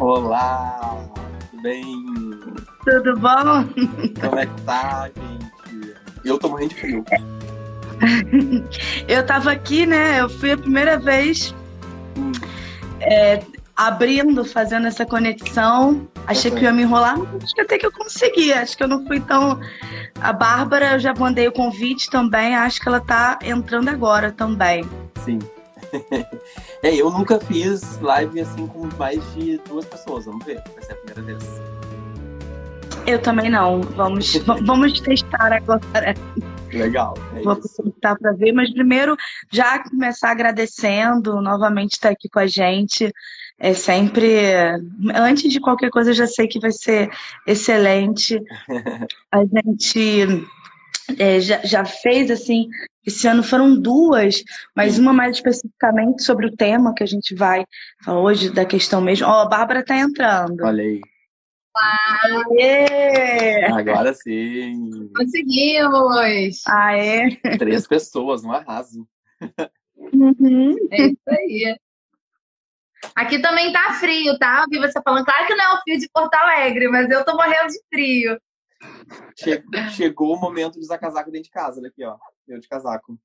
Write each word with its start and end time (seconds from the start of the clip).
Olá, 0.00 1.08
tudo 1.48 1.62
bem? 1.62 1.86
Tudo 2.84 3.16
bom? 3.20 3.64
Como 4.20 4.38
é 4.40 4.46
que 4.46 4.62
tá, 4.62 5.08
gente? 5.14 5.94
Eu 6.24 6.38
tô 6.38 6.48
morrendo 6.48 6.70
de 6.70 6.74
frio. 6.74 7.04
eu 9.06 9.24
tava 9.24 9.52
aqui, 9.52 9.86
né? 9.86 10.20
Eu 10.20 10.28
fui 10.28 10.50
a 10.50 10.58
primeira 10.58 10.98
vez 10.98 11.54
hum. 12.18 12.32
é, 13.00 13.44
abrindo, 13.76 14.44
fazendo 14.44 14.88
essa 14.88 15.06
conexão. 15.06 16.04
Achei 16.26 16.50
que 16.50 16.64
ia 16.64 16.72
me 16.72 16.82
enrolar, 16.82 17.16
mas 17.16 17.44
acho 17.44 17.54
que 17.54 17.60
até 17.60 17.78
que 17.78 17.86
eu 17.86 17.92
consegui. 17.92 18.52
Acho 18.52 18.76
que 18.76 18.82
eu 18.82 18.88
não 18.88 19.06
fui 19.06 19.20
tão. 19.20 19.60
A 20.20 20.32
Bárbara, 20.32 20.94
eu 20.94 20.98
já 20.98 21.14
mandei 21.14 21.46
o 21.46 21.52
convite 21.52 22.10
também. 22.10 22.56
Acho 22.56 22.80
que 22.80 22.88
ela 22.88 23.00
tá 23.00 23.38
entrando 23.40 23.88
agora 23.88 24.32
também. 24.32 24.84
Sim. 25.24 25.38
é, 26.82 26.94
eu 26.94 27.10
nunca 27.10 27.38
fiz 27.40 28.00
live 28.00 28.40
assim 28.40 28.66
com 28.66 28.88
mais 28.96 29.22
de 29.34 29.58
duas 29.58 29.84
pessoas. 29.84 30.24
Vamos 30.24 30.44
ver. 30.44 30.62
Vai 30.74 30.82
ser 30.82 30.92
a 30.92 30.96
primeira 30.96 31.22
vez. 31.22 31.60
Eu 33.06 33.20
também 33.20 33.50
não. 33.50 33.80
Vamos, 33.82 34.34
vamos 34.64 35.00
testar 35.00 35.52
agora. 35.52 36.14
Legal. 36.72 37.14
É 37.36 37.42
Vou 37.42 37.56
tentar 37.56 38.16
para 38.16 38.32
ver, 38.32 38.52
mas 38.52 38.72
primeiro 38.72 39.16
já 39.50 39.78
começar 39.78 40.30
agradecendo 40.30 41.40
novamente 41.40 41.92
estar 41.92 42.10
aqui 42.10 42.28
com 42.28 42.38
a 42.38 42.46
gente. 42.46 43.12
É 43.58 43.72
sempre, 43.72 44.52
antes 45.14 45.52
de 45.52 45.60
qualquer 45.60 45.88
coisa, 45.90 46.10
eu 46.10 46.14
já 46.14 46.26
sei 46.26 46.48
que 46.48 46.58
vai 46.58 46.72
ser 46.72 47.08
excelente. 47.46 48.40
A 49.30 49.44
gente 49.44 50.48
é, 51.18 51.40
já, 51.40 51.60
já 51.64 51.84
fez 51.84 52.30
assim, 52.30 52.68
esse 53.06 53.26
ano 53.26 53.42
foram 53.42 53.78
duas, 53.80 54.42
mas 54.74 54.98
uma 54.98 55.12
mais 55.12 55.36
especificamente 55.36 56.22
sobre 56.22 56.46
o 56.46 56.56
tema 56.56 56.94
que 56.94 57.02
a 57.02 57.06
gente 57.06 57.34
vai 57.34 57.64
falar 58.04 58.20
hoje, 58.20 58.50
da 58.50 58.64
questão 58.64 59.00
mesmo. 59.00 59.26
Ó, 59.26 59.30
oh, 59.30 59.40
a 59.42 59.48
Bárbara 59.48 59.80
está 59.80 59.96
entrando. 59.96 60.64
Olha 60.64 60.82
aí. 60.82 61.00
Aê! 61.76 63.64
Agora 63.64 64.14
sim! 64.14 65.10
Conseguimos! 65.16 66.62
Aê! 66.68 67.36
Três 67.58 67.86
pessoas, 67.86 68.44
um 68.44 68.52
arraso. 68.52 69.06
Uhum. 69.96 70.76
É 70.90 71.06
isso 71.06 71.28
aí. 71.28 71.76
Aqui 73.14 73.40
também 73.40 73.72
tá 73.72 73.92
frio, 73.94 74.38
tá? 74.38 74.64
Eu 74.64 74.70
vi 74.70 74.78
você 74.78 75.00
falando, 75.02 75.24
claro 75.24 75.46
que 75.46 75.54
não 75.54 75.64
é 75.64 75.74
o 75.74 75.80
frio 75.82 75.98
de 75.98 76.08
Porto 76.10 76.34
Alegre, 76.34 76.88
mas 76.88 77.10
eu 77.10 77.24
tô 77.24 77.34
morrendo 77.34 77.68
de 77.68 77.80
frio. 77.92 78.38
Chegou 79.90 80.34
o 80.34 80.40
momento 80.40 80.74
de 80.74 80.80
usar 80.80 80.98
casaco 80.98 81.30
dentro 81.30 81.44
de 81.44 81.50
casa, 81.50 81.80
olha 81.80 81.88
aqui, 81.88 82.04
ó. 82.04 82.16
Eu 82.46 82.60
de 82.60 82.68
casaco. 82.68 83.18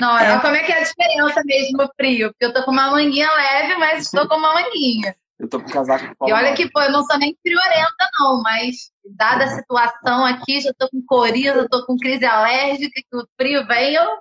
Não, 0.00 0.18
é. 0.18 0.40
como 0.40 0.54
é 0.54 0.62
que 0.62 0.72
é 0.72 0.80
a 0.80 0.84
diferença 0.84 1.42
mesmo 1.44 1.78
no 1.78 1.90
frio? 1.96 2.30
Porque 2.30 2.44
eu 2.44 2.52
tô 2.52 2.64
com 2.64 2.70
uma 2.70 2.90
manguinha 2.90 3.30
leve, 3.32 3.76
mas 3.76 4.04
estou 4.04 4.28
com 4.28 4.36
uma 4.36 4.54
manguinha. 4.54 5.14
Eu 5.38 5.48
tô 5.48 5.60
com 5.60 5.68
casaco 5.68 6.14
E 6.26 6.32
olha 6.32 6.54
que, 6.54 6.70
pô, 6.70 6.80
eu 6.80 6.92
não 6.92 7.02
sou 7.04 7.18
nem 7.18 7.36
friorenta, 7.42 8.08
não, 8.20 8.40
mas 8.42 8.92
dada 9.04 9.44
a 9.44 9.48
situação 9.48 10.24
aqui, 10.24 10.60
já 10.60 10.72
tô 10.78 10.88
com 10.88 11.02
coriza, 11.04 11.68
tô 11.68 11.84
com 11.86 11.96
crise 11.96 12.24
alérgica, 12.24 13.00
que 13.00 13.16
o 13.16 13.26
frio 13.36 13.66
vem, 13.66 13.94
eu, 13.94 14.18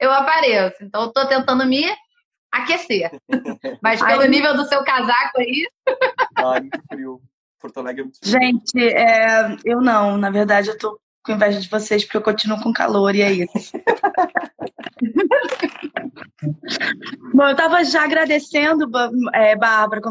eu 0.00 0.10
apareço. 0.10 0.82
Então 0.82 1.02
eu 1.02 1.12
tô 1.12 1.26
tentando 1.28 1.66
me 1.66 1.84
aquecer. 2.50 3.10
Mas 3.82 4.02
pelo 4.02 4.22
Ai, 4.22 4.28
nível 4.28 4.56
do 4.56 4.64
seu 4.64 4.82
casaco 4.84 5.38
aí. 5.38 5.68
Ai, 6.36 6.60
muito 6.60 6.82
frio. 6.88 7.22
Porto 7.60 7.80
Alegre 7.80 8.02
é 8.02 8.04
muito 8.04 8.18
frio. 8.18 8.32
Gente, 8.32 8.78
é, 8.78 9.56
eu 9.64 9.80
não. 9.80 10.16
Na 10.16 10.30
verdade, 10.30 10.68
eu 10.68 10.78
tô 10.78 10.98
com 11.24 11.32
inveja 11.32 11.60
de 11.60 11.68
vocês 11.68 12.04
porque 12.04 12.16
eu 12.16 12.22
continuo 12.22 12.60
com 12.62 12.72
calor 12.72 13.14
e 13.14 13.22
é 13.22 13.32
isso. 13.32 13.52
Bom, 17.32 17.44
eu 17.44 17.52
estava 17.52 17.84
já 17.84 18.04
agradecendo, 18.04 18.88
é, 19.32 19.56
Bárbara, 19.56 20.02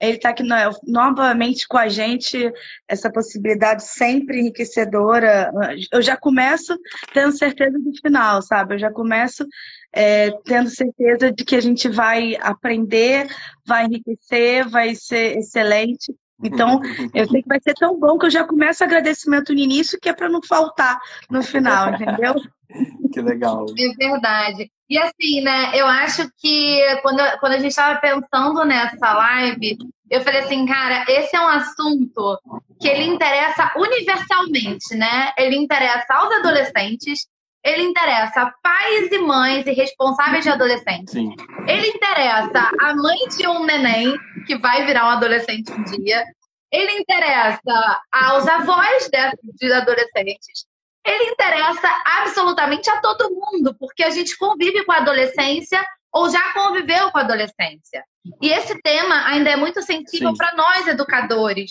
ele 0.00 0.16
está 0.16 0.30
aqui 0.30 0.42
novamente 0.86 1.66
com 1.66 1.78
a 1.78 1.88
gente, 1.88 2.52
essa 2.88 3.10
possibilidade 3.10 3.84
sempre 3.84 4.40
enriquecedora. 4.40 5.50
Eu 5.92 6.02
já 6.02 6.16
começo 6.16 6.76
tendo 7.14 7.32
certeza 7.32 7.78
do 7.78 7.92
final, 8.02 8.42
sabe? 8.42 8.74
Eu 8.74 8.78
já 8.78 8.90
começo 8.90 9.46
é, 9.92 10.30
tendo 10.44 10.68
certeza 10.68 11.32
de 11.32 11.44
que 11.44 11.56
a 11.56 11.60
gente 11.60 11.88
vai 11.88 12.36
aprender, 12.40 13.28
vai 13.66 13.86
enriquecer, 13.86 14.68
vai 14.68 14.94
ser 14.94 15.38
excelente. 15.38 16.14
Então, 16.42 16.80
eu 17.14 17.26
sei 17.28 17.42
que 17.42 17.48
vai 17.48 17.60
ser 17.60 17.74
tão 17.74 17.98
bom 17.98 18.18
que 18.18 18.26
eu 18.26 18.30
já 18.30 18.44
começo 18.44 18.84
agradecimento 18.84 19.52
no 19.52 19.58
início, 19.58 19.98
que 20.00 20.08
é 20.08 20.12
para 20.12 20.28
não 20.28 20.42
faltar 20.42 21.00
no 21.30 21.42
final, 21.42 21.94
entendeu? 21.94 22.34
Que 23.12 23.20
legal. 23.20 23.64
É 23.78 23.88
verdade. 23.94 24.70
E 24.88 24.98
assim, 24.98 25.40
né, 25.40 25.72
eu 25.74 25.86
acho 25.86 26.30
que 26.38 26.80
quando, 27.02 27.20
quando 27.40 27.52
a 27.52 27.58
gente 27.58 27.70
estava 27.70 27.98
pensando 27.98 28.64
nessa 28.64 29.14
live, 29.14 29.78
eu 30.10 30.20
falei 30.20 30.40
assim, 30.40 30.64
cara, 30.66 31.04
esse 31.08 31.34
é 31.34 31.40
um 31.40 31.48
assunto 31.48 32.38
que 32.80 32.86
ele 32.86 33.04
interessa 33.04 33.72
universalmente, 33.76 34.94
né? 34.94 35.32
Ele 35.36 35.56
interessa 35.56 36.14
aos 36.14 36.32
adolescentes, 36.34 37.26
ele 37.66 37.82
interessa 37.82 38.42
a 38.42 38.52
pais 38.62 39.10
e 39.10 39.18
mães 39.18 39.66
e 39.66 39.72
responsáveis 39.72 40.44
de 40.44 40.50
adolescentes. 40.50 41.12
Sim. 41.12 41.34
Ele 41.66 41.88
interessa 41.88 42.70
a 42.80 42.94
mãe 42.94 43.18
de 43.36 43.48
um 43.48 43.64
neném 43.64 44.16
que 44.46 44.56
vai 44.56 44.86
virar 44.86 45.06
um 45.06 45.10
adolescente 45.10 45.72
um 45.72 45.82
dia. 45.82 46.24
Ele 46.70 46.92
interessa 46.92 48.00
aos 48.12 48.46
avós 48.46 49.10
de 49.58 49.72
adolescentes. 49.72 50.64
Ele 51.04 51.30
interessa 51.30 51.88
absolutamente 52.20 52.88
a 52.88 53.00
todo 53.00 53.34
mundo, 53.34 53.74
porque 53.78 54.04
a 54.04 54.10
gente 54.10 54.38
convive 54.38 54.84
com 54.84 54.92
a 54.92 54.98
adolescência 54.98 55.84
ou 56.12 56.30
já 56.30 56.52
conviveu 56.52 57.10
com 57.10 57.18
a 57.18 57.22
adolescência. 57.22 58.04
E 58.40 58.48
esse 58.48 58.80
tema 58.80 59.26
ainda 59.26 59.50
é 59.50 59.56
muito 59.56 59.82
sensível 59.82 60.34
para 60.36 60.54
nós, 60.54 60.86
educadores, 60.86 61.70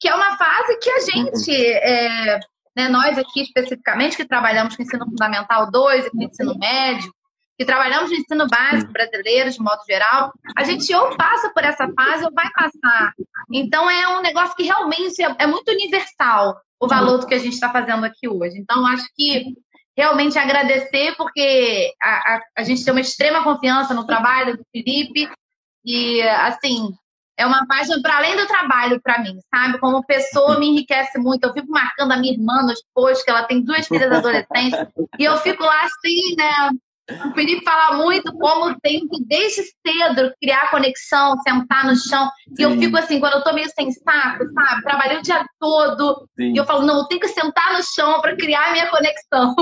que 0.00 0.08
é 0.08 0.14
uma 0.14 0.36
fase 0.36 0.76
que 0.78 0.90
a 0.90 1.00
gente 1.00 1.66
é, 1.66 2.40
né, 2.76 2.88
nós 2.88 3.18
aqui 3.18 3.42
especificamente, 3.42 4.16
que 4.16 4.24
trabalhamos 4.24 4.76
com 4.76 4.82
ensino 4.82 5.04
fundamental 5.04 5.70
2 5.70 6.06
e 6.06 6.10
com 6.10 6.22
ensino 6.22 6.58
médio, 6.58 7.12
que 7.58 7.64
trabalhamos 7.64 8.10
no 8.10 8.16
ensino 8.16 8.46
básico 8.48 8.92
brasileiro, 8.92 9.50
de 9.50 9.60
modo 9.60 9.82
geral, 9.86 10.32
a 10.56 10.64
gente 10.64 10.94
ou 10.94 11.14
passa 11.16 11.50
por 11.52 11.62
essa 11.62 11.86
fase 11.92 12.24
ou 12.24 12.32
vai 12.32 12.48
passar. 12.52 13.12
Então, 13.52 13.90
é 13.90 14.08
um 14.16 14.22
negócio 14.22 14.56
que 14.56 14.62
realmente 14.62 15.22
é, 15.22 15.36
é 15.40 15.46
muito 15.46 15.70
universal, 15.70 16.58
o 16.80 16.88
valor 16.88 17.18
do 17.18 17.26
que 17.26 17.34
a 17.34 17.38
gente 17.38 17.52
está 17.52 17.70
fazendo 17.70 18.04
aqui 18.04 18.26
hoje. 18.26 18.56
Então, 18.56 18.86
acho 18.86 19.06
que 19.14 19.54
realmente 19.94 20.38
agradecer, 20.38 21.14
porque 21.16 21.92
a, 22.02 22.36
a, 22.36 22.40
a 22.58 22.62
gente 22.62 22.82
tem 22.82 22.94
uma 22.94 23.00
extrema 23.02 23.44
confiança 23.44 23.92
no 23.92 24.06
trabalho 24.06 24.56
do 24.56 24.64
Felipe, 24.72 25.28
e, 25.84 26.22
assim, 26.22 26.94
é 27.40 27.46
uma 27.46 27.66
página 27.66 28.00
para 28.02 28.18
além 28.18 28.36
do 28.36 28.46
trabalho 28.46 29.00
para 29.00 29.18
mim, 29.20 29.38
sabe? 29.52 29.78
Como 29.78 30.04
pessoa 30.04 30.58
me 30.58 30.68
enriquece 30.68 31.18
muito. 31.18 31.44
Eu 31.44 31.52
fico 31.54 31.70
marcando 31.70 32.12
a 32.12 32.16
minha 32.18 32.34
irmã 32.34 32.62
nos 32.62 32.82
posts, 32.94 33.24
que 33.24 33.30
ela 33.30 33.44
tem 33.44 33.64
duas 33.64 33.86
filhas 33.86 34.12
adolescentes, 34.12 34.78
e 35.18 35.24
eu 35.24 35.36
fico 35.38 35.62
lá 35.62 35.84
assim, 35.84 36.36
né? 36.36 36.70
O 37.26 37.34
Felipe 37.34 37.64
fala 37.64 37.96
muito 37.96 38.32
como 38.34 38.78
tem 38.80 39.08
que, 39.08 39.24
desde 39.24 39.62
cedo, 39.84 40.32
criar 40.40 40.70
conexão, 40.70 41.36
sentar 41.38 41.84
no 41.84 41.96
chão. 41.96 42.30
Sim. 42.48 42.54
E 42.58 42.62
eu 42.62 42.70
fico 42.78 42.96
assim, 42.96 43.18
quando 43.18 43.34
eu 43.34 43.42
tô 43.42 43.52
meio 43.52 43.68
sem 43.70 43.90
saco, 43.90 44.44
sabe? 44.54 44.82
Trabalhei 44.82 45.18
o 45.18 45.22
dia 45.22 45.44
todo. 45.58 46.28
Sim. 46.36 46.52
E 46.52 46.56
eu 46.56 46.64
falo, 46.64 46.86
não, 46.86 46.98
eu 46.98 47.04
tenho 47.06 47.20
que 47.20 47.28
sentar 47.28 47.72
no 47.72 47.82
chão 47.82 48.20
para 48.20 48.36
criar 48.36 48.68
a 48.68 48.72
minha 48.72 48.86
conexão. 48.88 49.56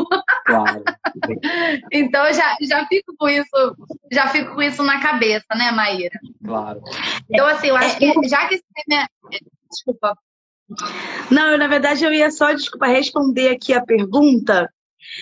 Claro. 0.45 0.83
então 1.91 2.27
eu 2.27 2.34
já, 2.34 2.56
já 2.60 2.87
fico 2.87 3.15
com 3.19 3.28
isso, 3.28 3.77
já 4.12 4.27
fico 4.28 4.55
com 4.55 4.62
isso 4.62 4.83
na 4.83 5.00
cabeça, 5.00 5.47
né, 5.56 5.71
Maíra? 5.71 6.19
Claro. 6.48 6.82
Então, 7.31 7.47
assim, 7.47 7.69
eu 7.69 7.76
acho 7.76 7.98
que 7.98 8.28
já 8.28 8.48
que 8.48 8.54
esse 8.54 8.64
tema 8.75 9.03
é... 9.03 9.38
Desculpa. 9.70 10.16
Não, 11.31 11.50
eu, 11.50 11.59
na 11.59 11.66
verdade, 11.66 12.04
eu 12.04 12.12
ia 12.12 12.31
só, 12.31 12.53
desculpa, 12.53 12.86
responder 12.86 13.50
aqui 13.50 13.75
a 13.75 13.84
pergunta. 13.84 14.72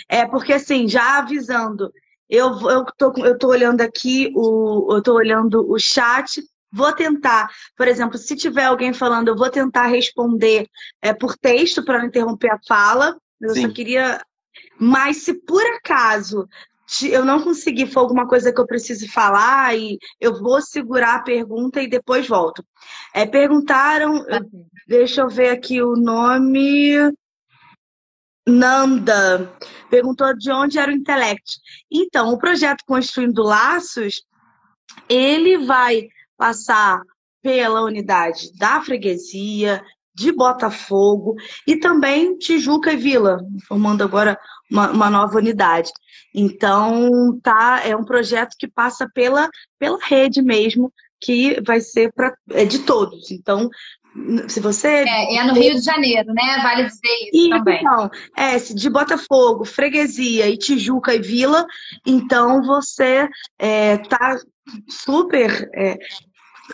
É 0.08 0.25
porque, 0.25 0.52
assim, 0.52 0.88
já 0.88 1.19
avisando, 1.19 1.93
eu, 2.28 2.49
eu, 2.69 2.84
tô, 2.96 3.12
eu 3.19 3.38
tô 3.38 3.49
olhando 3.49 3.81
aqui, 3.81 4.31
o, 4.34 4.94
eu 4.94 5.02
tô 5.02 5.14
olhando 5.14 5.69
o 5.70 5.78
chat, 5.78 6.43
vou 6.73 6.93
tentar, 6.93 7.50
por 7.76 7.87
exemplo, 7.87 8.19
se 8.19 8.37
tiver 8.37 8.64
alguém 8.64 8.93
falando, 8.93 9.28
eu 9.28 9.37
vou 9.37 9.50
tentar 9.50 9.87
responder 9.87 10.69
é, 11.02 11.12
por 11.12 11.37
texto 11.37 11.84
para 11.84 11.99
não 11.99 12.06
interromper 12.06 12.50
a 12.50 12.61
fala. 12.67 13.17
Eu 13.40 13.50
Sim. 13.50 13.62
só 13.62 13.73
queria. 13.73 14.20
Mas 14.78 15.19
se 15.19 15.34
por 15.34 15.62
acaso 15.76 16.49
eu 17.03 17.25
não 17.25 17.43
conseguir, 17.43 17.87
for 17.87 18.00
alguma 18.00 18.27
coisa 18.29 18.53
que 18.53 18.61
eu 18.61 18.67
preciso 18.67 19.11
falar, 19.11 19.77
e 19.77 19.99
eu 20.21 20.41
vou 20.41 20.61
segurar 20.62 21.17
a 21.17 21.23
pergunta 21.23 21.83
e 21.83 21.88
depois 21.88 22.29
volto. 22.29 22.65
É, 23.12 23.27
perguntaram, 23.27 24.25
deixa 24.87 25.23
eu 25.23 25.29
ver 25.29 25.50
aqui 25.50 25.83
o 25.83 25.97
nome. 25.97 26.94
Nanda 28.49 29.53
perguntou 29.91 30.33
de 30.37 30.53
onde 30.53 30.79
era 30.79 30.91
o 30.91 30.94
Intellect. 30.94 31.59
Então, 31.91 32.33
o 32.33 32.38
projeto 32.38 32.85
Construindo 32.87 33.43
Laços, 33.43 34.23
ele 35.09 35.59
vai 35.59 36.09
passar 36.37 37.00
pela 37.43 37.83
unidade 37.83 38.56
da 38.56 38.81
freguesia, 38.81 39.83
de 40.17 40.33
Botafogo 40.33 41.37
e 41.67 41.77
também 41.77 42.38
Tijuca 42.38 42.91
e 42.91 42.97
Vila, 42.97 43.38
formando 43.69 44.03
agora 44.03 44.38
uma, 44.71 44.91
uma, 44.91 45.11
nova 45.11 45.37
unidade. 45.37 45.91
Então, 46.37 47.41
tá, 47.43 47.81
é 47.83 47.97
um 47.97 48.05
projeto 48.05 48.55
que 48.59 48.69
passa 48.69 49.09
pela, 49.12 49.49
pela 49.79 49.99
rede 50.03 50.43
mesmo 50.43 50.93
que 51.19 51.59
vai 51.62 51.81
ser 51.81 52.12
pra, 52.12 52.35
é 52.50 52.67
de 52.67 52.81
todos. 52.81 53.31
Então, 53.31 53.71
se 54.49 54.61
você. 54.61 55.05
É, 55.09 55.37
é 55.37 55.44
no 55.44 55.55
Rio 55.55 55.75
de 55.75 55.81
Janeiro, 55.81 56.33
né? 56.33 56.61
Vale 56.62 56.85
dizer 56.85 57.09
isso 57.33 57.47
e, 57.47 57.50
também. 57.50 57.81
Então, 57.81 58.11
é, 58.37 58.56
de 58.56 58.91
Botafogo, 58.91 59.65
Freguesia 59.65 60.49
e 60.49 60.59
Tijuca 60.59 61.15
e 61.15 61.21
Vila, 61.21 61.67
então 62.06 62.62
você 62.62 63.29
é, 63.59 63.97
tá 63.99 64.38
super 64.88 65.71
é, 65.75 65.97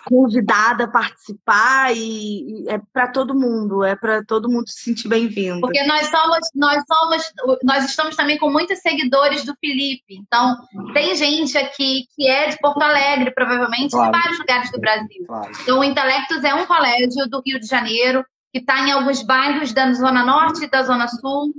convidada 0.04 0.84
a 0.84 0.88
participar 0.88 1.94
e, 1.94 2.64
e 2.64 2.68
é 2.68 2.80
para 2.92 3.08
todo 3.08 3.34
mundo, 3.34 3.84
é 3.84 3.94
para 3.94 4.24
todo 4.24 4.50
mundo 4.50 4.68
se 4.68 4.80
sentir 4.80 5.08
bem-vindo. 5.08 5.60
Porque 5.60 5.82
nós 5.84 6.08
somos, 6.08 6.38
nós 6.54 6.82
somos, 6.86 7.32
nós 7.62 7.84
estamos 7.84 8.16
também 8.16 8.38
com 8.38 8.50
muitos 8.50 8.78
seguidores 8.80 9.44
do 9.44 9.54
Felipe. 9.60 10.16
Então, 10.16 10.56
tem 10.92 11.14
gente 11.14 11.56
aqui 11.56 12.06
que 12.16 12.28
é 12.28 12.48
de 12.48 12.58
Porto 12.58 12.82
Alegre, 12.82 13.30
provavelmente, 13.32 13.90
claro. 13.90 14.12
de 14.12 14.18
vários 14.18 14.38
lugares 14.38 14.70
do 14.70 14.80
Brasil. 14.80 15.24
Claro. 15.26 15.52
Então, 15.62 15.78
o 15.80 15.84
Intelectus 15.84 16.44
é 16.44 16.54
um 16.54 16.66
colégio 16.66 17.28
do 17.28 17.42
Rio 17.44 17.60
de 17.60 17.66
Janeiro 17.66 18.24
que 18.52 18.58
está 18.58 18.86
em 18.86 18.92
alguns 18.92 19.22
bairros 19.22 19.72
da 19.72 19.92
Zona 19.94 20.24
Norte 20.24 20.64
e 20.64 20.70
da 20.70 20.82
Zona 20.82 21.08
Sul. 21.08 21.52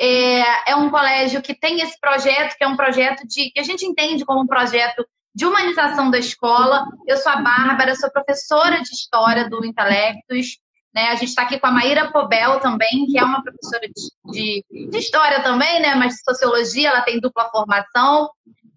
É, 0.00 0.70
é 0.70 0.76
um 0.76 0.90
colégio 0.90 1.42
que 1.42 1.54
tem 1.54 1.80
esse 1.80 1.98
projeto, 2.00 2.56
que 2.56 2.64
é 2.64 2.68
um 2.68 2.76
projeto 2.76 3.26
de 3.26 3.50
que 3.50 3.60
a 3.60 3.62
gente 3.62 3.84
entende 3.84 4.24
como 4.24 4.42
um 4.42 4.46
projeto 4.46 5.06
de 5.38 5.46
humanização 5.46 6.10
da 6.10 6.18
escola. 6.18 6.84
Eu 7.06 7.16
sou 7.16 7.30
a 7.30 7.36
Bárbara, 7.36 7.94
sou 7.94 8.10
professora 8.10 8.82
de 8.82 8.90
História 8.90 9.48
do 9.48 9.64
Intelectus. 9.64 10.58
Né? 10.92 11.10
A 11.10 11.14
gente 11.14 11.28
está 11.28 11.42
aqui 11.42 11.60
com 11.60 11.68
a 11.68 11.70
Maíra 11.70 12.10
Pobel 12.10 12.58
também, 12.58 13.06
que 13.06 13.16
é 13.16 13.22
uma 13.22 13.40
professora 13.40 13.86
de, 13.86 14.32
de, 14.32 14.88
de 14.90 14.98
História 14.98 15.40
também, 15.44 15.80
né? 15.80 15.94
mas 15.94 16.14
de 16.14 16.24
Sociologia, 16.24 16.88
ela 16.88 17.02
tem 17.02 17.20
dupla 17.20 17.48
formação. 17.50 18.28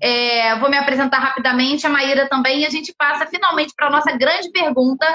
É, 0.03 0.55
vou 0.55 0.67
me 0.67 0.77
apresentar 0.77 1.19
rapidamente, 1.19 1.85
a 1.85 1.89
Maíra 1.89 2.27
também, 2.27 2.61
e 2.61 2.65
a 2.65 2.71
gente 2.71 2.91
passa 2.97 3.27
finalmente 3.27 3.71
para 3.77 3.85
a 3.85 3.91
nossa 3.91 4.11
grande 4.17 4.49
pergunta 4.49 5.05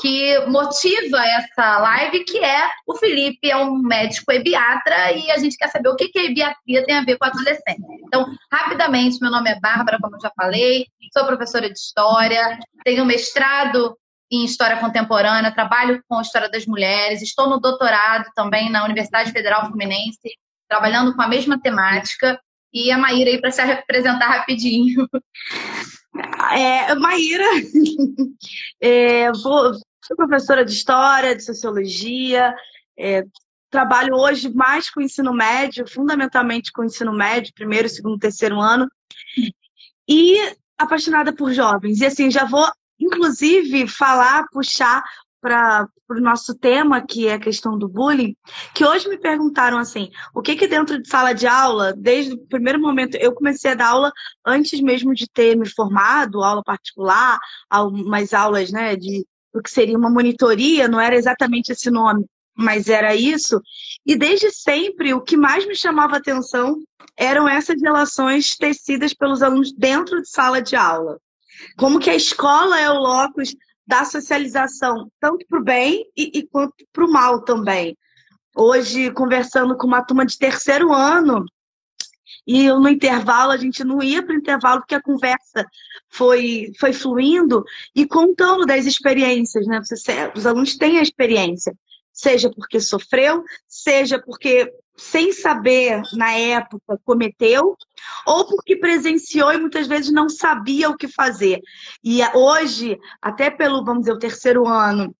que 0.00 0.38
motiva 0.46 1.18
essa 1.26 1.78
live, 1.78 2.24
que 2.24 2.38
é 2.38 2.70
o 2.86 2.96
Felipe 2.96 3.50
é 3.50 3.56
um 3.56 3.76
médico 3.76 4.32
ebiatra 4.32 5.12
e 5.12 5.30
a 5.30 5.36
gente 5.36 5.58
quer 5.58 5.68
saber 5.68 5.90
o 5.90 5.96
que, 5.96 6.08
que 6.08 6.18
a 6.18 6.24
ebiatria 6.24 6.86
tem 6.86 6.96
a 6.96 7.04
ver 7.04 7.18
com 7.18 7.26
a 7.26 7.28
adolescência. 7.28 7.76
Então, 8.06 8.26
rapidamente, 8.50 9.20
meu 9.20 9.30
nome 9.30 9.50
é 9.50 9.60
Bárbara, 9.60 9.98
como 10.00 10.16
eu 10.16 10.20
já 10.20 10.32
falei, 10.34 10.86
sou 11.12 11.26
professora 11.26 11.70
de 11.70 11.78
História, 11.78 12.58
tenho 12.82 13.04
mestrado 13.04 13.94
em 14.32 14.42
História 14.42 14.78
Contemporânea, 14.78 15.52
trabalho 15.52 16.02
com 16.08 16.18
História 16.22 16.48
das 16.48 16.64
Mulheres, 16.64 17.20
estou 17.20 17.46
no 17.46 17.60
doutorado 17.60 18.24
também 18.34 18.70
na 18.70 18.84
Universidade 18.84 19.32
Federal 19.32 19.66
Fluminense, 19.66 20.38
trabalhando 20.66 21.14
com 21.14 21.20
a 21.20 21.28
mesma 21.28 21.60
temática 21.60 22.40
e 22.74 22.90
a 22.90 22.98
Maíra 22.98 23.30
aí 23.30 23.40
para 23.40 23.52
se 23.52 23.60
apresentar 23.60 24.26
rapidinho. 24.26 25.08
É, 26.52 26.94
Maíra, 26.94 27.44
é, 28.80 29.32
vou, 29.32 29.72
sou 30.04 30.16
professora 30.16 30.64
de 30.64 30.70
História, 30.70 31.34
de 31.34 31.42
Sociologia, 31.42 32.54
é, 32.96 33.24
trabalho 33.68 34.14
hoje 34.14 34.54
mais 34.54 34.88
com 34.88 35.00
ensino 35.00 35.34
médio, 35.34 35.88
fundamentalmente 35.88 36.70
com 36.70 36.84
ensino 36.84 37.12
médio, 37.12 37.52
primeiro, 37.52 37.88
segundo, 37.88 38.16
terceiro 38.16 38.60
ano, 38.60 38.88
e 40.08 40.36
apaixonada 40.78 41.32
por 41.32 41.52
jovens. 41.52 42.00
E 42.00 42.06
assim, 42.06 42.30
já 42.30 42.44
vou, 42.44 42.64
inclusive, 43.00 43.88
falar, 43.88 44.46
puxar 44.52 45.02
para 45.44 45.86
o 46.08 46.14
nosso 46.14 46.54
tema, 46.54 47.06
que 47.06 47.28
é 47.28 47.34
a 47.34 47.38
questão 47.38 47.76
do 47.76 47.86
bullying, 47.86 48.34
que 48.74 48.82
hoje 48.82 49.06
me 49.10 49.18
perguntaram 49.18 49.76
assim, 49.76 50.10
o 50.34 50.40
que 50.40 50.56
que 50.56 50.66
dentro 50.66 50.98
de 50.98 51.06
sala 51.06 51.34
de 51.34 51.46
aula, 51.46 51.92
desde 51.92 52.32
o 52.32 52.46
primeiro 52.46 52.80
momento, 52.80 53.14
eu 53.16 53.34
comecei 53.34 53.72
a 53.72 53.74
dar 53.74 53.88
aula 53.88 54.10
antes 54.42 54.80
mesmo 54.80 55.12
de 55.12 55.28
ter 55.28 55.54
me 55.54 55.68
formado, 55.68 56.42
aula 56.42 56.62
particular, 56.64 57.38
umas 57.70 58.32
aulas, 58.32 58.72
né, 58.72 58.96
de 58.96 59.26
o 59.52 59.60
que 59.60 59.70
seria 59.70 59.98
uma 59.98 60.08
monitoria, 60.08 60.88
não 60.88 60.98
era 60.98 61.14
exatamente 61.14 61.72
esse 61.72 61.90
nome, 61.90 62.24
mas 62.56 62.88
era 62.88 63.14
isso. 63.14 63.60
E 64.06 64.16
desde 64.16 64.50
sempre, 64.50 65.12
o 65.12 65.20
que 65.20 65.36
mais 65.36 65.66
me 65.66 65.76
chamava 65.76 66.16
atenção 66.16 66.78
eram 67.18 67.46
essas 67.46 67.80
relações 67.82 68.56
tecidas 68.56 69.12
pelos 69.12 69.42
alunos 69.42 69.74
dentro 69.74 70.22
de 70.22 70.28
sala 70.28 70.62
de 70.62 70.74
aula. 70.74 71.18
Como 71.76 72.00
que 72.00 72.08
a 72.08 72.16
escola 72.16 72.80
é 72.80 72.90
o 72.90 72.98
locus 72.98 73.54
da 73.86 74.04
socialização, 74.04 75.10
tanto 75.20 75.46
para 75.46 75.60
o 75.60 75.64
bem 75.64 76.04
e, 76.16 76.38
e 76.38 76.46
quanto 76.46 76.74
para 76.92 77.04
o 77.04 77.10
mal 77.10 77.42
também. 77.42 77.96
Hoje, 78.56 79.10
conversando 79.12 79.76
com 79.76 79.86
uma 79.86 80.04
turma 80.04 80.24
de 80.24 80.38
terceiro 80.38 80.92
ano, 80.92 81.44
e 82.46 82.68
no 82.68 82.88
intervalo, 82.88 83.52
a 83.52 83.56
gente 83.56 83.82
não 83.82 84.02
ia 84.02 84.22
para 84.22 84.34
o 84.34 84.38
intervalo 84.38 84.80
porque 84.80 84.94
a 84.94 85.02
conversa 85.02 85.66
foi, 86.08 86.72
foi 86.78 86.92
fluindo 86.92 87.64
e 87.94 88.06
contando 88.06 88.66
das 88.66 88.84
experiências, 88.84 89.66
né? 89.66 89.80
Os 90.34 90.46
alunos 90.46 90.76
têm 90.76 90.98
a 90.98 91.02
experiência, 91.02 91.74
seja 92.12 92.50
porque 92.50 92.80
sofreu, 92.80 93.42
seja 93.66 94.18
porque 94.18 94.70
sem 94.96 95.32
saber 95.32 96.02
na 96.12 96.32
época 96.32 96.98
cometeu, 97.04 97.76
ou 98.26 98.46
porque 98.46 98.76
presenciou 98.76 99.52
e 99.52 99.58
muitas 99.58 99.86
vezes 99.86 100.12
não 100.12 100.28
sabia 100.28 100.88
o 100.88 100.96
que 100.96 101.08
fazer. 101.08 101.60
E 102.02 102.20
hoje, 102.34 102.98
até 103.20 103.50
pelo, 103.50 103.84
vamos 103.84 104.02
dizer, 104.02 104.12
o 104.12 104.18
terceiro 104.18 104.66
ano, 104.66 105.14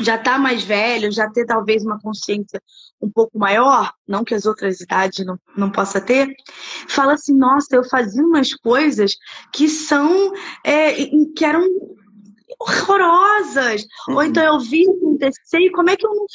já 0.00 0.16
está 0.16 0.38
mais 0.38 0.62
velho, 0.62 1.10
já 1.10 1.30
ter 1.30 1.46
talvez 1.46 1.82
uma 1.84 1.98
consciência 1.98 2.62
um 3.00 3.10
pouco 3.10 3.38
maior, 3.38 3.92
não 4.06 4.24
que 4.24 4.34
as 4.34 4.44
outras 4.44 4.80
idades 4.80 5.24
não, 5.24 5.38
não 5.56 5.70
possa 5.70 6.00
ter, 6.00 6.34
fala 6.88 7.14
assim, 7.14 7.34
nossa, 7.34 7.74
eu 7.74 7.84
fazia 7.84 8.22
umas 8.22 8.54
coisas 8.54 9.16
que 9.52 9.68
são, 9.68 10.32
é, 10.64 10.92
que 11.34 11.44
eram 11.44 11.66
horrorosas. 12.60 13.86
Uhum. 14.08 14.14
Ou 14.16 14.22
então 14.22 14.42
eu 14.42 14.58
vi 14.60 14.88
acontecer 14.88 15.58
e 15.58 15.70
como 15.70 15.90
é 15.90 15.96
que 15.96 16.06
eu 16.06 16.14
não, 16.14 16.26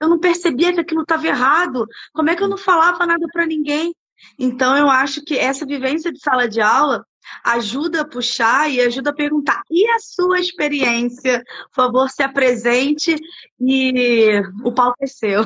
eu 0.00 0.08
não 0.08 0.18
percebia 0.18 0.72
que 0.72 0.80
aquilo 0.80 1.02
estava 1.02 1.26
errado? 1.26 1.86
Como 2.12 2.30
é 2.30 2.36
que 2.36 2.42
eu 2.42 2.48
não 2.48 2.58
falava 2.58 3.06
nada 3.06 3.26
para 3.32 3.46
ninguém? 3.46 3.94
Então 4.38 4.76
eu 4.76 4.88
acho 4.88 5.22
que 5.22 5.38
essa 5.38 5.64
vivência 5.66 6.12
de 6.12 6.20
sala 6.20 6.48
de 6.48 6.60
aula 6.60 7.04
ajuda 7.44 8.02
a 8.02 8.08
puxar 8.08 8.70
e 8.70 8.80
ajuda 8.80 9.10
a 9.10 9.14
perguntar. 9.14 9.62
E 9.70 9.88
a 9.90 9.98
sua 9.98 10.40
experiência? 10.40 11.44
Por 11.72 11.74
favor, 11.74 12.10
se 12.10 12.22
apresente 12.22 13.14
e 13.60 14.42
o 14.64 14.72
palco 14.72 14.96
é 15.00 15.06
seu. 15.06 15.44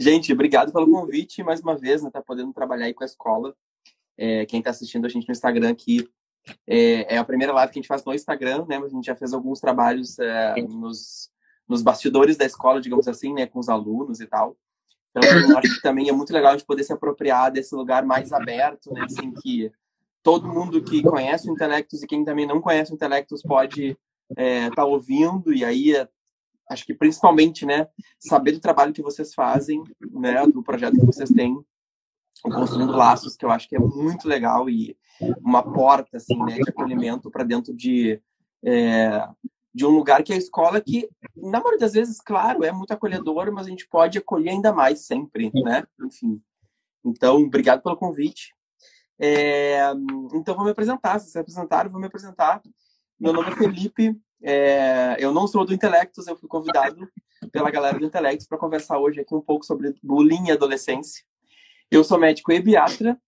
gente, 0.00 0.32
obrigado 0.32 0.72
pelo 0.72 0.90
convite 0.90 1.42
mais 1.42 1.60
uma 1.60 1.76
vez, 1.76 2.02
né? 2.02 2.10
Tá 2.10 2.22
podendo 2.22 2.52
trabalhar 2.52 2.86
aí 2.86 2.94
com 2.94 3.04
a 3.04 3.06
escola. 3.06 3.54
É, 4.16 4.46
quem 4.46 4.58
está 4.58 4.70
assistindo 4.70 5.04
a 5.04 5.08
gente 5.08 5.28
no 5.28 5.32
Instagram 5.32 5.70
aqui 5.70 6.08
é, 6.66 7.14
é, 7.14 7.18
a 7.18 7.24
primeira 7.24 7.52
live 7.52 7.72
que 7.72 7.78
a 7.78 7.82
gente 7.82 7.88
faz 7.88 8.04
no 8.04 8.14
Instagram, 8.14 8.64
né? 8.68 8.78
Mas 8.78 8.92
a 8.92 8.94
gente 8.94 9.06
já 9.06 9.16
fez 9.16 9.32
alguns 9.32 9.60
trabalhos 9.60 10.18
é, 10.18 10.54
nos, 10.62 11.30
nos 11.68 11.82
bastidores 11.82 12.36
da 12.36 12.44
escola, 12.44 12.80
digamos 12.80 13.08
assim, 13.08 13.32
né? 13.32 13.46
Com 13.46 13.58
os 13.58 13.68
alunos 13.68 14.20
e 14.20 14.26
tal. 14.26 14.56
Então, 15.10 15.22
eu 15.22 15.58
acho 15.58 15.74
que 15.76 15.82
também 15.82 16.08
é 16.08 16.12
muito 16.12 16.32
legal 16.32 16.52
a 16.52 16.56
gente 16.56 16.66
poder 16.66 16.84
se 16.84 16.92
apropriar 16.92 17.50
desse 17.50 17.74
lugar 17.74 18.04
mais 18.04 18.32
aberto, 18.32 18.92
né? 18.92 19.02
Assim, 19.04 19.32
que 19.32 19.70
todo 20.22 20.48
mundo 20.48 20.82
que 20.82 21.02
conhece 21.02 21.48
o 21.48 21.52
Intelectus 21.52 22.02
e 22.02 22.06
quem 22.06 22.24
também 22.24 22.46
não 22.46 22.60
conhece 22.60 22.92
o 22.92 22.94
Intelectus 22.94 23.42
pode 23.42 23.96
estar 24.30 24.42
é, 24.42 24.70
tá 24.70 24.84
ouvindo. 24.84 25.52
E 25.52 25.64
aí, 25.64 25.96
é, 25.96 26.08
acho 26.70 26.84
que 26.84 26.94
principalmente, 26.94 27.64
né? 27.64 27.88
Saber 28.18 28.52
do 28.52 28.60
trabalho 28.60 28.92
que 28.92 29.02
vocês 29.02 29.34
fazem, 29.34 29.82
né? 30.12 30.46
Do 30.46 30.62
projeto 30.62 30.98
que 30.98 31.06
vocês 31.06 31.30
têm 31.30 31.58
construindo 32.42 32.92
laços 32.92 33.36
que 33.36 33.44
eu 33.44 33.50
acho 33.50 33.68
que 33.68 33.76
é 33.76 33.78
muito 33.78 34.28
legal 34.28 34.68
e 34.68 34.96
uma 35.40 35.62
porta 35.62 36.16
assim 36.16 36.38
né 36.44 36.56
de 36.56 36.70
acolhimento 36.70 37.30
para 37.30 37.44
dentro 37.44 37.74
de 37.74 38.20
é, 38.64 39.28
de 39.74 39.84
um 39.84 39.90
lugar 39.90 40.22
que 40.22 40.32
é 40.32 40.36
a 40.36 40.38
escola 40.38 40.80
que 40.80 41.08
na 41.36 41.58
maioria 41.58 41.78
das 41.78 41.92
vezes 41.92 42.20
claro 42.20 42.64
é 42.64 42.72
muito 42.72 42.92
acolhedor 42.92 43.52
mas 43.52 43.66
a 43.66 43.70
gente 43.70 43.88
pode 43.88 44.18
acolher 44.18 44.50
ainda 44.50 44.72
mais 44.72 45.06
sempre 45.06 45.50
né? 45.54 45.84
Enfim. 46.04 46.40
Então 47.04 47.42
obrigado 47.42 47.82
pelo 47.82 47.96
convite. 47.96 48.54
É, 49.20 49.80
então 50.34 50.54
vou 50.54 50.64
me 50.64 50.70
apresentar. 50.70 51.18
Se 51.18 51.26
vocês 51.30 51.36
apresentaram 51.36 51.90
vou 51.90 52.00
me 52.00 52.06
apresentar. 52.06 52.62
Meu 53.18 53.32
nome 53.32 53.50
é 53.50 53.56
Felipe. 53.56 54.16
É, 54.40 55.16
eu 55.18 55.32
não 55.32 55.48
sou 55.48 55.64
do 55.64 55.74
Intelectus 55.74 56.28
eu 56.28 56.36
fui 56.36 56.48
convidado 56.48 57.10
pela 57.50 57.72
galera 57.72 57.98
do 57.98 58.04
Intelectus 58.04 58.46
para 58.46 58.56
conversar 58.56 58.98
hoje 58.98 59.20
aqui 59.20 59.34
um 59.34 59.40
pouco 59.40 59.66
sobre 59.66 59.96
bullying 60.00 60.46
e 60.46 60.52
adolescência 60.52 61.24
eu 61.90 62.04
sou 62.04 62.18
médico 62.18 62.52
ebiatra, 62.52 63.18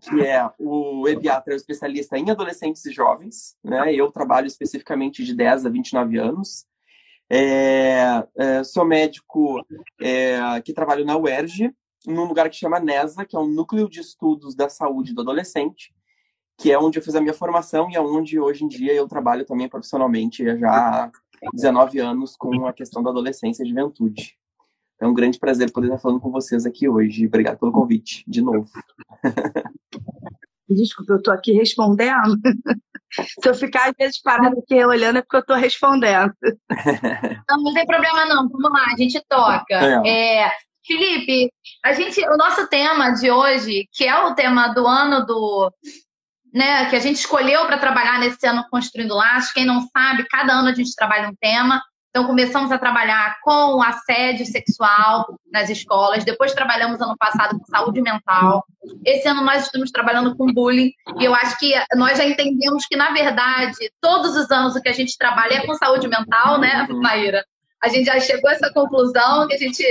que 0.00 0.20
é 0.20 0.50
o 0.58 1.08
ebiatra 1.08 1.52
é 1.52 1.56
o 1.56 1.56
especialista 1.56 2.18
em 2.18 2.30
adolescentes 2.30 2.84
e 2.84 2.92
jovens, 2.92 3.56
né? 3.62 3.94
Eu 3.94 4.10
trabalho 4.10 4.46
especificamente 4.46 5.24
de 5.24 5.34
10 5.34 5.66
a 5.66 5.68
29 5.68 6.18
anos. 6.18 6.66
É, 7.30 8.26
é, 8.36 8.64
sou 8.64 8.84
médico 8.84 9.64
é, 10.00 10.60
que 10.62 10.72
trabalho 10.72 11.04
na 11.04 11.16
UERJ, 11.16 11.72
num 12.06 12.24
lugar 12.24 12.50
que 12.50 12.56
chama 12.56 12.80
NESA, 12.80 13.24
que 13.24 13.36
é 13.36 13.38
um 13.38 13.46
núcleo 13.46 13.88
de 13.88 14.00
estudos 14.00 14.54
da 14.54 14.68
saúde 14.68 15.14
do 15.14 15.22
adolescente, 15.22 15.94
que 16.58 16.70
é 16.70 16.78
onde 16.78 16.98
eu 16.98 17.02
fiz 17.02 17.14
a 17.14 17.20
minha 17.20 17.32
formação 17.32 17.88
e 17.90 17.94
é 17.94 18.00
onde 18.00 18.38
hoje 18.38 18.64
em 18.64 18.68
dia 18.68 18.92
eu 18.92 19.08
trabalho 19.08 19.46
também 19.46 19.68
profissionalmente 19.68 20.44
já 20.58 20.70
há 20.70 21.10
19 21.54 22.00
anos 22.00 22.36
com 22.36 22.66
a 22.66 22.72
questão 22.72 23.02
da 23.02 23.10
adolescência 23.10 23.62
e 23.62 23.68
juventude. 23.68 24.36
É 25.02 25.06
um 25.06 25.12
grande 25.12 25.36
prazer 25.36 25.72
poder 25.72 25.88
estar 25.88 25.98
falando 25.98 26.20
com 26.20 26.30
vocês 26.30 26.64
aqui 26.64 26.88
hoje. 26.88 27.26
Obrigado 27.26 27.58
pelo 27.58 27.72
convite, 27.72 28.22
de 28.24 28.40
novo. 28.40 28.70
Desculpa, 30.70 31.14
eu 31.14 31.16
estou 31.16 31.34
aqui 31.34 31.50
respondendo. 31.50 32.38
Se 33.12 33.48
eu 33.48 33.52
ficar 33.52 33.90
às 33.90 33.94
vezes 33.98 34.22
parada 34.22 34.56
aqui 34.56 34.82
olhando 34.84 35.18
é 35.18 35.22
porque 35.22 35.36
eu 35.36 35.40
estou 35.40 35.56
respondendo. 35.56 36.32
Não, 37.50 37.62
não 37.64 37.74
tem 37.74 37.84
problema 37.84 38.24
não. 38.26 38.48
Vamos 38.48 38.70
lá, 38.72 38.86
a 38.92 38.96
gente 38.96 39.20
toca. 39.28 39.74
É. 39.74 40.44
É, 40.44 40.52
Felipe, 40.86 41.52
a 41.84 41.92
gente, 41.92 42.20
o 42.26 42.36
nosso 42.36 42.66
tema 42.68 43.10
de 43.10 43.30
hoje, 43.30 43.86
que 43.92 44.04
é 44.04 44.24
o 44.24 44.34
tema 44.34 44.68
do 44.68 44.86
ano 44.86 45.26
do, 45.26 45.70
né, 46.54 46.88
que 46.88 46.96
a 46.96 47.00
gente 47.00 47.16
escolheu 47.16 47.66
para 47.66 47.76
trabalhar 47.76 48.18
nesse 48.20 48.46
ano 48.46 48.64
construindo 48.70 49.14
laços. 49.14 49.52
Quem 49.52 49.66
não 49.66 49.86
sabe, 49.88 50.28
cada 50.28 50.54
ano 50.54 50.68
a 50.68 50.74
gente 50.74 50.94
trabalha 50.94 51.28
um 51.28 51.34
tema. 51.34 51.82
Então, 52.14 52.26
começamos 52.26 52.70
a 52.70 52.76
trabalhar 52.76 53.38
com 53.42 53.82
assédio 53.82 54.44
sexual 54.44 55.38
nas 55.50 55.70
escolas. 55.70 56.24
Depois, 56.24 56.52
trabalhamos 56.52 57.00
ano 57.00 57.16
passado 57.16 57.58
com 57.58 57.64
saúde 57.64 58.02
mental. 58.02 58.66
Esse 59.02 59.26
ano, 59.28 59.42
nós 59.42 59.64
estamos 59.64 59.90
trabalhando 59.90 60.36
com 60.36 60.52
bullying. 60.52 60.92
E 61.18 61.24
eu 61.24 61.34
acho 61.34 61.58
que 61.58 61.72
nós 61.94 62.18
já 62.18 62.24
entendemos 62.26 62.84
que, 62.84 62.96
na 62.96 63.12
verdade, 63.12 63.90
todos 63.98 64.36
os 64.36 64.50
anos 64.50 64.76
o 64.76 64.82
que 64.82 64.90
a 64.90 64.92
gente 64.92 65.16
trabalha 65.16 65.54
é 65.54 65.66
com 65.66 65.74
saúde 65.74 66.06
mental, 66.06 66.60
né, 66.60 66.86
uhum. 66.90 67.00
Maíra? 67.00 67.42
A 67.82 67.88
gente 67.88 68.04
já 68.04 68.20
chegou 68.20 68.50
a 68.50 68.52
essa 68.52 68.70
conclusão 68.74 69.48
que 69.48 69.54
a 69.54 69.58
gente 69.58 69.82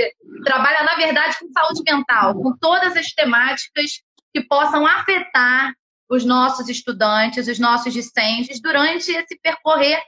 trabalha, 0.44 0.84
na 0.84 0.94
verdade, 0.94 1.36
com 1.40 1.52
saúde 1.52 1.82
mental, 1.84 2.36
com 2.36 2.56
todas 2.56 2.96
as 2.96 3.08
temáticas 3.08 4.00
que 4.32 4.42
possam 4.42 4.86
afetar 4.86 5.72
os 6.08 6.24
nossos 6.24 6.68
estudantes, 6.68 7.48
os 7.48 7.58
nossos 7.58 7.92
discentes, 7.92 8.60
durante 8.62 9.10
esse 9.10 9.40
percorrer 9.42 10.00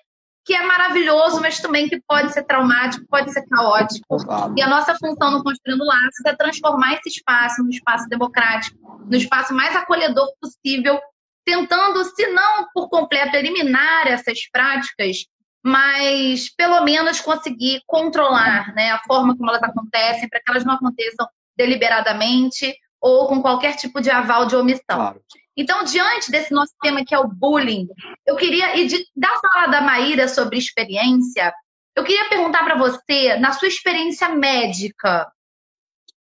que 0.44 0.54
é 0.54 0.62
maravilhoso, 0.66 1.40
mas 1.40 1.58
também 1.58 1.88
que 1.88 2.00
pode 2.06 2.32
ser 2.32 2.44
traumático, 2.44 3.06
pode 3.08 3.32
ser 3.32 3.42
caótico. 3.46 4.16
E 4.56 4.62
a 4.62 4.68
nossa 4.68 4.94
função 4.94 5.30
no 5.30 5.42
Construindo 5.42 5.84
Laços 5.84 6.24
é 6.26 6.36
transformar 6.36 6.94
esse 6.94 7.08
espaço 7.08 7.62
no 7.62 7.70
espaço 7.70 8.08
democrático, 8.08 8.76
no 9.08 9.16
espaço 9.16 9.54
mais 9.54 9.74
acolhedor 9.74 10.28
possível, 10.40 11.00
tentando, 11.46 12.04
se 12.04 12.26
não 12.28 12.66
por 12.74 12.88
completo 12.90 13.36
eliminar 13.36 14.06
essas 14.06 14.38
práticas, 14.50 15.24
mas 15.64 16.54
pelo 16.54 16.84
menos 16.84 17.20
conseguir 17.20 17.80
controlar 17.86 18.74
né, 18.74 18.90
a 18.90 19.00
forma 19.06 19.34
como 19.34 19.48
elas 19.48 19.62
acontecem, 19.62 20.28
para 20.28 20.40
que 20.40 20.50
elas 20.50 20.64
não 20.64 20.74
aconteçam 20.74 21.26
deliberadamente 21.56 22.74
ou 23.00 23.28
com 23.28 23.40
qualquer 23.40 23.76
tipo 23.76 24.00
de 24.00 24.10
aval 24.10 24.44
de 24.44 24.56
omissão. 24.56 24.82
Claro. 24.88 25.22
Então, 25.56 25.84
diante 25.84 26.30
desse 26.30 26.52
nosso 26.52 26.72
tema 26.82 27.04
que 27.04 27.14
é 27.14 27.18
o 27.18 27.28
bullying, 27.28 27.86
eu 28.26 28.36
queria, 28.36 28.76
e 28.76 28.86
de, 28.86 29.06
da 29.14 29.30
fala 29.40 29.66
da 29.68 29.80
Maíra 29.80 30.26
sobre 30.26 30.58
experiência, 30.58 31.52
eu 31.94 32.02
queria 32.02 32.28
perguntar 32.28 32.64
para 32.64 32.76
você, 32.76 33.36
na 33.36 33.52
sua 33.52 33.68
experiência 33.68 34.28
médica, 34.30 35.30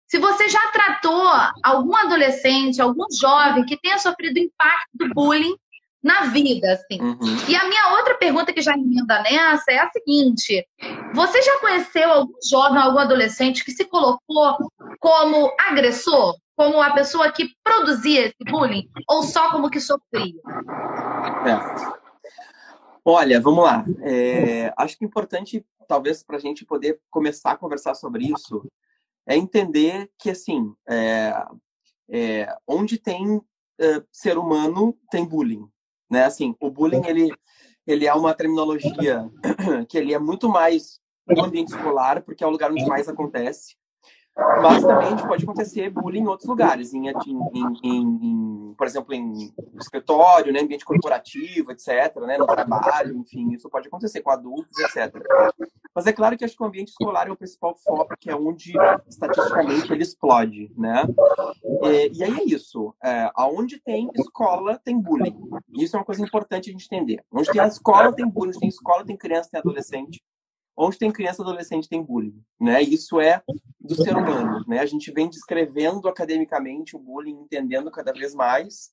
se 0.07 0.19
você 0.19 0.49
já 0.49 0.71
tratou 0.71 1.31
algum 1.63 1.95
adolescente, 1.95 2.81
algum 2.81 3.05
jovem 3.13 3.67
que 3.67 3.79
tenha 3.79 3.99
sofrido 3.99 4.39
impacto 4.39 4.89
do 4.95 5.11
bullying 5.11 5.55
na 6.03 6.27
vida, 6.27 6.73
assim. 6.73 6.99
Uhum. 7.01 7.37
E 7.47 7.55
a 7.55 7.69
minha 7.69 7.89
outra 7.99 8.15
pergunta 8.15 8.53
que 8.53 8.63
já 8.63 8.73
emenda 8.73 9.23
nessa 9.23 9.71
é 9.71 9.79
a 9.79 9.91
seguinte: 9.91 10.67
você 11.15 11.43
já 11.43 11.61
conheceu 11.61 12.11
algum 12.11 12.33
jovem, 12.49 12.81
algum 12.81 12.99
adolescente 12.99 13.63
que 13.63 13.73
se 13.73 13.85
colocou 13.85 14.57
como 14.99 15.55
agressor? 15.59 16.37
Como 16.59 16.83
a 16.83 16.93
pessoa 16.93 17.31
que 17.31 17.55
produzia 17.63 18.27
esse 18.27 18.51
bullying 18.51 18.91
ou 19.09 19.23
só 19.23 19.49
como 19.53 19.71
que 19.71 19.79
sofria? 19.79 20.35
É. 21.47 21.99
Olha, 23.05 23.41
vamos 23.41 23.63
lá. 23.63 23.85
É, 24.03 24.75
acho 24.77 24.99
que 24.99 25.05
é 25.05 25.07
importante, 25.07 25.65
talvez, 25.87 26.25
para 26.25 26.37
a 26.37 26.41
gente 26.41 26.65
poder 26.65 27.01
começar 27.11 27.53
a 27.53 27.57
conversar 27.57 27.95
sobre 27.95 28.25
isso, 28.25 28.67
é 29.25 29.37
entender 29.37 30.11
que, 30.19 30.31
assim, 30.31 30.75
é, 30.89 31.47
é, 32.11 32.57
onde 32.67 32.99
tem 32.99 33.41
é, 33.81 34.03
ser 34.11 34.37
humano, 34.37 34.99
tem 35.13 35.25
bullying. 35.25 35.65
Né? 36.11 36.25
Assim, 36.25 36.57
o 36.59 36.73
bullying, 36.73 37.07
ele, 37.07 37.33
ele 37.87 38.05
é 38.05 38.13
uma 38.13 38.35
terminologia 38.35 39.31
que 39.89 39.97
ele 39.97 40.13
é 40.13 40.19
muito 40.19 40.49
mais 40.49 40.99
no 41.25 41.45
ambiente 41.45 41.69
escolar, 41.69 42.21
porque 42.25 42.43
é 42.43 42.47
o 42.49 42.51
lugar 42.51 42.73
onde 42.73 42.85
mais 42.85 43.09
acontece. 43.09 43.77
Mas 44.39 44.85
também 44.85 45.17
pode 45.17 45.43
acontecer 45.43 45.91
bullying 45.91 46.21
em 46.21 46.27
outros 46.29 46.49
lugares, 46.49 46.95
em, 46.95 47.09
em, 47.09 47.79
em, 47.83 48.75
por 48.79 48.87
exemplo, 48.87 49.13
em 49.13 49.53
escritório, 49.81 50.53
né, 50.53 50.61
ambiente 50.61 50.85
corporativo, 50.85 51.73
etc., 51.73 52.15
né, 52.21 52.39
no 52.39 52.47
trabalho, 52.47 53.17
enfim, 53.17 53.51
isso 53.51 53.69
pode 53.69 53.89
acontecer 53.89 54.23
com 54.23 54.31
adultos, 54.31 54.79
etc. 54.79 55.21
Mas 55.93 56.07
é 56.07 56.13
claro 56.13 56.39
que 56.39 56.45
acho 56.45 56.57
que 56.57 56.63
o 56.63 56.67
ambiente 56.67 56.91
escolar 56.91 57.27
é 57.27 57.33
o 57.33 57.37
principal 57.37 57.75
foco, 57.75 58.15
que 58.17 58.31
é 58.31 58.37
onde, 58.37 58.73
estatisticamente, 59.09 59.93
ele 59.93 60.05
explode, 60.05 60.73
né? 60.77 61.03
E, 61.83 62.19
e 62.19 62.23
aí 62.25 62.39
é 62.39 62.45
isso. 62.45 62.95
É, 63.03 63.31
aonde 63.35 63.81
tem 63.81 64.09
escola, 64.15 64.81
tem 64.85 65.01
bullying. 65.01 65.37
Isso 65.75 65.97
é 65.97 65.99
uma 65.99 66.05
coisa 66.05 66.23
importante 66.23 66.71
a 66.71 66.73
gente 66.73 66.87
entender. 66.87 67.25
Onde 67.33 67.51
tem 67.51 67.61
a 67.61 67.67
escola, 67.67 68.13
tem 68.13 68.29
bullying. 68.29 68.51
Onde 68.51 68.61
tem 68.61 68.69
escola, 68.69 69.05
tem 69.05 69.17
criança, 69.17 69.51
tem 69.51 69.59
adolescente 69.59 70.23
onde 70.79 70.97
tem 70.97 71.11
criança 71.11 71.43
adolescente 71.43 71.89
tem 71.89 72.03
bullying, 72.03 72.41
né? 72.61 72.81
Isso 72.81 73.21
é 73.21 73.43
do 73.81 73.97
ser 73.97 74.17
humano, 74.17 74.65
né? 74.69 74.79
A 74.79 74.87
gente 74.87 75.11
vem 75.11 75.29
descrevendo 75.29 76.09
academicamente 76.09 76.95
o 76.95 77.01
bullying, 77.01 77.41
entendendo 77.41 77.91
cada 77.91 78.13
vez 78.13 78.33
mais 78.33 78.91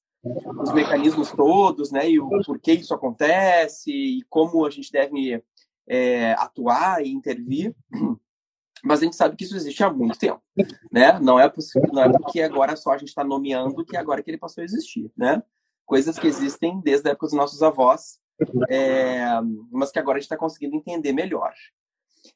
os 0.60 0.74
mecanismos 0.74 1.32
todos, 1.32 1.92
né? 1.92 2.10
E 2.10 2.20
o 2.20 2.28
porquê 2.44 2.74
isso 2.74 2.94
acontece 2.94 3.92
e 3.92 4.24
como 4.28 4.66
a 4.66 4.72
gente 4.72 4.92
deve 4.92 5.44
é, 5.88 6.34
atuar 6.34 7.06
e 7.06 7.12
intervir. 7.12 7.76
Mas 8.84 9.02
a 9.02 9.06
gente 9.06 9.16
sabe 9.16 9.36
que 9.36 9.44
isso 9.44 9.56
existe 9.56 9.84
há 9.84 9.94
muito 9.94 10.18
tempo, 10.18 10.42
né? 10.92 11.20
Não 11.20 11.40
é 11.40 11.48
possível, 11.48 11.90
não 11.94 12.04
é 12.04 12.12
porque 12.12 12.42
agora 12.42 12.76
só 12.76 12.92
a 12.94 12.98
gente 12.98 13.10
está 13.10 13.24
nomeando 13.24 13.86
que 13.86 13.96
agora 13.96 14.24
que 14.24 14.32
ele 14.32 14.38
passou 14.40 14.62
a 14.62 14.66
existir, 14.66 15.12
né? 15.16 15.42
Coisas 15.86 16.18
que 16.18 16.26
existem 16.26 16.82
desde 16.82 17.08
a 17.08 17.12
época 17.12 17.28
dos 17.28 17.36
nossos 17.36 17.62
avós 17.62 18.20
é, 18.70 19.26
mas 19.72 19.92
que 19.92 20.00
agora 20.00 20.18
a 20.18 20.20
gente 20.20 20.26
está 20.26 20.38
conseguindo 20.38 20.76
entender 20.76 21.14
melhor. 21.14 21.54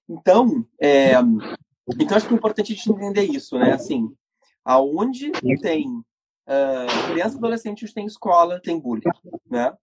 Então, 0.07 0.65
é, 0.79 1.13
então 1.99 2.17
acho 2.17 2.27
que 2.27 2.33
é 2.33 2.37
importante 2.37 2.71
a 2.71 2.75
gente 2.75 2.91
entender 2.91 3.23
isso, 3.23 3.57
né? 3.57 3.73
Assim, 3.73 4.13
aonde 4.63 5.31
tem 5.61 5.87
uh, 5.89 7.11
criança 7.11 7.35
e 7.35 7.37
adolescente, 7.37 7.93
tem 7.93 8.05
escola, 8.05 8.61
tem 8.61 8.79
bullying, 8.79 9.03
né? 9.49 9.75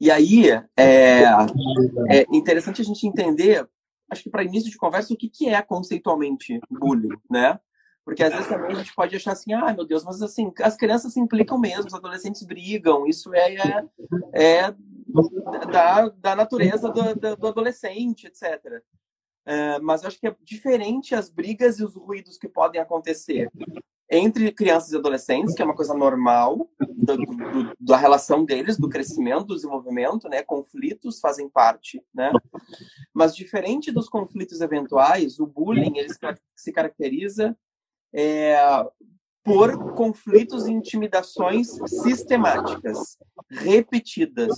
E 0.00 0.10
aí 0.10 0.50
é, 0.76 1.22
é 2.08 2.26
interessante 2.32 2.82
a 2.82 2.84
gente 2.84 3.06
entender, 3.06 3.68
acho 4.10 4.24
que 4.24 4.30
para 4.30 4.42
início 4.42 4.70
de 4.70 4.76
conversa, 4.76 5.14
o 5.14 5.16
que, 5.16 5.28
que 5.28 5.48
é 5.48 5.62
conceitualmente 5.62 6.60
bullying, 6.68 7.16
né? 7.30 7.60
Porque 8.04 8.22
às 8.22 8.32
vezes 8.32 8.48
também 8.48 8.72
a 8.72 8.78
gente 8.78 8.94
pode 8.94 9.14
achar 9.14 9.32
assim, 9.32 9.52
ah, 9.52 9.72
meu 9.72 9.86
Deus, 9.86 10.04
mas 10.04 10.20
assim, 10.22 10.52
as 10.60 10.76
crianças 10.76 11.12
se 11.12 11.20
implicam 11.20 11.58
mesmo, 11.58 11.86
os 11.86 11.94
adolescentes 11.94 12.42
brigam, 12.42 13.06
isso 13.06 13.32
é, 13.32 13.54
é, 13.54 13.84
é 14.32 14.74
da, 15.70 16.08
da 16.08 16.34
natureza 16.34 16.88
do, 16.88 17.36
do 17.36 17.46
adolescente, 17.46 18.26
etc. 18.26 18.82
É, 19.44 19.78
mas 19.80 20.02
eu 20.02 20.08
acho 20.08 20.18
que 20.18 20.26
é 20.26 20.36
diferente 20.42 21.14
as 21.14 21.28
brigas 21.28 21.78
e 21.78 21.84
os 21.84 21.96
ruídos 21.96 22.38
que 22.38 22.48
podem 22.48 22.80
acontecer 22.80 23.50
entre 24.10 24.52
crianças 24.52 24.92
e 24.92 24.96
adolescentes, 24.96 25.54
que 25.54 25.62
é 25.62 25.64
uma 25.64 25.74
coisa 25.74 25.94
normal 25.94 26.68
do, 26.78 27.16
do, 27.16 27.76
da 27.80 27.96
relação 27.96 28.44
deles, 28.44 28.76
do 28.76 28.88
crescimento, 28.88 29.46
do 29.46 29.54
desenvolvimento, 29.54 30.28
né? 30.28 30.42
Conflitos 30.42 31.18
fazem 31.18 31.48
parte, 31.48 32.04
né? 32.14 32.30
Mas 33.14 33.34
diferente 33.34 33.90
dos 33.90 34.10
conflitos 34.10 34.60
eventuais, 34.60 35.40
o 35.40 35.46
bullying 35.46 35.96
ele 35.96 36.10
se 36.54 36.72
caracteriza 36.72 37.56
é, 38.14 38.56
por 39.44 39.94
conflitos 39.94 40.66
e 40.66 40.72
intimidações 40.72 41.68
sistemáticas, 41.86 43.18
repetidas, 43.50 44.54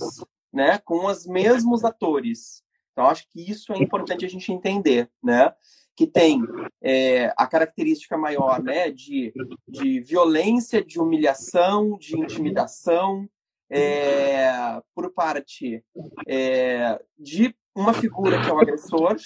né, 0.53 0.77
com 0.79 1.05
os 1.05 1.25
mesmos 1.25 1.83
atores. 1.83 2.63
Então, 2.91 3.07
acho 3.07 3.27
que 3.29 3.41
isso 3.41 3.73
é 3.73 3.77
importante 3.77 4.25
a 4.25 4.29
gente 4.29 4.51
entender, 4.51 5.09
né? 5.21 5.53
Que 5.97 6.07
tem 6.07 6.41
é, 6.81 7.33
a 7.37 7.45
característica 7.45 8.17
maior, 8.17 8.63
né, 8.63 8.89
de, 8.89 9.33
de 9.67 9.99
violência, 9.99 10.83
de 10.83 10.99
humilhação, 10.99 11.97
de 11.97 12.17
intimidação, 12.17 13.27
é, 13.69 14.81
por 14.93 15.11
parte 15.11 15.83
é, 16.27 17.01
de 17.17 17.53
uma 17.75 17.93
figura 17.93 18.41
que 18.41 18.49
é 18.49 18.53
o 18.53 18.59
agressor 18.59 19.17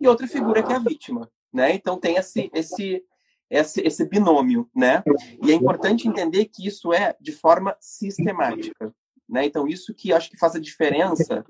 e 0.00 0.06
outra 0.06 0.28
figura 0.28 0.62
que 0.62 0.72
é 0.72 0.76
a 0.76 0.80
vítima, 0.80 1.28
né? 1.52 1.74
Então 1.74 1.98
tem 1.98 2.16
esse, 2.16 2.50
esse 2.54 3.02
esse, 3.50 3.80
esse 3.80 4.04
binômio, 4.04 4.68
né? 4.74 5.02
E 5.42 5.50
é 5.50 5.54
importante 5.54 6.06
entender 6.06 6.46
que 6.46 6.66
isso 6.66 6.92
é 6.92 7.16
de 7.20 7.32
forma 7.32 7.76
sistemática, 7.80 8.94
né? 9.28 9.46
Então 9.46 9.66
isso 9.66 9.94
que 9.94 10.12
acho 10.12 10.30
que 10.30 10.38
faz 10.38 10.54
a 10.54 10.60
diferença 10.60 11.44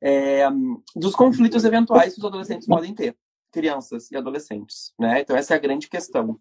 é, 0.00 0.44
dos 0.94 1.14
conflitos 1.14 1.64
eventuais 1.64 2.14
que 2.14 2.20
os 2.20 2.24
adolescentes 2.24 2.66
podem 2.66 2.94
ter, 2.94 3.16
crianças 3.50 4.10
e 4.10 4.16
adolescentes, 4.16 4.92
né? 4.98 5.20
Então 5.20 5.36
essa 5.36 5.54
é 5.54 5.56
a 5.56 5.60
grande 5.60 5.88
questão. 5.88 6.38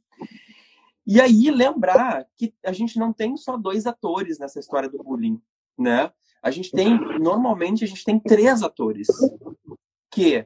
E 1.06 1.20
aí 1.20 1.50
lembrar 1.50 2.28
que 2.38 2.54
a 2.64 2.72
gente 2.72 3.00
não 3.00 3.12
tem 3.12 3.36
só 3.36 3.58
dois 3.58 3.88
atores 3.88 4.38
nessa 4.38 4.60
história 4.60 4.88
do 4.88 5.04
bullying, 5.04 5.42
né? 5.78 6.12
A 6.44 6.52
gente 6.52 6.72
tem 6.72 7.00
normalmente 7.20 7.84
a 7.84 7.88
gente 7.88 8.04
tem 8.04 8.20
três 8.20 8.62
atores 8.62 9.08
que 10.12 10.46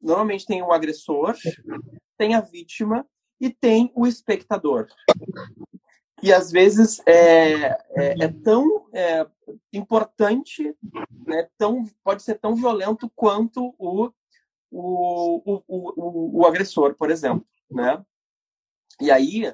normalmente 0.00 0.44
tem 0.44 0.62
o 0.62 0.72
agressor, 0.72 1.34
tem 2.18 2.34
a 2.34 2.40
vítima 2.40 3.06
e 3.40 3.50
tem 3.50 3.92
o 3.94 4.06
espectador. 4.06 4.88
que 6.18 6.32
às 6.32 6.50
vezes 6.50 7.00
é, 7.06 7.66
é, 7.94 8.24
é 8.24 8.28
tão 8.28 8.88
é, 8.92 9.26
importante, 9.72 10.74
né, 11.26 11.48
tão, 11.58 11.86
pode 12.02 12.22
ser 12.22 12.36
tão 12.38 12.54
violento 12.54 13.10
quanto 13.14 13.74
o, 13.78 14.10
o, 14.70 15.42
o, 15.44 15.62
o, 15.66 16.40
o 16.40 16.46
agressor, 16.46 16.94
por 16.94 17.10
exemplo, 17.10 17.46
né? 17.70 18.02
E 18.98 19.10
aí, 19.10 19.52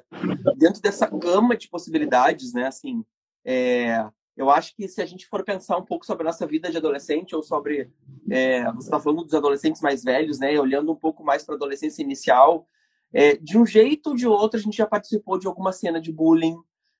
dentro 0.55 0.81
dessa 0.81 1.05
gama 1.07 1.57
de 1.57 1.67
possibilidades, 1.67 2.53
né, 2.53 2.67
assim, 2.67 3.03
é, 3.43 4.05
eu 4.37 4.49
acho 4.49 4.73
que 4.73 4.87
se 4.87 5.01
a 5.01 5.05
gente 5.05 5.27
for 5.27 5.43
pensar 5.43 5.77
um 5.77 5.85
pouco 5.85 6.05
sobre 6.05 6.23
a 6.23 6.27
nossa 6.27 6.47
vida 6.47 6.71
de 6.71 6.77
adolescente 6.77 7.35
ou 7.35 7.43
sobre, 7.43 7.91
é, 8.29 8.63
você 8.71 8.87
está 8.87 8.99
falando 9.01 9.25
dos 9.25 9.33
adolescentes 9.33 9.81
mais 9.81 10.01
velhos, 10.01 10.39
né, 10.39 10.57
olhando 10.57 10.93
um 10.93 10.95
pouco 10.95 11.25
mais 11.25 11.43
para 11.43 11.55
a 11.55 11.57
adolescência 11.57 12.01
inicial, 12.01 12.65
é, 13.13 13.37
de 13.37 13.57
um 13.57 13.65
jeito 13.65 14.07
ou 14.07 14.15
de 14.15 14.27
outro, 14.27 14.59
a 14.59 14.61
gente 14.61 14.75
já 14.75 14.87
participou 14.87 15.37
de 15.37 15.47
alguma 15.47 15.71
cena 15.71 16.01
de 16.01 16.11
bullying, 16.11 16.57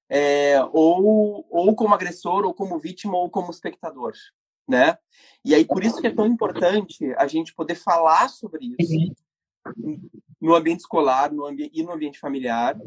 é, 0.09 0.63
ou, 0.71 1.45
ou 1.49 1.75
como 1.75 1.93
agressor, 1.93 2.45
ou 2.45 2.53
como 2.53 2.79
vítima, 2.79 3.17
ou 3.17 3.29
como 3.29 3.49
espectador, 3.49 4.13
né? 4.67 4.97
E 5.43 5.55
aí, 5.55 5.65
por 5.65 5.83
isso 5.83 5.99
que 5.99 6.07
é 6.07 6.13
tão 6.13 6.27
importante 6.27 7.13
a 7.17 7.25
gente 7.25 7.53
poder 7.55 7.75
falar 7.75 8.29
sobre 8.29 8.75
isso 8.79 9.15
no 10.39 10.55
ambiente 10.55 10.81
escolar 10.81 11.31
no 11.31 11.45
ambi 11.45 11.71
e 11.73 11.81
no 11.83 11.93
ambiente 11.93 12.19
familiar, 12.19 12.77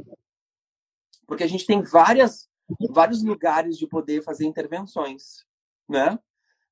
porque 1.27 1.43
a 1.43 1.49
gente 1.49 1.67
tem 1.67 1.81
várias, 1.81 2.49
vários 2.91 3.25
lugares 3.25 3.79
de 3.79 3.87
poder 3.87 4.23
fazer 4.23 4.45
intervenções, 4.45 5.45
né? 5.89 6.19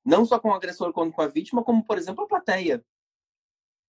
Não 0.05 0.23
só 0.23 0.39
com 0.39 0.49
o 0.49 0.53
agressor, 0.53 0.93
quanto 0.93 1.13
com 1.13 1.21
a 1.23 1.27
vítima, 1.27 1.63
como, 1.63 1.83
por 1.83 1.97
exemplo, 1.97 2.23
a 2.23 2.27
plateia 2.27 2.85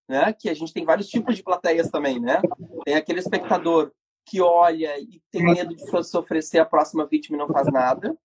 né? 0.07 0.33
Que 0.33 0.49
a 0.49 0.53
gente 0.53 0.73
tem 0.73 0.85
vários 0.85 1.07
tipos 1.07 1.35
de 1.35 1.43
plateias 1.43 1.89
também, 1.89 2.19
né? 2.19 2.41
Tem 2.85 2.95
aquele 2.95 3.19
espectador 3.19 3.91
que 4.25 4.41
olha 4.41 4.99
e 4.99 5.21
tem 5.31 5.43
medo 5.43 5.75
de 5.75 6.03
sofrer 6.03 6.43
ser 6.43 6.59
a 6.59 6.65
próxima 6.65 7.05
vítima 7.05 7.37
e 7.37 7.39
não 7.39 7.47
faz 7.47 7.71
nada. 7.71 8.17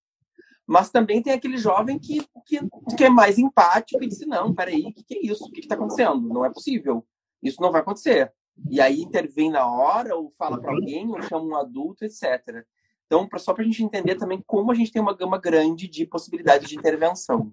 Mas 0.66 0.90
também 0.90 1.22
tem 1.22 1.32
aquele 1.32 1.56
jovem 1.56 1.98
que, 1.98 2.24
que, 2.46 2.60
que 2.96 3.04
é 3.04 3.08
mais 3.08 3.38
empático 3.38 4.02
e 4.02 4.08
diz, 4.08 4.20
não, 4.26 4.54
peraí, 4.54 4.82
o 4.82 4.92
que, 4.92 5.02
que 5.04 5.14
é 5.14 5.26
isso? 5.26 5.44
O 5.44 5.50
que 5.50 5.60
está 5.60 5.74
acontecendo? 5.74 6.28
Não 6.28 6.44
é 6.44 6.50
possível. 6.50 7.06
Isso 7.42 7.60
não 7.60 7.72
vai 7.72 7.80
acontecer. 7.80 8.32
E 8.70 8.80
aí 8.80 9.02
intervém 9.02 9.50
na 9.50 9.66
hora, 9.66 10.14
ou 10.16 10.30
fala 10.30 10.60
para 10.60 10.72
alguém, 10.72 11.08
ou 11.08 11.20
chama 11.22 11.44
um 11.44 11.56
adulto, 11.56 12.04
etc. 12.04 12.64
Então, 13.12 13.28
só 13.38 13.52
para 13.52 13.62
a 13.62 13.66
gente 13.66 13.85
entender 13.85 14.14
também 14.14 14.42
como 14.47 14.73
a 14.73 14.75
gente 14.75 14.90
tem 14.90 15.02
uma 15.02 15.14
gama 15.14 15.37
grande 15.37 15.87
de 15.87 16.07
possibilidades 16.07 16.66
de 16.66 16.78
intervenção. 16.78 17.52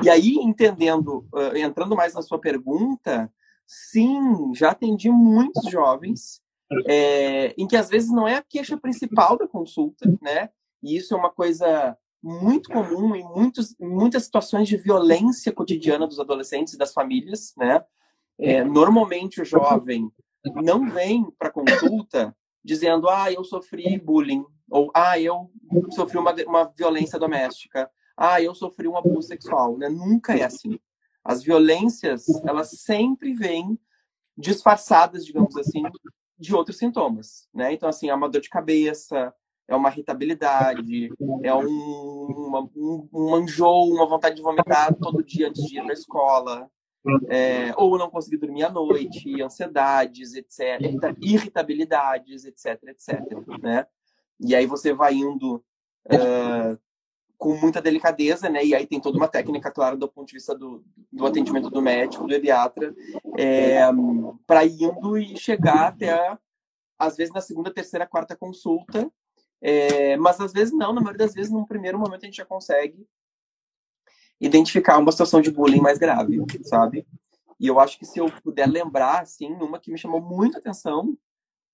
E 0.00 0.08
aí, 0.08 0.36
entendendo, 0.36 1.26
uh, 1.34 1.56
entrando 1.56 1.96
mais 1.96 2.14
na 2.14 2.22
sua 2.22 2.38
pergunta, 2.38 3.28
sim, 3.66 4.54
já 4.54 4.70
atendi 4.70 5.10
muitos 5.10 5.68
jovens 5.68 6.40
é, 6.86 7.52
em 7.58 7.66
que 7.66 7.76
às 7.76 7.88
vezes 7.88 8.12
não 8.12 8.28
é 8.28 8.36
a 8.36 8.44
queixa 8.48 8.76
principal 8.76 9.36
da 9.36 9.48
consulta, 9.48 10.08
né? 10.22 10.50
E 10.80 10.96
isso 10.96 11.14
é 11.14 11.16
uma 11.16 11.30
coisa 11.30 11.98
muito 12.22 12.70
comum 12.70 13.16
em, 13.16 13.24
muitos, 13.24 13.74
muitas 13.80 14.22
situações 14.22 14.68
de 14.68 14.76
violência 14.76 15.50
cotidiana 15.50 16.06
dos 16.06 16.20
adolescentes 16.20 16.74
e 16.74 16.78
das 16.78 16.92
famílias, 16.92 17.52
né? 17.56 17.84
É, 18.38 18.62
normalmente 18.62 19.42
o 19.42 19.44
jovem 19.44 20.12
não 20.62 20.88
vem 20.88 21.28
para 21.36 21.50
consulta 21.50 22.36
dizendo, 22.64 23.08
ah, 23.08 23.32
eu 23.32 23.42
sofri 23.42 23.98
bullying, 23.98 24.44
ou 24.70 24.90
ah, 24.94 25.18
eu 25.18 25.50
sofri 25.90 26.18
uma, 26.18 26.32
uma 26.46 26.64
violência 26.76 27.18
doméstica, 27.18 27.90
ah, 28.16 28.40
eu 28.40 28.54
sofri 28.54 28.86
um 28.86 28.96
abuso 28.96 29.28
sexual, 29.28 29.76
né? 29.76 29.88
Nunca 29.88 30.34
é 30.34 30.44
assim. 30.44 30.78
As 31.24 31.42
violências, 31.42 32.26
elas 32.44 32.70
sempre 32.70 33.34
vêm 33.34 33.78
disfarçadas, 34.36 35.24
digamos 35.24 35.56
assim, 35.56 35.82
de 36.38 36.54
outros 36.54 36.78
sintomas, 36.78 37.48
né? 37.52 37.72
Então, 37.72 37.88
assim, 37.88 38.08
é 38.08 38.14
uma 38.14 38.28
dor 38.28 38.40
de 38.40 38.48
cabeça, 38.48 39.34
é 39.68 39.76
uma 39.76 39.90
irritabilidade, 39.90 41.10
é 41.42 41.54
um, 41.54 41.66
uma, 41.66 42.60
um, 42.74 43.08
um 43.12 43.94
uma 43.94 44.06
vontade 44.06 44.36
de 44.36 44.42
vomitar 44.42 44.94
todo 44.94 45.22
dia 45.22 45.48
antes 45.48 45.62
de 45.64 45.78
ir 45.78 45.84
na 45.84 45.92
escola, 45.92 46.70
é, 47.28 47.72
ou 47.76 47.96
não 47.96 48.10
conseguir 48.10 48.38
dormir 48.38 48.64
à 48.64 48.70
noite, 48.70 49.40
ansiedades, 49.42 50.34
etc., 50.34 50.80
irritabilidades, 51.22 52.44
etc., 52.44 52.82
etc., 52.88 53.20
né? 53.62 53.86
E 54.40 54.54
aí 54.54 54.66
você 54.66 54.92
vai 54.92 55.14
indo 55.14 55.62
uh, 56.06 56.78
com 57.36 57.56
muita 57.56 57.80
delicadeza, 57.80 58.48
né? 58.48 58.64
E 58.64 58.74
aí 58.74 58.86
tem 58.86 59.00
toda 59.00 59.16
uma 59.16 59.28
técnica, 59.28 59.70
claro, 59.70 59.96
do 59.96 60.08
ponto 60.08 60.28
de 60.28 60.34
vista 60.34 60.54
do, 60.54 60.84
do 61.12 61.26
atendimento 61.26 61.70
do 61.70 61.82
médico, 61.82 62.24
do 62.24 62.28
pediatra, 62.28 62.94
é, 63.38 63.80
para 64.46 64.64
indo 64.64 65.16
e 65.16 65.36
chegar 65.38 65.88
até, 65.88 66.38
às 66.98 67.16
vezes, 67.16 67.32
na 67.32 67.40
segunda, 67.40 67.72
terceira, 67.72 68.06
quarta 68.06 68.36
consulta. 68.36 69.10
É, 69.62 70.16
mas 70.16 70.40
às 70.40 70.52
vezes 70.52 70.72
não, 70.72 70.92
na 70.92 71.00
maioria 71.00 71.26
das 71.26 71.34
vezes, 71.34 71.52
num 71.52 71.66
primeiro 71.66 71.98
momento, 71.98 72.22
a 72.22 72.26
gente 72.26 72.36
já 72.36 72.46
consegue 72.46 73.06
identificar 74.40 74.98
uma 74.98 75.12
situação 75.12 75.42
de 75.42 75.50
bullying 75.50 75.80
mais 75.80 75.98
grave, 75.98 76.42
sabe? 76.64 77.06
E 77.58 77.66
eu 77.66 77.78
acho 77.78 77.98
que 77.98 78.06
se 78.06 78.18
eu 78.18 78.26
puder 78.42 78.66
lembrar, 78.66 79.20
assim, 79.20 79.52
uma 79.52 79.78
que 79.78 79.90
me 79.90 79.98
chamou 79.98 80.20
muito 80.20 80.56
atenção 80.56 81.14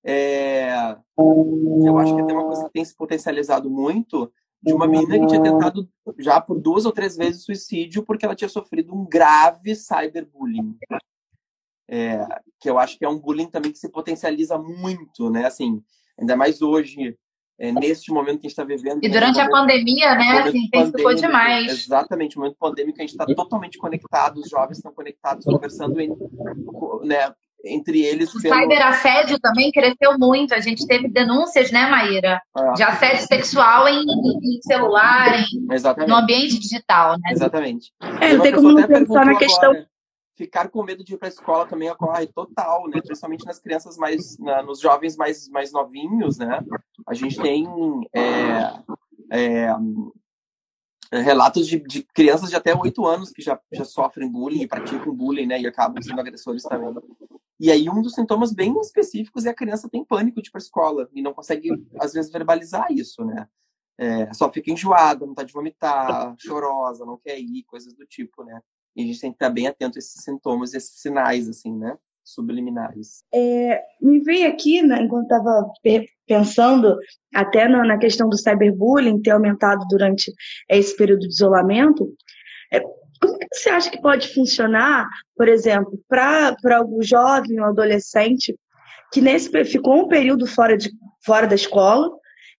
é, 0.08 0.96
eu 1.18 1.98
acho 1.98 2.14
que 2.14 2.24
tem 2.24 2.36
uma 2.36 2.46
coisa 2.46 2.64
que 2.66 2.72
tem 2.72 2.84
se 2.84 2.96
potencializado 2.96 3.68
muito 3.68 4.32
de 4.62 4.72
uma 4.72 4.86
menina 4.86 5.18
que 5.18 5.26
tinha 5.26 5.42
tentado 5.42 5.88
já 6.18 6.40
por 6.40 6.60
duas 6.60 6.86
ou 6.86 6.92
três 6.92 7.16
vezes 7.16 7.42
suicídio 7.42 8.04
porque 8.04 8.24
ela 8.24 8.36
tinha 8.36 8.48
sofrido 8.48 8.94
um 8.94 9.04
grave 9.04 9.74
cyberbullying. 9.74 10.76
É, 11.88 12.24
que 12.60 12.70
eu 12.70 12.78
acho 12.78 12.96
que 12.98 13.04
é 13.04 13.08
um 13.08 13.18
bullying 13.18 13.48
também 13.48 13.72
que 13.72 13.78
se 13.78 13.88
potencializa 13.88 14.56
muito, 14.56 15.28
né? 15.28 15.46
Assim, 15.46 15.82
ainda 16.18 16.36
mais 16.36 16.62
hoje, 16.62 17.16
é, 17.58 17.72
neste 17.72 18.12
momento 18.12 18.40
que 18.40 18.46
a 18.46 18.48
gente 18.48 18.50
está 18.50 18.64
vivendo. 18.64 19.02
E 19.02 19.08
durante 19.08 19.36
momento, 19.36 19.54
a 19.54 19.60
pandemia, 19.60 20.14
né? 20.14 20.42
Assim, 20.42 20.64
intensificou 20.66 21.14
demais. 21.14 21.84
Exatamente, 21.84 22.38
momento 22.38 22.56
pandêmico 22.58 22.98
a 22.98 23.02
gente 23.02 23.10
está 23.10 23.26
totalmente 23.26 23.76
conectado, 23.76 24.38
os 24.38 24.48
jovens 24.48 24.78
estão 24.78 24.92
conectados, 24.92 25.44
conversando 25.44 26.00
em, 26.00 26.08
né, 27.04 27.32
entre 27.66 28.02
eles. 28.02 28.34
O 28.34 28.40
pelo... 28.40 28.54
cyberassédio 28.54 29.38
também 29.40 29.70
cresceu 29.70 30.18
muito. 30.18 30.54
A 30.54 30.60
gente 30.60 30.86
teve 30.86 31.08
denúncias, 31.08 31.70
né, 31.70 31.88
Maíra? 31.88 32.40
É. 32.56 32.72
De 32.72 32.82
assédio 32.82 33.26
sexual 33.26 33.88
em, 33.88 34.02
em 34.02 34.62
celular, 34.62 35.38
em, 35.40 36.06
no 36.06 36.16
ambiente 36.16 36.58
digital, 36.58 37.12
né? 37.12 37.32
Exatamente. 37.32 37.92
É, 38.20 38.34
não 38.34 38.42
tem 38.42 38.54
como 38.54 38.72
não 38.72 38.86
pensar 38.86 39.26
na 39.26 39.36
questão. 39.36 39.70
Agora, 39.70 39.86
ficar 40.36 40.68
com 40.68 40.82
medo 40.82 41.02
de 41.02 41.14
ir 41.14 41.16
para 41.16 41.28
a 41.28 41.30
escola 41.30 41.66
também 41.66 41.90
ocorre 41.90 42.26
total, 42.26 42.86
né? 42.88 43.00
Principalmente 43.00 43.44
nas 43.44 43.58
crianças 43.58 43.96
mais, 43.96 44.38
na, 44.38 44.62
nos 44.62 44.80
jovens 44.80 45.16
mais, 45.16 45.48
mais 45.48 45.72
novinhos, 45.72 46.38
né? 46.38 46.60
A 47.06 47.14
gente 47.14 47.40
tem 47.40 47.66
é, 48.14 48.72
é, 49.30 49.74
relatos 51.12 51.66
de, 51.66 51.78
de, 51.78 52.02
crianças 52.02 52.50
de 52.50 52.56
até 52.56 52.74
oito 52.74 53.06
anos 53.06 53.30
que 53.30 53.42
já, 53.42 53.58
já 53.72 53.84
sofrem 53.84 54.30
bullying 54.30 54.62
e 54.62 54.68
praticam 54.68 55.14
bullying, 55.14 55.46
né? 55.46 55.60
E 55.60 55.66
acabam 55.66 56.02
sendo 56.02 56.20
agressores 56.20 56.62
também. 56.62 56.94
E 57.58 57.70
aí 57.70 57.88
um 57.88 58.02
dos 58.02 58.14
sintomas 58.14 58.52
bem 58.52 58.78
específicos 58.80 59.46
é 59.46 59.50
a 59.50 59.54
criança 59.54 59.88
tem 59.88 60.04
pânico 60.04 60.42
de 60.42 60.48
ir 60.48 60.52
para 60.52 60.60
escola 60.60 61.08
e 61.12 61.22
não 61.22 61.32
consegue, 61.32 61.70
às 61.98 62.12
vezes, 62.12 62.30
verbalizar 62.30 62.92
isso, 62.92 63.24
né? 63.24 63.48
É, 63.98 64.32
só 64.34 64.52
fica 64.52 64.70
enjoada, 64.70 65.24
não 65.24 65.34
tá 65.34 65.42
de 65.42 65.54
vomitar, 65.54 66.34
chorosa, 66.38 67.06
não 67.06 67.16
quer 67.16 67.38
ir, 67.38 67.62
coisas 67.64 67.94
do 67.94 68.04
tipo, 68.06 68.44
né? 68.44 68.60
E 68.94 69.02
a 69.02 69.06
gente 69.06 69.20
tem 69.20 69.30
que 69.30 69.36
estar 69.36 69.50
bem 69.50 69.66
atento 69.66 69.96
a 69.96 70.00
esses 70.00 70.22
sintomas, 70.22 70.74
esses 70.74 71.00
sinais, 71.00 71.48
assim, 71.48 71.74
né? 71.74 71.96
Subliminares. 72.26 73.22
É, 73.32 73.80
me 74.02 74.18
veio 74.18 74.48
aqui, 74.48 74.82
né, 74.82 75.00
enquanto 75.00 75.22
estava 75.30 75.70
pensando 76.26 76.96
até 77.32 77.68
na, 77.68 77.84
na, 77.84 77.98
questão 77.98 78.28
do 78.28 78.36
cyberbullying 78.36 79.22
ter 79.22 79.30
aumentado 79.30 79.86
durante 79.88 80.32
esse 80.68 80.96
período 80.96 81.20
de 81.20 81.28
isolamento, 81.28 82.12
é, 82.72 82.80
como 82.80 83.38
que 83.38 83.46
você 83.52 83.70
acha 83.70 83.88
que 83.88 84.02
pode 84.02 84.34
funcionar, 84.34 85.06
por 85.36 85.48
exemplo, 85.48 85.96
para 86.08 86.56
algum 86.72 87.00
jovem 87.00 87.60
ou 87.60 87.66
adolescente 87.66 88.58
que 89.12 89.20
nesse 89.20 89.48
ficou 89.64 89.94
um 89.94 90.08
período 90.08 90.48
fora, 90.48 90.76
de, 90.76 90.90
fora 91.24 91.46
da 91.46 91.54
escola, 91.54 92.10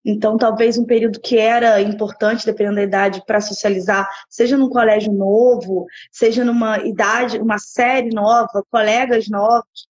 então 0.03 0.37
talvez 0.37 0.77
um 0.77 0.85
período 0.85 1.19
que 1.19 1.37
era 1.37 1.81
importante, 1.81 2.45
dependendo 2.45 2.77
da 2.77 2.83
idade, 2.83 3.23
para 3.25 3.41
socializar, 3.41 4.07
seja 4.29 4.57
num 4.57 4.69
colégio 4.69 5.11
novo, 5.11 5.85
seja 6.11 6.45
numa 6.45 6.79
idade, 6.79 7.39
uma 7.39 7.57
série 7.57 8.09
nova, 8.09 8.63
colegas 8.71 9.27
novos, 9.27 9.87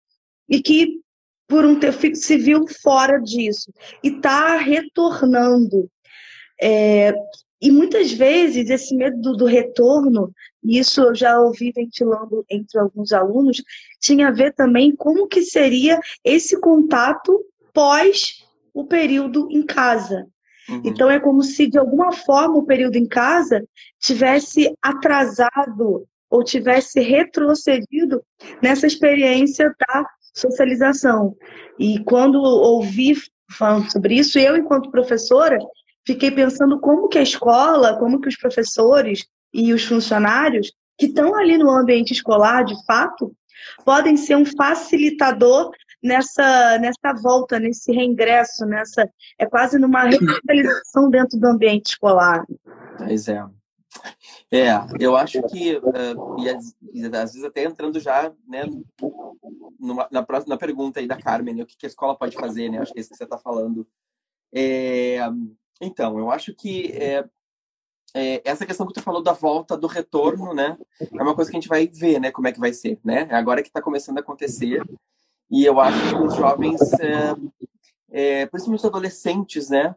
e 0.48 0.62
que 0.62 1.02
por 1.48 1.66
um 1.66 1.80
ter 1.80 1.94
se 2.16 2.38
viu 2.38 2.66
fora 2.82 3.20
disso 3.20 3.72
e 4.04 4.10
está 4.10 4.58
retornando. 4.58 5.90
É, 6.62 7.14
e 7.62 7.72
muitas 7.72 8.12
vezes 8.12 8.70
esse 8.70 8.96
medo 8.96 9.22
do, 9.22 9.38
do 9.38 9.46
retorno, 9.46 10.32
e 10.64 10.80
isso 10.80 11.02
eu 11.02 11.16
já 11.16 11.40
ouvi 11.40 11.72
ventilando 11.72 12.46
entre 12.50 12.80
alguns 12.80 13.12
alunos, 13.12 13.62
tinha 14.00 14.28
a 14.28 14.32
ver 14.32 14.54
também 14.54 14.96
como 14.96 15.28
que 15.28 15.42
seria 15.42 16.00
esse 16.24 16.60
contato 16.60 17.44
pós 17.74 18.43
o 18.74 18.86
período 18.86 19.48
em 19.52 19.64
casa. 19.66 20.26
Uhum. 20.70 20.82
Então 20.86 21.10
é 21.12 21.20
como 21.20 21.44
se 21.44 21.68
de 21.68 21.78
alguma 21.78 22.12
forma 22.12 22.58
o 22.58 22.66
período 22.66 22.96
em 22.96 23.08
casa 23.08 23.64
tivesse 24.00 24.74
atrasado 24.82 26.06
ou 26.30 26.44
tivesse 26.44 27.00
retrocedido 27.00 28.24
nessa 28.62 28.88
experiência 28.88 29.74
da 29.80 30.06
socialização. 30.34 31.36
E 31.78 32.04
quando 32.04 32.42
ouvi 32.42 33.16
falando 33.52 33.92
sobre 33.92 34.16
isso, 34.16 34.40
eu, 34.40 34.58
enquanto 34.58 34.90
professora, 34.90 35.58
fiquei 36.06 36.32
pensando 36.32 36.80
como 36.80 37.08
que 37.08 37.20
a 37.20 37.24
escola, 37.24 37.98
como 38.00 38.20
que 38.20 38.30
os 38.30 38.38
professores 38.38 39.26
e 39.54 39.74
os 39.74 39.86
funcionários 39.86 40.72
que 40.98 41.06
estão 41.06 41.36
ali 41.36 41.58
no 41.58 41.70
ambiente 41.70 42.12
escolar, 42.12 42.64
de 42.64 42.76
fato, 42.86 43.32
podem 43.86 44.18
ser 44.18 44.36
um 44.36 44.46
facilitador 44.46 45.72
nessa, 46.04 46.78
nessa 46.80 47.14
volta, 47.22 47.60
nesse 47.60 47.92
reingresso, 47.92 48.66
nessa 48.66 49.10
é 49.40 49.46
quase 49.46 49.80
numa 49.80 50.04
revitalização 50.04 51.10
dentro 51.10 51.40
do 51.40 51.48
ambiente 51.48 51.92
escolar. 51.92 52.46
Pois 52.98 53.28
é. 53.28 53.44
É, 54.52 54.72
eu 55.00 55.16
acho 55.16 55.42
que, 55.44 55.78
uh, 55.78 56.40
e, 56.40 56.50
às, 56.50 56.76
e, 56.94 57.06
às, 57.06 57.34
vezes 57.34 57.44
até 57.44 57.64
entrando 57.64 58.00
já 58.00 58.32
né, 58.48 58.64
numa, 59.80 60.08
na, 60.12 60.24
próxima, 60.24 60.58
pergunta 60.58 61.00
aí 61.00 61.08
da 61.08 61.20
Carmen, 61.20 61.56
né, 61.56 61.64
o 61.64 61.66
que, 61.66 61.78
que, 61.78 61.86
a 61.86 61.90
escola 61.90 62.18
pode 62.18 62.36
fazer, 62.36 62.70
né? 62.70 62.80
Acho 62.80 62.92
que 62.92 63.00
é 63.00 63.02
isso 63.02 63.10
que 63.10 63.18
você 63.18 63.24
está 63.24 63.38
falando. 63.38 63.88
É, 64.54 65.20
então, 65.82 66.18
eu 66.20 66.32
acho 66.32 66.54
que 66.54 66.92
é, 66.94 67.26
é, 68.16 68.42
essa 68.46 68.66
questão 68.66 68.86
que 68.86 68.94
tu 68.94 69.02
falou 69.02 69.24
da 69.24 69.34
volta, 69.34 69.76
do 69.76 69.88
retorno, 69.88 70.54
né? 70.54 70.78
É 71.00 71.22
uma 71.22 71.36
coisa 71.36 71.50
que 71.50 71.58
a 71.58 71.60
gente 71.60 71.70
vai 71.70 71.88
ver, 71.88 72.20
né? 72.20 72.32
Como 72.32 72.48
é 72.48 72.52
que 72.52 72.60
vai 72.60 72.74
ser, 72.74 73.00
né? 73.04 73.28
É 73.30 73.36
agora 73.36 73.62
que 73.62 73.70
está 73.70 73.82
começando 73.82 74.18
a 74.18 74.22
acontecer. 74.22 74.84
E 75.54 75.64
eu 75.64 75.80
acho 75.80 76.10
que 76.10 76.16
os 76.16 76.36
jovens, 76.36 76.82
é, 77.00 77.36
é, 78.12 78.46
principalmente 78.48 78.80
os 78.80 78.86
adolescentes, 78.86 79.70
né? 79.70 79.94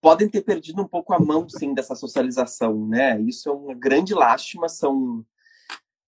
Podem 0.00 0.28
ter 0.30 0.40
perdido 0.40 0.80
um 0.80 0.88
pouco 0.88 1.12
a 1.12 1.20
mão, 1.20 1.46
sim, 1.46 1.74
dessa 1.74 1.94
socialização, 1.94 2.86
né? 2.88 3.20
Isso 3.20 3.50
é 3.50 3.52
uma 3.52 3.74
grande 3.74 4.14
lástima, 4.14 4.66
são 4.66 5.22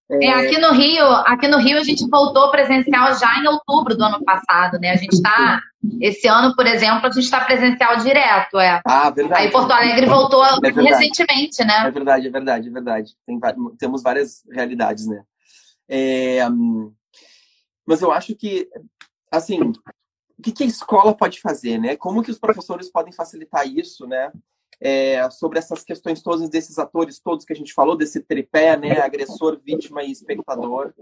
é, 0.09 0.25
é, 0.25 0.33
aqui 0.33 0.57
no 0.57 0.71
Rio, 0.71 1.05
aqui 1.05 1.47
no 1.47 1.59
Rio 1.59 1.77
a 1.77 1.83
gente 1.83 2.09
voltou 2.09 2.49
presencial 2.49 3.13
já 3.19 3.39
em 3.39 3.47
outubro 3.47 3.95
do 3.95 4.03
ano 4.03 4.23
passado, 4.23 4.79
né? 4.79 4.91
A 4.91 4.95
gente 4.95 5.13
está 5.13 5.61
esse 6.01 6.27
ano, 6.27 6.55
por 6.55 6.65
exemplo, 6.65 7.05
a 7.05 7.11
gente 7.11 7.25
está 7.25 7.41
presencial 7.41 7.97
direto, 7.97 8.57
é. 8.57 8.81
Ah, 8.83 9.09
verdade. 9.11 9.43
Aí 9.43 9.51
Porto 9.51 9.71
Alegre 9.71 10.07
voltou 10.07 10.43
é 10.43 10.71
recentemente, 10.71 11.63
né? 11.63 11.87
É 11.87 11.91
verdade, 11.91 12.27
é 12.27 12.31
verdade, 12.31 12.67
é 12.69 12.71
verdade. 12.71 13.11
Tem, 13.25 13.37
temos 13.77 14.01
várias 14.01 14.43
realidades, 14.49 15.05
né? 15.05 15.21
É, 15.87 16.39
mas 17.87 18.01
eu 18.01 18.11
acho 18.11 18.35
que, 18.35 18.69
assim, 19.31 19.59
o 20.37 20.41
que, 20.43 20.51
que 20.51 20.63
a 20.63 20.67
escola 20.67 21.15
pode 21.15 21.39
fazer, 21.39 21.77
né? 21.77 21.95
Como 21.95 22.21
que 22.21 22.31
os 22.31 22.39
professores 22.39 22.91
podem 22.91 23.13
facilitar 23.13 23.67
isso, 23.67 24.05
né? 24.05 24.31
é, 24.79 25.27
sobre 25.29 25.57
essas 25.59 25.83
questões 25.83 26.21
todas 26.21 26.49
desses 26.49 26.77
atores 26.77 27.19
todos 27.19 27.45
que 27.45 27.53
a 27.53 27.55
gente 27.55 27.73
falou, 27.73 27.97
desse 27.97 28.21
tripé, 28.21 28.77
né, 28.77 28.99
agressor, 28.99 29.59
vítima 29.63 30.03
e 30.03 30.11
espectador. 30.11 30.93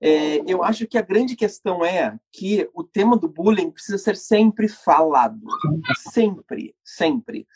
É, 0.00 0.38
eu 0.46 0.62
acho 0.62 0.86
que 0.86 0.98
a 0.98 1.02
grande 1.02 1.34
questão 1.34 1.84
é 1.84 2.18
que 2.32 2.68
o 2.74 2.84
tema 2.84 3.16
do 3.16 3.28
bullying 3.28 3.70
precisa 3.70 3.98
ser 3.98 4.16
sempre 4.16 4.68
falado, 4.68 5.40
sempre, 6.12 6.74
sempre, 6.84 7.46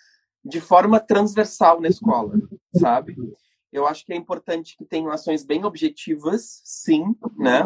de 0.44 0.60
forma 0.60 0.98
transversal 0.98 1.80
na 1.80 1.88
escola, 1.88 2.34
sabe? 2.74 3.16
Eu 3.72 3.86
acho 3.86 4.04
que 4.04 4.12
é 4.12 4.16
importante 4.16 4.76
que 4.76 4.84
tenham 4.84 5.10
ações 5.10 5.42
bem 5.42 5.64
objetivas, 5.64 6.60
sim, 6.64 7.16
né? 7.38 7.62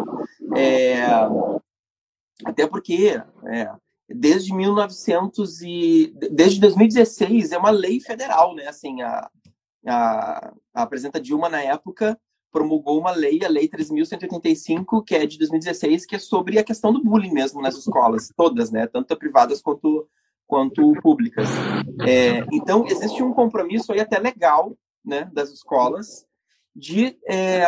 É, 0.57 1.05
até 2.45 2.67
porque 2.67 3.21
é, 3.47 3.71
desde 4.09 4.55
1900 4.55 5.63
e 5.63 6.15
desde 6.31 6.61
2016 6.61 7.53
é 7.53 7.59
uma 7.59 7.71
lei 7.71 8.01
federal, 8.01 8.55
né? 8.55 8.69
Assim, 8.69 9.03
a, 9.03 9.29
a, 9.87 10.55
a 10.75 10.87
presidenta 10.87 11.21
Dilma 11.21 11.49
na 11.49 11.61
época 11.61 12.19
promulgou 12.53 12.99
uma 12.99 13.11
lei, 13.11 13.45
a 13.45 13.49
lei 13.49 13.69
3.185, 13.69 15.05
que 15.05 15.15
é 15.15 15.27
de 15.27 15.37
2016, 15.39 16.07
que 16.07 16.17
é 16.17 16.19
sobre 16.19 16.59
a 16.59 16.65
questão 16.65 16.93
do 16.93 17.03
bullying 17.03 17.33
mesmo 17.33 17.61
nas 17.61 17.77
escolas, 17.77 18.33
todas, 18.37 18.71
né? 18.71 18.87
Tanto 18.87 19.17
privadas 19.17 19.61
quanto 19.61 20.09
quanto 20.47 20.93
públicas. 21.03 21.49
É, 22.07 22.47
então 22.53 22.87
existe 22.87 23.23
um 23.23 23.33
compromisso 23.33 23.93
aí 23.93 24.01
até 24.01 24.19
legal, 24.19 24.77
né, 25.07 25.31
das 25.33 25.51
escolas 25.51 26.27
de 26.75 27.19
é, 27.27 27.65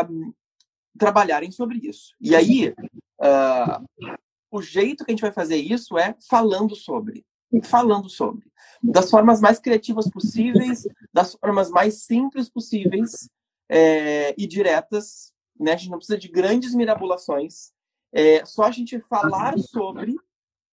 trabalharem 0.99 1.51
sobre 1.51 1.79
isso. 1.79 2.15
E 2.21 2.35
aí 2.35 2.75
uh, 3.21 4.09
o 4.51 4.61
jeito 4.61 5.05
que 5.05 5.11
a 5.11 5.15
gente 5.15 5.23
vai 5.23 5.33
fazer 5.33 5.57
isso 5.57 5.97
é 5.97 6.15
falando 6.29 6.75
sobre. 6.75 7.25
Falando 7.65 8.11
sobre. 8.11 8.51
Das 8.83 9.11
formas 9.11 9.41
mais 9.41 9.59
criativas 9.59 10.11
possíveis, 10.11 10.87
das 11.13 11.35
formas 11.35 11.71
mais 11.71 12.03
simples 12.03 12.49
possíveis 12.51 13.31
é, 13.69 14.35
e 14.37 14.47
diretas. 14.47 15.33
Né? 15.59 15.73
A 15.73 15.77
gente 15.77 15.91
não 15.91 15.99
precisa 15.99 16.19
de 16.19 16.29
grandes 16.29 16.75
mirabulações. 16.75 17.73
É, 18.13 18.45
só 18.45 18.65
a 18.65 18.71
gente 18.71 19.01
falar 19.01 19.59
sobre 19.59 20.15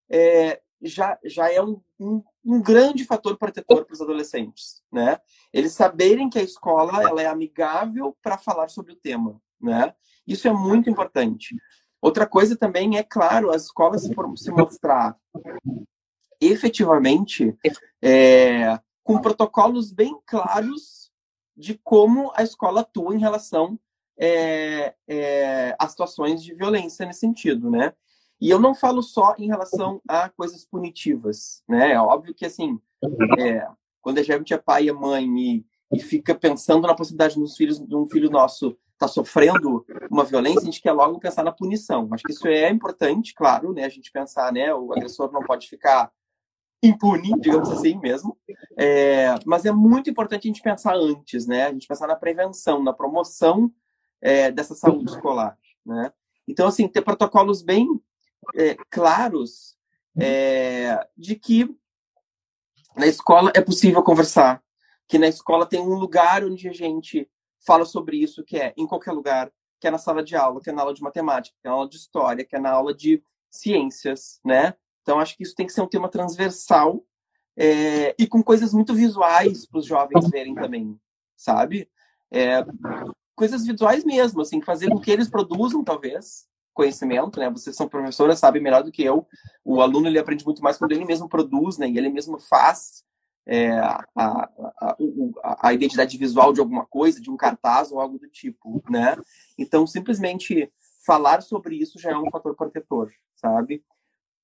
é, 0.10 0.62
já, 0.82 1.18
já 1.24 1.52
é 1.52 1.62
um, 1.62 1.82
um, 2.00 2.24
um 2.46 2.62
grande 2.62 3.04
fator 3.06 3.38
protetor 3.38 3.86
para 3.86 3.94
os 3.94 4.02
adolescentes. 4.02 4.84
Né? 4.92 5.18
Eles 5.52 5.74
saberem 5.74 6.30
que 6.30 6.38
a 6.38 6.44
escola 6.44 7.02
ela 7.02 7.22
é 7.22 7.26
amigável 7.26 8.16
para 8.22 8.38
falar 8.38 8.70
sobre 8.70 8.94
o 8.94 8.96
tema. 8.98 9.42
Né? 9.60 9.94
Isso 10.28 10.48
é 10.48 10.54
muito 10.54 10.90
importante. 10.90 11.56
Outra 12.02 12.28
coisa 12.28 12.56
também 12.56 12.98
é, 12.98 13.04
claro, 13.04 13.50
as 13.50 13.64
escolas 13.64 14.04
se 14.04 14.52
mostrar 14.52 15.18
efetivamente 16.40 17.58
é, 18.02 18.80
com 19.04 19.20
protocolos 19.20 19.92
bem 19.92 20.16
claros 20.26 21.10
de 21.58 21.80
como 21.84 22.32
a 22.36 22.44
escola 22.44 22.82
atua 22.82 23.16
em 23.16 23.20
relação 23.20 23.80
é, 24.18 24.94
é, 25.08 25.76
a 25.80 25.88
situações 25.88 26.44
de 26.44 26.54
violência 26.54 27.06
nesse 27.06 27.22
sentido, 27.22 27.70
né? 27.70 27.94
E 28.40 28.50
eu 28.50 28.60
não 28.60 28.76
falo 28.76 29.02
só 29.02 29.34
em 29.38 29.48
relação 29.48 30.02
a 30.08 30.30
coisas 30.30 30.66
punitivas, 30.66 31.64
né? 31.68 31.94
É 31.94 32.00
óbvio 32.00 32.34
que, 32.34 32.46
assim, 32.46 32.80
é, 33.40 33.68
quando 34.02 34.18
a 34.18 34.24
gente 34.24 34.54
é 34.54 34.58
pai 34.58 34.88
e 34.88 34.92
mãe 34.92 35.26
e, 35.26 35.66
e 35.94 36.00
fica 36.00 36.36
pensando 36.36 36.88
na 36.88 36.96
possibilidade 36.96 37.36
dos 37.36 37.56
filhos, 37.56 37.80
de 37.80 37.96
um 37.96 38.06
filho 38.06 38.30
nosso 38.30 38.78
está 38.96 39.08
sofrendo 39.08 39.86
uma 40.10 40.24
violência, 40.24 40.62
a 40.62 40.66
gente 40.66 40.82
quer 40.82 40.94
logo 40.94 41.20
pensar 41.20 41.44
na 41.44 41.52
punição. 41.52 42.08
Acho 42.12 42.24
que 42.24 42.32
isso 42.32 42.48
é 42.48 42.70
importante, 42.70 43.34
claro, 43.34 43.74
né? 43.74 43.84
A 43.84 43.90
gente 43.90 44.12
pensar, 44.12 44.52
né? 44.52 44.74
O 44.74 44.94
agressor 44.94 45.32
não 45.32 45.44
pode 45.44 45.68
ficar 45.68 46.12
impune, 46.82 47.34
digamos 47.40 47.70
assim 47.70 48.00
mesmo. 48.00 48.38
É, 48.78 49.36
mas 49.46 49.66
é 49.66 49.72
muito 49.72 50.10
importante 50.10 50.48
a 50.48 50.50
gente 50.50 50.62
pensar 50.62 50.96
antes, 50.96 51.46
né? 51.46 51.66
A 51.66 51.74
gente 51.74 51.88
pensar 51.88 52.08
na 52.08 52.16
prevenção, 52.16 52.82
na 52.82 52.94
promoção 52.94 53.72
é, 54.22 54.50
dessa 54.52 54.74
saúde 54.74 55.12
escolar, 55.12 55.58
né? 55.86 56.12
Então, 56.48 56.68
assim, 56.68 56.88
ter 56.88 57.02
protocolos 57.02 57.62
bem 57.62 57.88
é, 58.54 58.76
claros 58.90 59.76
é, 60.20 61.08
de 61.18 61.36
que 61.36 61.70
na 62.96 63.08
escola 63.08 63.52
é 63.56 63.62
possível 63.62 64.02
conversar, 64.04 64.64
que 65.08 65.18
na 65.18 65.28
escola 65.28 65.66
tem 65.66 65.80
um 65.80 65.96
lugar 65.96 66.44
onde 66.44 66.68
a 66.68 66.74
gente 66.74 67.30
fala 67.66 67.86
sobre 67.86 68.18
isso, 68.18 68.44
que 68.44 68.58
é 68.58 68.74
em 68.78 68.88
qualquer 68.88 69.12
lugar, 69.12 69.52
que 69.80 69.88
é 69.88 69.92
na 69.92 69.98
sala 69.98 70.24
de 70.24 70.36
aula, 70.36 70.62
que 70.62 70.70
é 70.70 70.74
na 70.74 70.82
aula 70.82 70.94
de 70.94 71.02
matemática, 71.02 71.58
que 71.62 71.68
é 71.68 71.70
na 71.70 71.76
aula 71.76 71.90
de 71.90 71.98
história, 71.98 72.46
que 72.46 72.56
é 72.56 72.60
na 72.60 72.72
aula 72.72 72.94
de 72.94 73.22
ciências, 73.50 74.40
né? 74.44 74.74
Então, 75.02 75.20
acho 75.20 75.36
que 75.36 75.44
isso 75.44 75.56
tem 75.56 75.66
que 75.66 75.74
ser 75.74 75.82
um 75.82 75.88
tema 75.88 76.10
transversal 76.10 77.06
é, 77.58 78.16
e 78.18 78.28
com 78.28 78.44
coisas 78.44 78.74
muito 78.74 78.94
visuais 78.94 79.66
para 79.66 79.80
os 79.80 79.86
jovens 79.86 80.30
verem 80.30 80.56
também, 80.56 81.00
sabe? 81.36 81.90
É, 82.32 82.66
coisas 83.36 83.66
visuais 83.66 84.04
mesmo, 84.04 84.42
assim, 84.42 84.62
fazer 84.62 84.90
com 84.90 85.00
que 85.00 85.12
eles 85.12 85.30
produzam, 85.30 85.84
talvez, 85.84 86.48
conhecimento, 86.76 87.40
né? 87.40 87.50
Vocês 87.50 87.76
são 87.76 87.88
professoras, 87.88 88.38
sabem 88.38 88.62
melhor 88.62 88.84
do 88.84 88.92
que 88.92 89.04
eu. 89.04 89.26
O 89.64 89.82
aluno, 89.82 90.08
ele 90.08 90.20
aprende 90.20 90.46
muito 90.46 90.62
mais 90.62 90.78
quando 90.78 90.92
ele 90.92 91.06
mesmo 91.06 91.28
produz, 91.28 91.80
né? 91.80 91.90
E 91.90 91.98
ele 91.98 92.10
mesmo 92.10 92.38
faz 92.38 93.04
é, 93.48 93.72
a, 93.80 94.04
a, 94.16 94.98
a, 95.62 95.74
identidade 95.74 96.18
visual 96.18 96.52
de 96.52 96.60
alguma 96.60 96.86
coisa, 96.86 97.22
de 97.22 97.32
um 97.32 97.38
cartaz 97.38 97.92
ou 97.92 98.00
algo 98.00 98.20
do 98.20 98.28
tipo, 98.28 98.84
né? 98.90 99.16
Então, 99.58 99.88
simplesmente 99.88 100.72
falar 101.06 101.42
sobre 101.42 101.76
isso 101.76 101.98
já 101.98 102.12
é 102.12 102.18
um 102.18 102.30
fator 102.30 102.56
protetor, 102.56 103.12
sabe? 103.36 103.84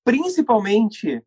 Principalmente 0.04 1.22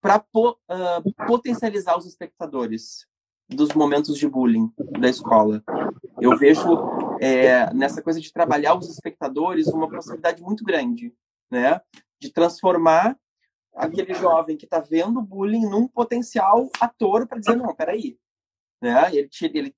para 0.00 0.18
po, 0.18 0.50
uh, 0.52 1.26
potencializar 1.26 1.96
os 1.98 2.06
espectadores 2.06 3.06
dos 3.48 3.74
momentos 3.74 4.16
de 4.16 4.28
bullying 4.28 4.72
da 4.98 5.08
escola. 5.08 5.62
Eu 6.20 6.38
vejo 6.38 6.64
é, 7.20 7.72
nessa 7.74 8.00
coisa 8.00 8.18
de 8.18 8.32
trabalhar 8.32 8.74
os 8.74 8.88
espectadores 8.88 9.66
uma 9.66 9.88
possibilidade 9.88 10.42
muito 10.42 10.64
grande, 10.64 11.14
né? 11.50 11.78
De 12.18 12.32
transformar 12.32 13.14
aquele 13.74 14.14
jovem 14.14 14.56
que 14.56 14.64
está 14.64 14.80
vendo 14.80 15.20
bullying 15.20 15.68
num 15.68 15.86
potencial 15.86 16.70
ator 16.80 17.26
para 17.26 17.38
dizer, 17.38 17.56
não, 17.56 17.74
peraí. 17.74 18.18
Né? 18.80 19.14
Ele, 19.14 19.28
ele 19.42 19.74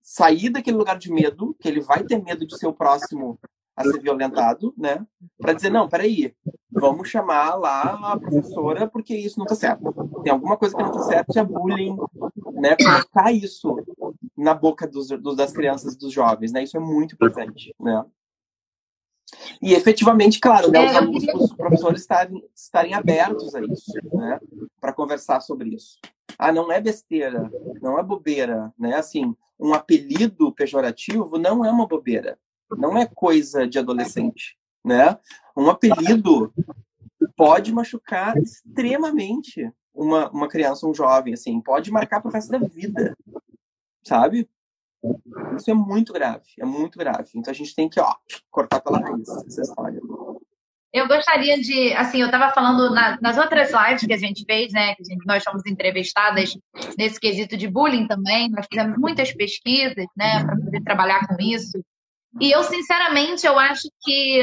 sair 0.00 0.48
daquele 0.48 0.78
lugar 0.78 0.98
de 0.98 1.12
medo, 1.12 1.54
que 1.60 1.68
ele 1.68 1.80
vai 1.80 2.02
ter 2.02 2.16
medo 2.22 2.46
de 2.46 2.56
ser 2.56 2.66
o 2.66 2.72
próximo 2.72 3.38
a 3.76 3.84
ser 3.84 4.00
violentado, 4.00 4.74
né? 4.76 5.06
Para 5.36 5.52
dizer, 5.52 5.70
não, 5.70 5.86
peraí, 5.86 6.34
vamos 6.70 7.08
chamar 7.08 7.54
lá 7.54 8.12
a 8.12 8.18
professora 8.18 8.86
porque 8.86 9.14
isso 9.16 9.38
não 9.38 9.44
está 9.44 9.54
certo. 9.54 9.92
Tem 10.22 10.32
alguma 10.32 10.56
coisa 10.56 10.76
que 10.76 10.82
não 10.82 10.90
está 10.90 11.02
certo, 11.02 11.30
isso 11.30 11.38
é 11.38 11.44
bullying, 11.44 11.96
né? 12.52 12.76
Colocar 12.76 13.32
isso 13.32 13.76
na 14.36 14.54
boca 14.54 14.86
dos, 14.86 15.08
dos, 15.08 15.36
das 15.36 15.52
crianças, 15.52 15.96
dos 15.96 16.12
jovens, 16.12 16.52
né? 16.52 16.62
Isso 16.62 16.76
é 16.76 16.80
muito 16.80 17.14
importante, 17.14 17.74
né? 17.80 18.04
E 19.60 19.74
efetivamente, 19.74 20.40
claro, 20.40 20.70
né, 20.70 20.86
é, 20.86 21.00
os, 21.02 21.24
os, 21.34 21.52
professores 21.54 22.00
estarem, 22.00 22.42
estarem 22.54 22.94
abertos 22.94 23.54
a 23.54 23.60
isso, 23.60 23.92
né? 24.12 24.40
Para 24.80 24.92
conversar 24.92 25.40
sobre 25.40 25.70
isso. 25.70 25.98
Ah, 26.38 26.52
não 26.52 26.70
é 26.70 26.80
besteira, 26.80 27.50
não 27.82 27.98
é 27.98 28.02
bobeira, 28.02 28.72
né? 28.78 28.94
Assim, 28.94 29.34
um 29.58 29.74
apelido 29.74 30.52
pejorativo 30.52 31.36
não 31.38 31.64
é 31.64 31.70
uma 31.70 31.86
bobeira, 31.86 32.38
não 32.76 32.96
é 32.96 33.06
coisa 33.06 33.66
de 33.66 33.78
adolescente, 33.78 34.57
né? 34.84 35.18
Um 35.56 35.68
apelido 35.68 36.52
pode 37.36 37.72
machucar 37.72 38.36
extremamente 38.38 39.70
uma, 39.94 40.30
uma 40.30 40.48
criança, 40.48 40.86
um 40.86 40.94
jovem, 40.94 41.34
assim, 41.34 41.60
pode 41.60 41.90
marcar 41.90 42.20
pro 42.20 42.30
resto 42.30 42.50
da 42.50 42.58
vida, 42.58 43.16
sabe? 44.04 44.48
Isso 45.56 45.70
é 45.70 45.74
muito 45.74 46.12
grave, 46.12 46.46
é 46.58 46.64
muito 46.64 46.98
grave. 46.98 47.30
Então 47.34 47.50
a 47.50 47.54
gente 47.54 47.74
tem 47.74 47.88
que, 47.88 48.00
ó, 48.00 48.14
cortar 48.50 48.80
pela 48.80 49.00
raiz 49.00 49.28
essa 49.28 49.62
história. 49.62 50.00
Eu 50.92 51.06
gostaria 51.06 51.60
de, 51.60 51.92
assim, 51.94 52.20
eu 52.20 52.26
estava 52.26 52.52
falando 52.54 52.92
na, 52.94 53.18
nas 53.20 53.36
outras 53.36 53.70
lives 53.70 54.06
que 54.06 54.12
a 54.12 54.18
gente 54.18 54.44
fez, 54.44 54.72
né, 54.72 54.94
que 54.94 55.04
gente, 55.04 55.24
nós 55.26 55.44
fomos 55.44 55.64
entrevistadas 55.66 56.56
nesse 56.96 57.20
quesito 57.20 57.56
de 57.56 57.68
bullying 57.68 58.06
também, 58.06 58.48
nós 58.50 58.66
fizemos 58.70 58.96
muitas 58.98 59.30
pesquisas, 59.32 60.06
né, 60.16 60.44
para 60.44 60.56
poder 60.56 60.82
trabalhar 60.82 61.26
com 61.28 61.36
isso. 61.40 61.78
E 62.40 62.50
eu, 62.52 62.62
sinceramente, 62.62 63.46
eu 63.46 63.58
acho 63.58 63.88
que 64.02 64.42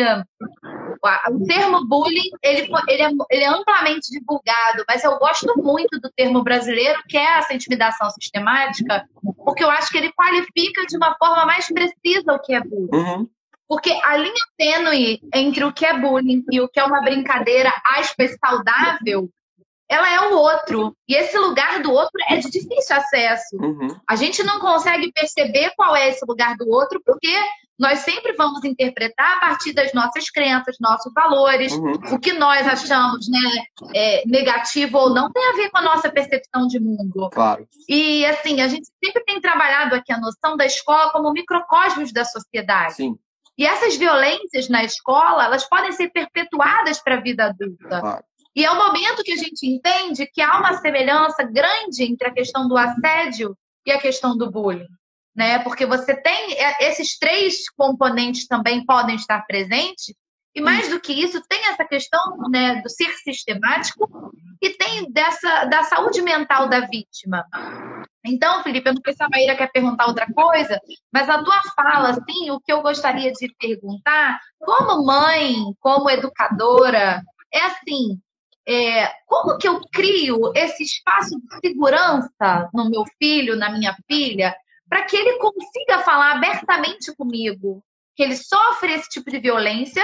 o 1.29 1.45
termo 1.45 1.85
bullying 1.87 2.29
ele, 2.41 2.67
ele, 2.87 3.03
é, 3.03 3.09
ele 3.29 3.43
é 3.43 3.47
amplamente 3.47 4.09
divulgado, 4.11 4.83
mas 4.87 5.03
eu 5.03 5.17
gosto 5.17 5.53
muito 5.57 5.99
do 5.99 6.11
termo 6.15 6.43
brasileiro, 6.43 7.01
que 7.07 7.17
é 7.17 7.37
essa 7.37 7.53
intimidação 7.53 8.09
sistemática, 8.09 9.07
porque 9.43 9.63
eu 9.63 9.69
acho 9.69 9.89
que 9.89 9.97
ele 9.97 10.11
qualifica 10.13 10.85
de 10.85 10.97
uma 10.97 11.15
forma 11.17 11.45
mais 11.45 11.67
precisa 11.67 12.33
o 12.33 12.39
que 12.39 12.53
é 12.53 12.61
bullying. 12.61 12.89
Uhum. 12.91 13.29
Porque 13.67 13.91
a 14.03 14.17
linha 14.17 14.33
tênue 14.57 15.19
entre 15.33 15.63
o 15.63 15.73
que 15.73 15.85
é 15.85 15.97
bullying 15.97 16.43
e 16.51 16.61
o 16.61 16.67
que 16.67 16.79
é 16.79 16.83
uma 16.83 17.01
brincadeira 17.01 17.73
aspas 17.97 18.35
saudável, 18.43 19.29
ela 19.89 20.11
é 20.11 20.19
o 20.29 20.37
outro. 20.37 20.95
E 21.07 21.15
esse 21.15 21.37
lugar 21.37 21.81
do 21.81 21.91
outro 21.91 22.19
é 22.29 22.37
de 22.37 22.49
difícil 22.49 22.95
acesso. 22.95 23.55
Uhum. 23.57 23.87
A 24.07 24.15
gente 24.15 24.43
não 24.43 24.59
consegue 24.59 25.11
perceber 25.11 25.71
qual 25.75 25.95
é 25.95 26.09
esse 26.09 26.23
lugar 26.27 26.55
do 26.57 26.67
outro, 26.69 27.01
porque 27.03 27.35
nós 27.77 27.99
sempre 27.99 28.33
vamos 28.33 28.63
interpretar 28.63 29.37
a 29.37 29.39
partir 29.39 29.73
das 29.73 29.93
nossas 29.93 30.29
crenças, 30.29 30.77
nossos 30.79 31.11
valores, 31.13 31.73
uhum. 31.73 31.93
o 32.11 32.19
que 32.19 32.31
nós 32.33 32.65
achamos 32.65 33.27
né, 33.29 33.65
é, 33.93 34.23
negativo 34.25 34.97
ou 34.97 35.13
não 35.13 35.29
tem 35.31 35.43
a 35.43 35.55
ver 35.55 35.69
com 35.69 35.79
a 35.79 35.81
nossa 35.81 36.09
percepção 36.09 36.67
de 36.67 36.79
mundo. 36.79 37.29
Claro. 37.31 37.67
E 37.89 38.25
assim, 38.25 38.61
a 38.61 38.67
gente 38.67 38.87
sempre 39.03 39.23
tem 39.25 39.41
trabalhado 39.41 39.93
aqui 39.93 40.11
a 40.11 40.19
noção 40.19 40.55
da 40.55 40.65
escola 40.65 41.11
como 41.11 41.33
microcosmos 41.33 42.13
da 42.13 42.23
sociedade. 42.23 42.95
Sim. 42.95 43.15
E 43.57 43.65
essas 43.65 43.97
violências 43.97 44.69
na 44.69 44.83
escola, 44.83 45.45
elas 45.45 45.67
podem 45.67 45.91
ser 45.91 46.09
perpetuadas 46.09 47.01
para 47.01 47.15
a 47.15 47.21
vida 47.21 47.45
adulta. 47.45 47.99
Claro. 47.99 48.23
E 48.55 48.63
é 48.63 48.71
o 48.71 48.77
momento 48.77 49.21
que 49.21 49.33
a 49.33 49.37
gente 49.37 49.67
entende 49.67 50.25
que 50.33 50.41
há 50.41 50.57
uma 50.57 50.77
semelhança 50.77 51.43
grande 51.43 52.03
entre 52.03 52.27
a 52.27 52.33
questão 52.33 52.69
do 52.69 52.77
assédio 52.77 53.55
e 53.85 53.91
a 53.91 53.99
questão 53.99 54.37
do 54.37 54.49
bullying 54.49 54.87
né? 55.35 55.59
Porque 55.59 55.85
você 55.85 56.15
tem 56.15 56.53
é, 56.53 56.89
esses 56.89 57.17
três 57.17 57.69
componentes 57.69 58.47
também 58.47 58.85
podem 58.85 59.15
estar 59.15 59.45
presentes. 59.45 60.15
E 60.55 60.61
mais 60.61 60.87
do 60.87 61.01
que 61.01 61.11
isso, 61.11 61.43
tem 61.49 61.67
essa 61.67 61.83
questão 61.83 62.37
né, 62.49 62.81
do 62.81 62.89
ser 62.89 63.11
sistemático 63.17 64.31
e 64.61 64.69
tem 64.69 65.11
dessa 65.11 65.65
da 65.65 65.83
saúde 65.83 66.21
mental 66.21 66.69
da 66.69 66.79
vítima. 66.87 67.45
Então, 68.25 68.63
Felipe, 68.63 68.87
eu 68.89 68.93
não 68.93 69.01
sei 69.03 69.13
se 69.13 69.21
a 69.21 69.27
Maíra 69.29 69.57
quer 69.57 69.69
perguntar 69.69 70.07
outra 70.07 70.25
coisa, 70.33 70.79
mas 71.11 71.29
a 71.29 71.43
tua 71.43 71.61
fala, 71.75 72.11
assim, 72.11 72.49
o 72.51 72.59
que 72.61 72.71
eu 72.71 72.81
gostaria 72.81 73.33
de 73.33 73.53
perguntar, 73.59 74.39
como 74.57 75.05
mãe, 75.05 75.55
como 75.81 76.09
educadora, 76.09 77.21
é 77.53 77.61
assim, 77.65 78.17
é, 78.67 79.11
como 79.27 79.57
que 79.57 79.67
eu 79.67 79.79
crio 79.91 80.51
esse 80.55 80.83
espaço 80.83 81.37
de 81.37 81.69
segurança 81.69 82.69
no 82.73 82.89
meu 82.89 83.03
filho, 83.19 83.55
na 83.55 83.69
minha 83.69 83.95
filha, 84.07 84.55
para 84.89 85.03
que 85.03 85.15
ele 85.15 85.37
consiga 85.37 85.99
falar 85.99 86.33
abertamente 86.33 87.15
comigo 87.15 87.83
que 88.15 88.23
ele 88.23 88.35
sofre 88.35 88.93
esse 88.93 89.09
tipo 89.09 89.29
de 89.29 89.39
violência. 89.39 90.03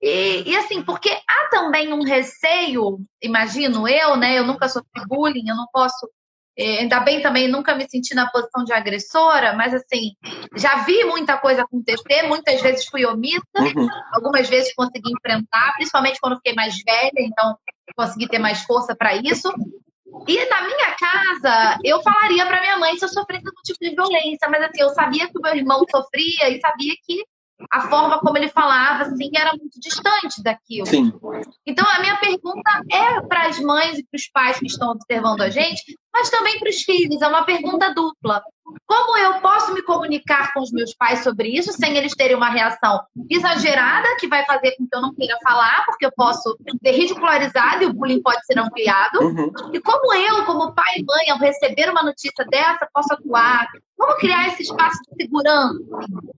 E, 0.00 0.50
e, 0.50 0.56
assim, 0.56 0.82
porque 0.82 1.10
há 1.10 1.48
também 1.50 1.92
um 1.92 2.02
receio, 2.02 3.00
imagino 3.22 3.88
eu, 3.88 4.16
né? 4.16 4.38
Eu 4.38 4.44
nunca 4.44 4.68
sofri 4.68 5.06
bullying, 5.06 5.48
eu 5.48 5.56
não 5.56 5.66
posso. 5.72 6.08
É, 6.56 6.80
ainda 6.80 7.00
bem 7.00 7.20
também, 7.20 7.48
nunca 7.48 7.74
me 7.74 7.88
senti 7.88 8.14
na 8.14 8.30
posição 8.30 8.62
de 8.64 8.72
agressora, 8.72 9.54
mas 9.54 9.74
assim, 9.74 10.12
já 10.54 10.84
vi 10.84 11.02
muita 11.02 11.36
coisa 11.36 11.62
acontecer, 11.62 12.28
muitas 12.28 12.60
vezes 12.62 12.86
fui 12.86 13.04
omissa, 13.04 13.42
uhum. 13.58 13.88
algumas 14.12 14.48
vezes 14.48 14.72
consegui 14.72 15.10
enfrentar, 15.10 15.72
principalmente 15.74 16.20
quando 16.20 16.36
fiquei 16.36 16.54
mais 16.54 16.76
velha, 16.84 17.10
então 17.18 17.58
consegui 17.96 18.28
ter 18.28 18.38
mais 18.38 18.62
força 18.62 18.94
para 18.94 19.16
isso. 19.16 19.52
E 20.26 20.48
na 20.48 20.62
minha 20.62 20.96
casa, 20.96 21.78
eu 21.84 22.02
falaria 22.02 22.46
para 22.46 22.60
minha 22.60 22.78
mãe 22.78 22.96
se 22.96 23.04
eu 23.04 23.08
sofresse 23.08 23.46
algum 23.46 23.62
tipo 23.62 23.78
de 23.80 23.94
violência, 23.94 24.48
mas 24.48 24.62
assim, 24.62 24.80
eu 24.80 24.88
sabia 24.90 25.28
que 25.28 25.38
o 25.38 25.42
meu 25.42 25.54
irmão 25.54 25.82
sofria 25.90 26.48
e 26.48 26.60
sabia 26.60 26.94
que 27.04 27.24
a 27.70 27.88
forma 27.88 28.18
como 28.20 28.36
ele 28.36 28.48
falava, 28.48 29.04
assim, 29.04 29.30
era 29.34 29.50
muito 29.50 29.78
distante 29.80 30.42
daquilo. 30.42 30.86
Sim. 30.86 31.12
Então, 31.66 31.86
a 31.88 32.00
minha 32.00 32.16
pergunta 32.16 32.82
é 32.90 33.20
para 33.22 33.46
as 33.46 33.58
mães 33.60 33.98
e 33.98 34.04
para 34.04 34.16
os 34.16 34.28
pais 34.28 34.58
que 34.58 34.66
estão 34.66 34.90
observando 34.90 35.40
a 35.42 35.50
gente, 35.50 35.96
mas 36.14 36.30
também 36.30 36.60
para 36.60 36.70
os 36.70 36.82
filhos, 36.82 37.20
é 37.20 37.26
uma 37.26 37.44
pergunta 37.44 37.92
dupla. 37.92 38.40
Como 38.86 39.18
eu 39.18 39.40
posso 39.40 39.74
me 39.74 39.82
comunicar 39.82 40.52
com 40.54 40.60
os 40.60 40.70
meus 40.70 40.94
pais 40.94 41.24
sobre 41.24 41.48
isso 41.48 41.72
sem 41.72 41.96
eles 41.96 42.14
terem 42.14 42.36
uma 42.36 42.48
reação 42.48 43.00
exagerada 43.28 44.06
que 44.18 44.28
vai 44.28 44.44
fazer 44.46 44.76
com 44.76 44.86
que 44.86 44.96
eu 44.96 45.02
não 45.02 45.12
queira 45.12 45.36
falar, 45.42 45.84
porque 45.84 46.06
eu 46.06 46.12
posso 46.16 46.56
ser 46.82 46.92
ridicularizado 46.92 47.82
e 47.82 47.86
o 47.86 47.92
bullying 47.92 48.22
pode 48.22 48.44
ser 48.46 48.58
ampliado? 48.58 49.20
Uhum. 49.20 49.52
E 49.72 49.80
como 49.80 50.14
eu, 50.14 50.44
como 50.44 50.72
pai 50.72 50.98
e 50.98 51.04
mãe, 51.04 51.30
ao 51.30 51.38
receber 51.38 51.90
uma 51.90 52.04
notícia 52.04 52.44
dessa, 52.48 52.88
posso 52.94 53.12
atuar? 53.12 53.66
Como 53.98 54.16
criar 54.16 54.48
esse 54.48 54.62
espaço 54.62 54.98
de 55.10 55.24
segurança? 55.24 55.78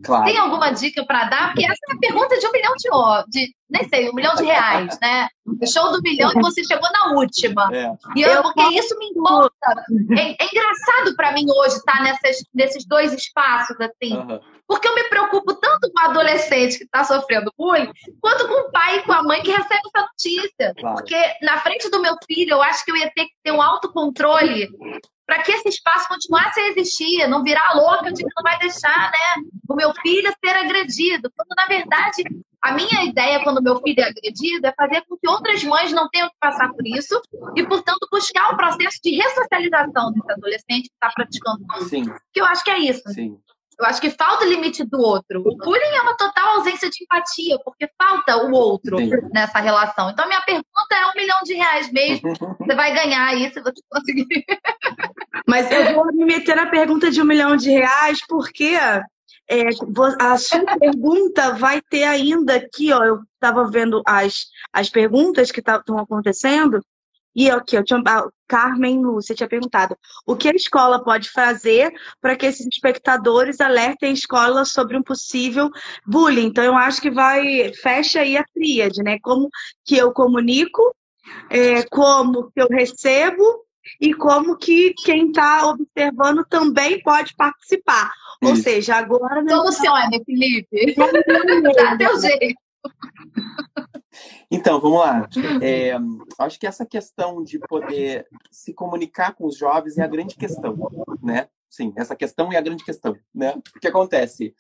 Claro. 0.03 0.25
Tem 0.25 0.39
alguma 0.39 0.71
dica 0.71 1.05
para 1.05 1.25
dar? 1.25 1.47
Porque 1.49 1.65
essa 1.65 1.81
é 1.91 1.95
a 1.95 1.99
pergunta 1.99 2.39
de 2.39 2.47
um 2.47 2.53
milhão 2.53 2.73
de, 2.77 2.89
de 3.29 3.55
nem 3.69 3.89
sei, 3.89 4.09
um 4.09 4.15
milhão 4.15 4.35
de 4.35 4.45
reais, 4.45 4.99
né? 5.01 5.29
O 5.45 5.67
show 5.67 5.91
do 5.91 6.01
milhão 6.01 6.31
e 6.31 6.41
você 6.41 6.63
chegou 6.63 6.89
na 6.93 7.15
última. 7.15 7.69
É. 7.73 7.93
E 8.15 8.23
eu, 8.23 8.43
porque 8.43 8.63
isso 8.75 8.97
me 8.99 9.07
importa. 9.07 9.85
É, 10.17 10.45
é 10.45 10.49
engraçado 10.49 11.17
para 11.17 11.33
mim 11.33 11.47
hoje 11.49 11.77
estar 11.77 11.97
tá 11.97 12.03
nessas, 12.03 12.45
nesses 12.55 12.87
dois 12.87 13.13
espaços, 13.13 13.77
assim. 13.81 14.17
Uhum. 14.17 14.41
Porque 14.69 14.89
eu 14.89 14.95
me 14.95 15.05
preocupo 15.05 15.55
tanto 15.55 15.91
com 15.93 16.01
o 16.01 16.11
adolescente 16.11 16.79
que 16.79 16.85
está 16.85 17.05
sofrendo 17.05 17.53
bullying, 17.57 17.91
quanto 18.21 18.49
com 18.49 18.69
o 18.69 18.73
pai 18.73 18.99
e 18.99 19.03
com 19.03 19.13
a 19.13 19.23
mãe 19.23 19.43
que 19.43 19.51
recebe 19.51 19.81
essa 19.95 20.07
notícia. 20.07 20.75
Claro. 20.79 20.97
Porque 20.97 21.17
na 21.43 21.59
frente 21.59 21.89
do 21.91 22.01
meu 22.01 22.17
filho, 22.27 22.53
eu 22.53 22.63
acho 22.63 22.85
que 22.85 22.91
eu 22.91 22.97
ia 22.97 23.11
ter 23.15 23.25
que 23.25 23.35
ter 23.43 23.53
um 23.53 23.63
autocontrole 23.63 24.69
para 25.27 25.43
que 25.43 25.51
esse 25.51 25.69
espaço 25.69 26.09
continuasse 26.09 26.61
a 26.61 26.69
existir, 26.69 27.27
não 27.27 27.43
virar 27.43 27.75
louca 27.75 28.13
de 28.13 28.23
que 28.23 28.31
não 28.37 28.43
vai 28.43 28.59
deixar 28.61 29.11
né, 29.11 29.43
o 29.69 29.75
meu 29.75 29.93
filho 29.95 30.33
ser 30.45 30.57
agredido. 30.57 31.31
Quando, 31.37 31.57
na 31.57 31.67
verdade, 31.67 32.23
a 32.67 32.73
minha 32.73 33.05
ideia, 33.05 33.43
quando 33.43 33.63
meu 33.63 33.81
filho 33.81 34.01
é 34.01 34.09
agredido, 34.09 34.67
é 34.67 34.73
fazer 34.73 35.03
com 35.09 35.17
que 35.17 35.29
outras 35.29 35.63
mães 35.63 35.93
não 35.93 36.09
tenham 36.09 36.29
que 36.29 36.37
passar 36.41 36.69
por 36.73 36.87
isso 36.87 37.21
e, 37.55 37.65
portanto, 37.65 38.09
buscar 38.11 38.53
um 38.53 38.57
processo 38.57 38.99
de 39.03 39.15
ressocialização 39.17 40.13
desse 40.13 40.33
adolescente 40.33 40.89
que 40.89 40.95
está 40.95 41.11
praticando 41.15 41.65
isso. 41.77 41.89
Sim. 41.89 42.05
Que 42.33 42.41
eu 42.41 42.45
acho 42.45 42.65
que 42.65 42.71
é 42.71 42.79
isso. 42.79 43.09
Sim. 43.11 43.39
Eu 43.79 43.85
acho 43.85 44.01
que 44.01 44.11
falta 44.11 44.45
o 44.45 44.49
limite 44.49 44.83
do 44.85 44.99
outro. 44.99 45.41
O 45.41 45.57
bullying 45.59 45.97
é 45.97 46.01
uma 46.01 46.17
total 46.17 46.57
ausência 46.57 46.89
de 46.89 47.05
empatia, 47.05 47.59
porque 47.63 47.89
falta 48.03 48.45
o 48.47 48.51
outro 48.53 48.97
Sim. 48.97 49.11
nessa 49.33 49.61
relação. 49.61 50.09
Então, 50.11 50.27
minha 50.27 50.41
pergunta 50.41 50.95
é 50.95 51.07
um 51.07 51.15
milhão 51.15 51.37
de 51.45 51.55
reais 51.55 51.93
mesmo. 51.93 52.33
Você 52.59 52.75
vai 52.75 52.95
ganhar 52.95 53.29
aí 53.29 53.53
se 53.53 53.61
você 53.61 53.81
conseguir. 53.91 54.27
Mas 55.47 55.71
eu 55.71 55.95
vou 55.95 56.07
me 56.07 56.25
meter 56.25 56.57
na 56.57 56.67
pergunta 56.67 57.11
de 57.11 57.21
um 57.21 57.27
milhão 57.27 57.55
de 57.55 57.71
reais, 57.71 58.19
porque 58.27 58.77
é, 59.49 59.69
a 60.21 60.37
sua 60.37 60.79
pergunta 60.79 61.55
vai 61.55 61.81
ter 61.81 62.05
ainda 62.05 62.57
aqui, 62.57 62.93
ó. 62.93 63.05
Eu 63.05 63.21
estava 63.35 63.69
vendo 63.71 64.03
as, 64.07 64.47
as 64.73 64.91
perguntas 64.91 65.51
que 65.53 65.61
estão 65.61 65.99
acontecendo. 65.99 66.81
E 67.35 67.51
aqui, 67.51 67.77
eu 67.77 67.85
tinha, 67.85 68.01
a 68.07 68.29
Carmen 68.49 69.05
Lúcia 69.05 69.35
tinha 69.35 69.49
perguntado 69.49 69.95
o 70.27 70.35
que 70.35 70.49
a 70.49 70.55
escola 70.55 71.05
pode 71.05 71.31
fazer 71.31 71.93
para 72.19 72.35
que 72.35 72.47
esses 72.47 72.67
espectadores 72.67 73.61
alertem 73.61 74.09
a 74.09 74.15
escola 74.15 74.65
sobre 74.65 74.97
um 74.97 75.03
possível 75.03 75.71
bullying. 76.07 76.47
Então, 76.47 76.65
eu 76.65 76.75
acho 76.75 77.01
que 77.01 77.11
vai, 77.11 77.73
fecha 77.75 78.21
aí 78.21 78.39
a 78.39 78.45
tríade, 78.55 79.03
né? 79.03 79.19
Como 79.21 79.51
que 79.85 79.99
eu 79.99 80.13
comunico, 80.13 80.97
é, 81.51 81.83
como 81.85 82.51
que 82.53 82.61
eu 82.63 82.69
recebo 82.69 83.67
e 84.01 84.15
como 84.15 84.57
que 84.57 84.95
quem 84.95 85.29
está 85.29 85.67
observando 85.67 86.45
também 86.49 87.03
pode 87.03 87.35
participar. 87.37 88.11
Ou 88.43 88.53
Isso. 88.53 88.63
seja, 88.63 88.97
agora. 88.97 89.43
Solucione, 89.49 90.23
Felipe. 90.25 90.95
Dá 90.95 91.07
teu 91.99 92.21
jeito. 92.21 92.61
Então, 94.51 94.81
vamos 94.81 95.01
lá. 95.01 95.29
É, 95.63 95.95
acho 96.39 96.59
que 96.59 96.67
essa 96.67 96.87
questão 96.87 97.43
de 97.43 97.59
poder 97.59 98.27
se 98.51 98.73
comunicar 98.73 99.35
com 99.35 99.47
os 99.47 99.57
jovens 99.57 99.99
é 99.99 100.03
a 100.03 100.09
grande 100.09 100.37
questão, 100.37 100.77
né? 101.23 101.49
Sim, 101.69 101.93
essa 101.97 102.15
questão 102.15 102.53
é 102.53 102.57
a 102.57 102.61
grande 102.61 102.85
questão, 102.85 103.17
né? 103.35 103.55
O 103.77 103.81
que 103.81 103.89
acontece? 103.89 104.55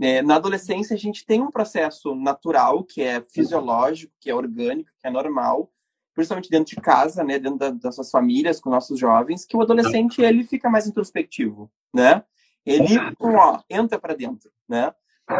É, 0.00 0.22
na 0.22 0.36
adolescência, 0.36 0.94
a 0.94 0.98
gente 0.98 1.26
tem 1.26 1.42
um 1.42 1.50
processo 1.50 2.14
natural, 2.14 2.84
que 2.84 3.02
é 3.02 3.20
fisiológico, 3.20 4.12
que 4.20 4.30
é 4.30 4.34
orgânico, 4.34 4.90
que 4.98 5.06
é 5.06 5.10
normal, 5.10 5.70
principalmente 6.14 6.50
dentro 6.50 6.74
de 6.74 6.80
casa, 6.80 7.22
né, 7.22 7.38
dentro 7.38 7.58
da, 7.58 7.70
das 7.70 7.94
suas 7.94 8.10
famílias, 8.10 8.60
com 8.60 8.70
nossos 8.70 8.98
jovens, 8.98 9.44
que 9.44 9.56
o 9.56 9.60
adolescente 9.60 10.20
ele 10.22 10.44
fica 10.44 10.70
mais 10.70 10.86
introspectivo, 10.86 11.70
né? 11.94 12.22
Ele 12.64 12.98
ó, 13.20 13.60
entra 13.68 13.98
para 13.98 14.14
dentro, 14.14 14.50
né? 14.68 14.92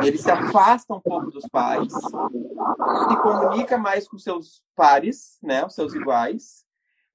Ele 0.02 0.16
se 0.16 0.30
afasta 0.30 0.94
um 0.94 1.00
pouco 1.00 1.30
dos 1.30 1.46
pais, 1.48 1.92
se 1.92 3.16
comunica 3.22 3.76
mais 3.76 4.06
com 4.06 4.16
seus 4.16 4.62
pares, 4.76 5.36
né, 5.42 5.66
os 5.66 5.74
seus 5.74 5.92
iguais. 5.94 6.64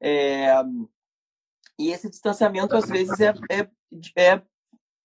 É, 0.01 0.53
e 1.79 1.89
esse 1.89 2.09
distanciamento 2.09 2.75
às 2.75 2.89
vezes 2.89 3.17
é, 3.21 3.33
é, 3.49 3.69
é 4.17 4.41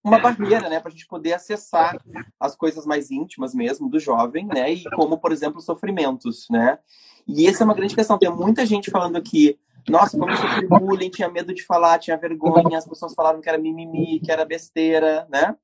uma 0.02 0.18
barreira, 0.18 0.68
né, 0.68 0.80
para 0.80 0.88
a 0.88 0.90
gente 0.90 1.06
poder 1.06 1.34
acessar 1.34 1.96
as 2.40 2.56
coisas 2.56 2.84
mais 2.84 3.10
íntimas 3.10 3.54
mesmo 3.54 3.88
do 3.88 4.00
jovem, 4.00 4.46
né, 4.46 4.72
e 4.72 4.84
como, 4.90 5.18
por 5.18 5.30
exemplo, 5.30 5.60
sofrimentos, 5.60 6.48
né. 6.50 6.78
E 7.26 7.46
essa 7.46 7.62
é 7.62 7.64
uma 7.64 7.74
grande 7.74 7.94
questão. 7.94 8.18
Tem 8.18 8.30
muita 8.30 8.66
gente 8.66 8.90
falando 8.90 9.16
aqui, 9.16 9.58
nossa, 9.88 10.18
como 10.18 10.30
eu 10.30 10.36
sofri 10.36 10.66
bullying, 10.66 11.10
tinha 11.10 11.28
medo 11.28 11.54
de 11.54 11.64
falar, 11.64 11.98
tinha 11.98 12.16
vergonha, 12.16 12.78
as 12.78 12.86
pessoas 12.86 13.14
falavam 13.14 13.40
que 13.40 13.48
era 13.48 13.58
mimimi, 13.58 14.20
que 14.20 14.30
era 14.30 14.44
besteira, 14.44 15.26
né. 15.30 15.56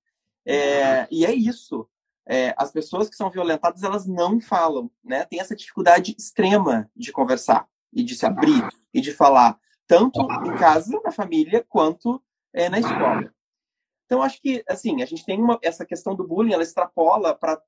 É, 0.44 1.06
e 1.10 1.24
é 1.26 1.32
isso. 1.32 1.88
É, 2.28 2.54
as 2.56 2.72
pessoas 2.72 3.08
que 3.08 3.16
são 3.16 3.30
violentadas, 3.30 3.82
elas 3.82 4.06
não 4.06 4.40
falam, 4.40 4.90
né. 5.04 5.24
Tem 5.24 5.40
essa 5.40 5.56
dificuldade 5.56 6.14
extrema 6.18 6.90
de 6.94 7.12
conversar 7.12 7.66
e 7.92 8.02
de 8.02 8.14
se 8.14 8.26
abrir 8.26 8.68
e 8.92 9.00
de 9.00 9.12
falar, 9.12 9.58
tanto 9.86 10.20
em 10.20 10.56
casa, 10.56 11.00
na 11.04 11.12
família, 11.12 11.64
quanto 11.68 12.22
é, 12.52 12.68
na 12.68 12.78
escola. 12.78 13.32
Então, 14.06 14.22
acho 14.22 14.40
que, 14.40 14.64
assim, 14.68 15.02
a 15.02 15.06
gente 15.06 15.24
tem 15.24 15.40
uma, 15.40 15.58
essa 15.62 15.84
questão 15.84 16.14
do 16.14 16.26
bullying, 16.26 16.52
ela 16.52 16.62
extrapola 16.62 17.34
para 17.34 17.60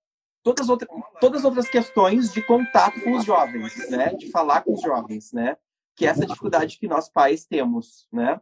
todas, 0.42 0.68
outra, 0.68 0.88
todas 1.20 1.40
as 1.40 1.44
outras 1.44 1.68
questões 1.68 2.32
de 2.32 2.42
contato 2.42 3.00
com 3.02 3.16
os 3.16 3.24
jovens, 3.24 3.90
né? 3.90 4.14
De 4.14 4.30
falar 4.30 4.62
com 4.62 4.72
os 4.72 4.80
jovens, 4.80 5.32
né? 5.32 5.56
Que 5.98 6.06
é 6.06 6.10
essa 6.10 6.24
dificuldade 6.24 6.78
que 6.78 6.86
nós 6.88 7.08
pais 7.08 7.44
temos, 7.44 8.06
né? 8.12 8.40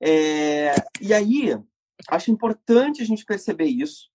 É, 0.00 0.74
e 1.00 1.12
aí, 1.12 1.58
acho 2.08 2.30
importante 2.30 3.02
a 3.02 3.06
gente 3.06 3.24
perceber 3.24 3.64
isso. 3.64 4.10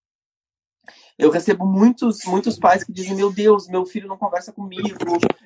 Eu 1.17 1.31
recebo 1.31 1.65
muitos, 1.65 2.23
muitos 2.25 2.57
pais 2.57 2.83
que 2.83 2.93
dizem: 2.93 3.15
Meu 3.15 3.33
Deus, 3.33 3.67
meu 3.67 3.85
filho 3.85 4.07
não 4.07 4.17
conversa 4.17 4.53
comigo. 4.53 4.97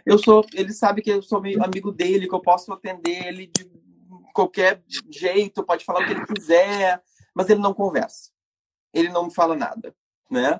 Eu 0.06 0.20
sou, 0.20 0.46
ele 0.54 0.74
sabe 0.74 1.02
que 1.02 1.10
eu 1.10 1.22
sou 1.22 1.40
amigo 1.40 1.92
dele, 1.92 2.28
que 2.28 2.36
eu 2.36 2.42
posso 2.42 2.72
atender 2.74 3.28
ele 3.28 3.48
de 3.48 3.72
qualquer 4.34 4.84
jeito, 5.10 5.64
pode 5.64 5.86
falar 5.86 6.02
o 6.02 6.06
que 6.06 6.12
ele 6.12 6.26
quiser 6.26 7.02
mas 7.34 7.50
ele 7.50 7.62
não 7.62 7.74
conversa. 7.74 8.32
Ele 8.94 9.10
não 9.10 9.30
fala 9.30 9.56
nada, 9.56 9.96
né? 10.30 10.60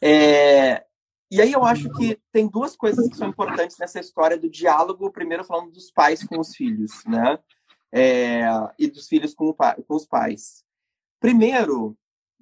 É, 0.00 0.84
e 1.30 1.42
aí 1.42 1.52
eu 1.52 1.64
acho 1.64 1.90
que 1.90 2.18
tem 2.32 2.48
duas 2.48 2.74
coisas 2.76 3.08
que 3.08 3.16
são 3.16 3.28
importantes 3.28 3.76
nessa 3.78 4.00
história 4.00 4.38
do 4.38 4.48
diálogo, 4.48 5.10
primeiro 5.10 5.44
falando 5.44 5.70
dos 5.70 5.90
pais 5.90 6.24
com 6.24 6.38
os 6.38 6.54
filhos, 6.54 7.04
né? 7.06 7.38
É, 7.92 8.42
e 8.78 8.86
dos 8.86 9.06
filhos 9.06 9.34
com, 9.34 9.52
com 9.52 9.94
os 9.94 10.06
pais. 10.06 10.64
Primeiro, 11.20 11.96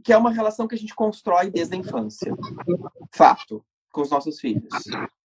que 0.04 0.12
é 0.12 0.16
uma 0.16 0.30
relação 0.30 0.68
que 0.68 0.74
a 0.74 0.78
gente 0.78 0.94
constrói 0.94 1.50
desde 1.50 1.74
a 1.74 1.78
infância. 1.78 2.34
Fato, 3.12 3.64
com 3.92 4.02
os 4.02 4.10
nossos 4.10 4.38
filhos. 4.38 4.68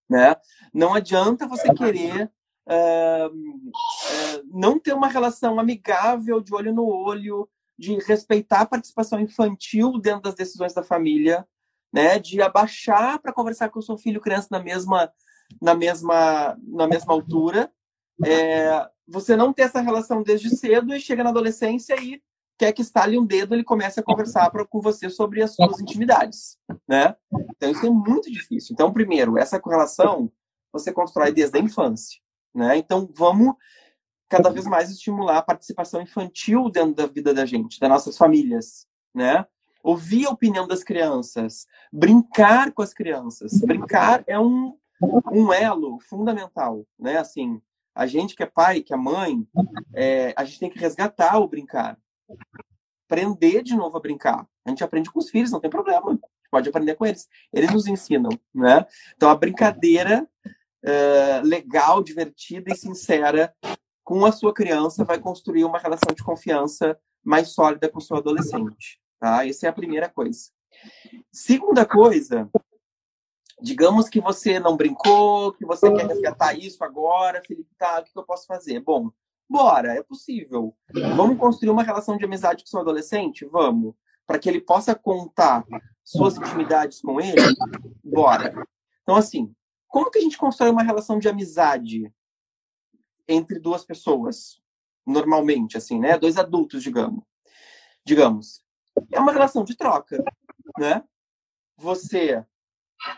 Né? 0.09 0.35
Não 0.73 0.93
adianta 0.93 1.47
você 1.47 1.73
querer 1.73 2.31
uh, 2.67 3.27
uh, 3.27 4.43
não 4.45 4.79
ter 4.79 4.93
uma 4.93 5.07
relação 5.07 5.59
amigável, 5.59 6.41
de 6.41 6.53
olho 6.53 6.73
no 6.73 6.85
olho, 6.85 7.49
de 7.77 7.97
respeitar 7.99 8.61
a 8.61 8.65
participação 8.65 9.19
infantil 9.19 9.99
dentro 9.99 10.21
das 10.21 10.35
decisões 10.35 10.73
da 10.73 10.83
família, 10.83 11.47
né? 11.91 12.19
De 12.19 12.41
abaixar 12.41 13.19
para 13.19 13.33
conversar 13.33 13.69
com 13.69 13.79
o 13.79 13.83
seu 13.83 13.97
filho 13.97 14.21
criança 14.21 14.47
na 14.51 14.59
mesma 14.59 15.11
na 15.61 15.75
mesma 15.75 16.57
na 16.63 16.87
mesma 16.87 17.13
altura. 17.13 17.71
É, 18.23 18.87
você 19.07 19.35
não 19.35 19.51
ter 19.51 19.63
essa 19.63 19.81
relação 19.81 20.23
desde 20.23 20.49
cedo 20.55 20.93
e 20.93 20.99
chega 20.99 21.23
na 21.23 21.31
adolescência 21.31 21.95
e 22.01 22.21
quer 22.57 22.71
que 22.71 22.81
estale 22.83 23.17
um 23.17 23.25
dedo 23.25 23.55
ele 23.55 23.63
comece 23.63 23.99
a 23.99 24.03
conversar 24.03 24.49
pra, 24.51 24.63
com 24.65 24.79
você 24.79 25.09
sobre 25.09 25.41
as 25.41 25.55
suas 25.55 25.79
intimidades, 25.79 26.57
né? 26.87 27.15
Então 27.55 27.71
isso 27.71 27.85
é 27.85 27.89
muito 27.89 28.31
difícil. 28.31 28.73
Então, 28.73 28.93
primeiro, 28.93 29.37
essa 29.37 29.59
correlação 29.59 30.31
você 30.71 30.93
constrói 30.93 31.31
desde 31.31 31.57
a 31.57 31.61
infância, 31.61 32.19
né? 32.53 32.77
Então 32.77 33.09
vamos 33.11 33.55
cada 34.29 34.49
vez 34.49 34.65
mais 34.65 34.89
estimular 34.91 35.39
a 35.39 35.41
participação 35.41 36.01
infantil 36.01 36.69
dentro 36.69 36.93
da 36.93 37.07
vida 37.07 37.33
da 37.33 37.45
gente, 37.45 37.79
das 37.79 37.89
nossas 37.89 38.17
famílias, 38.17 38.87
né? 39.13 39.45
Ouvir 39.83 40.27
a 40.27 40.31
opinião 40.31 40.67
das 40.67 40.83
crianças, 40.83 41.67
brincar 41.91 42.71
com 42.71 42.81
as 42.81 42.93
crianças. 42.93 43.59
Brincar 43.61 44.23
é 44.27 44.39
um, 44.39 44.77
um 45.31 45.51
elo 45.51 45.99
fundamental, 45.99 46.85
né? 46.99 47.17
Assim, 47.17 47.61
a 47.93 48.05
gente 48.05 48.35
que 48.35 48.43
é 48.43 48.45
pai, 48.45 48.81
que 48.81 48.93
é 48.93 48.97
mãe, 48.97 49.47
é, 49.93 50.33
a 50.37 50.45
gente 50.45 50.59
tem 50.59 50.69
que 50.69 50.79
resgatar 50.79 51.37
o 51.39 51.47
brincar. 51.47 51.97
Aprender 53.09 53.63
de 53.63 53.75
novo 53.75 53.97
a 53.97 54.01
brincar. 54.01 54.47
A 54.65 54.69
gente 54.69 54.83
aprende 54.83 55.11
com 55.11 55.19
os 55.19 55.29
filhos, 55.29 55.51
não 55.51 55.59
tem 55.59 55.69
problema. 55.69 56.17
Pode 56.49 56.69
aprender 56.69 56.95
com 56.95 57.05
eles. 57.05 57.27
Eles 57.51 57.71
nos 57.71 57.87
ensinam, 57.87 58.31
né? 58.53 58.85
Então, 59.15 59.29
a 59.29 59.35
brincadeira 59.35 60.27
legal, 61.43 62.03
divertida 62.03 62.71
e 62.71 62.75
sincera 62.75 63.53
com 64.03 64.25
a 64.25 64.31
sua 64.31 64.53
criança 64.53 65.05
vai 65.05 65.19
construir 65.19 65.63
uma 65.63 65.79
relação 65.79 66.13
de 66.15 66.23
confiança 66.23 66.97
mais 67.23 67.49
sólida 67.49 67.87
com 67.87 67.99
o 67.99 68.01
seu 68.01 68.17
adolescente. 68.17 69.00
Tá? 69.21 69.47
Essa 69.47 69.67
é 69.67 69.69
a 69.69 69.73
primeira 69.73 70.09
coisa. 70.09 70.49
Segunda 71.31 71.85
coisa, 71.85 72.49
digamos 73.61 74.09
que 74.09 74.19
você 74.19 74.59
não 74.59 74.75
brincou, 74.75 75.53
que 75.53 75.63
você 75.63 75.93
quer 75.93 76.07
resgatar 76.07 76.53
isso 76.55 76.83
agora, 76.83 77.39
Felipe, 77.45 77.69
tá, 77.77 77.99
o 77.99 78.03
que 78.03 78.17
eu 78.17 78.23
posso 78.23 78.47
fazer? 78.47 78.79
Bom, 78.79 79.11
bora, 79.47 79.93
é 79.93 80.01
possível. 80.01 80.75
Vamos 81.15 81.37
construir 81.37 81.69
uma 81.69 81.83
relação 81.83 82.17
de 82.17 82.25
amizade 82.25 82.63
com 82.63 82.69
seu 82.71 82.79
adolescente? 82.79 83.45
Vamos. 83.45 83.93
Para 84.25 84.39
que 84.39 84.49
ele 84.49 84.59
possa 84.59 84.95
contar 84.95 85.63
suas 86.03 86.35
intimidades 86.35 86.99
com 86.99 87.21
ele? 87.21 87.35
Bora. 88.03 88.67
Então, 89.03 89.15
assim, 89.15 89.53
como 89.87 90.09
que 90.09 90.17
a 90.17 90.21
gente 90.21 90.37
constrói 90.37 90.71
uma 90.71 90.81
relação 90.81 91.19
de 91.19 91.29
amizade 91.29 92.11
entre 93.27 93.59
duas 93.59 93.85
pessoas, 93.85 94.59
normalmente, 95.05 95.77
assim, 95.77 95.99
né? 95.99 96.17
Dois 96.17 96.37
adultos, 96.39 96.81
digamos. 96.81 97.23
Digamos. 98.03 98.63
É 99.11 99.19
uma 99.19 99.31
relação 99.31 99.63
de 99.63 99.75
troca, 99.75 100.23
né? 100.77 101.03
Você 101.77 102.45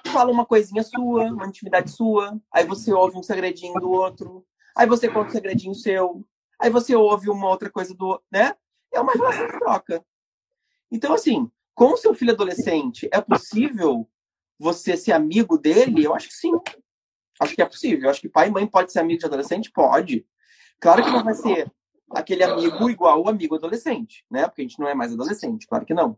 fala 0.08 0.32
uma 0.32 0.46
coisinha 0.46 0.84
sua, 0.84 1.26
uma 1.26 1.48
intimidade 1.48 1.92
sua, 1.92 2.40
aí 2.52 2.66
você 2.66 2.94
ouve 2.94 3.18
um 3.18 3.24
segredinho 3.24 3.80
do 3.80 3.92
outro, 3.92 4.46
aí 4.76 4.88
você 4.88 5.10
conta 5.10 5.30
um 5.30 5.34
segredinho 5.34 5.76
seu, 5.76 6.26
aí 6.60 6.70
você 6.70 6.96
ouve 6.96 7.30
uma 7.30 7.50
outra 7.50 7.70
coisa 7.70 7.94
do 7.94 8.22
né? 8.32 8.56
É 8.94 9.02
uma 9.02 9.14
relação 9.14 9.48
de 9.48 9.60
troca. 9.60 10.06
Então, 10.92 11.14
assim, 11.14 11.52
com 11.74 11.94
o 11.94 11.98
seu 11.98 12.14
filho 12.14 12.32
adolescente, 12.32 13.10
é 13.12 13.20
possível 13.20 14.08
você 14.60 14.96
ser 14.96 15.12
amigo 15.12 15.58
dele? 15.58 16.06
Eu 16.06 16.14
acho 16.14 16.28
que 16.28 16.36
sim. 16.36 16.52
Acho 17.40 17.56
que 17.56 17.62
é 17.62 17.66
possível. 17.66 18.10
Acho 18.10 18.22
que 18.22 18.30
pai 18.30 18.48
e 18.48 18.52
mãe 18.52 18.68
pode 18.68 18.92
ser 18.92 19.00
amigo 19.00 19.20
de 19.20 19.26
adolescente? 19.26 19.72
Pode. 19.72 20.26
Claro 20.80 21.04
que 21.04 21.10
não 21.10 21.24
vai 21.24 21.34
ser 21.34 21.72
aquele 22.14 22.44
amigo 22.44 22.90
igual 22.90 23.24
o 23.24 23.30
amigo 23.30 23.56
adolescente, 23.56 24.26
né? 24.30 24.48
Porque 24.48 24.62
a 24.62 24.66
gente 24.66 24.80
não 24.80 24.88
é 24.88 24.94
mais 24.94 25.14
adolescente, 25.14 25.68
claro 25.68 25.86
que 25.86 25.94
não. 25.94 26.18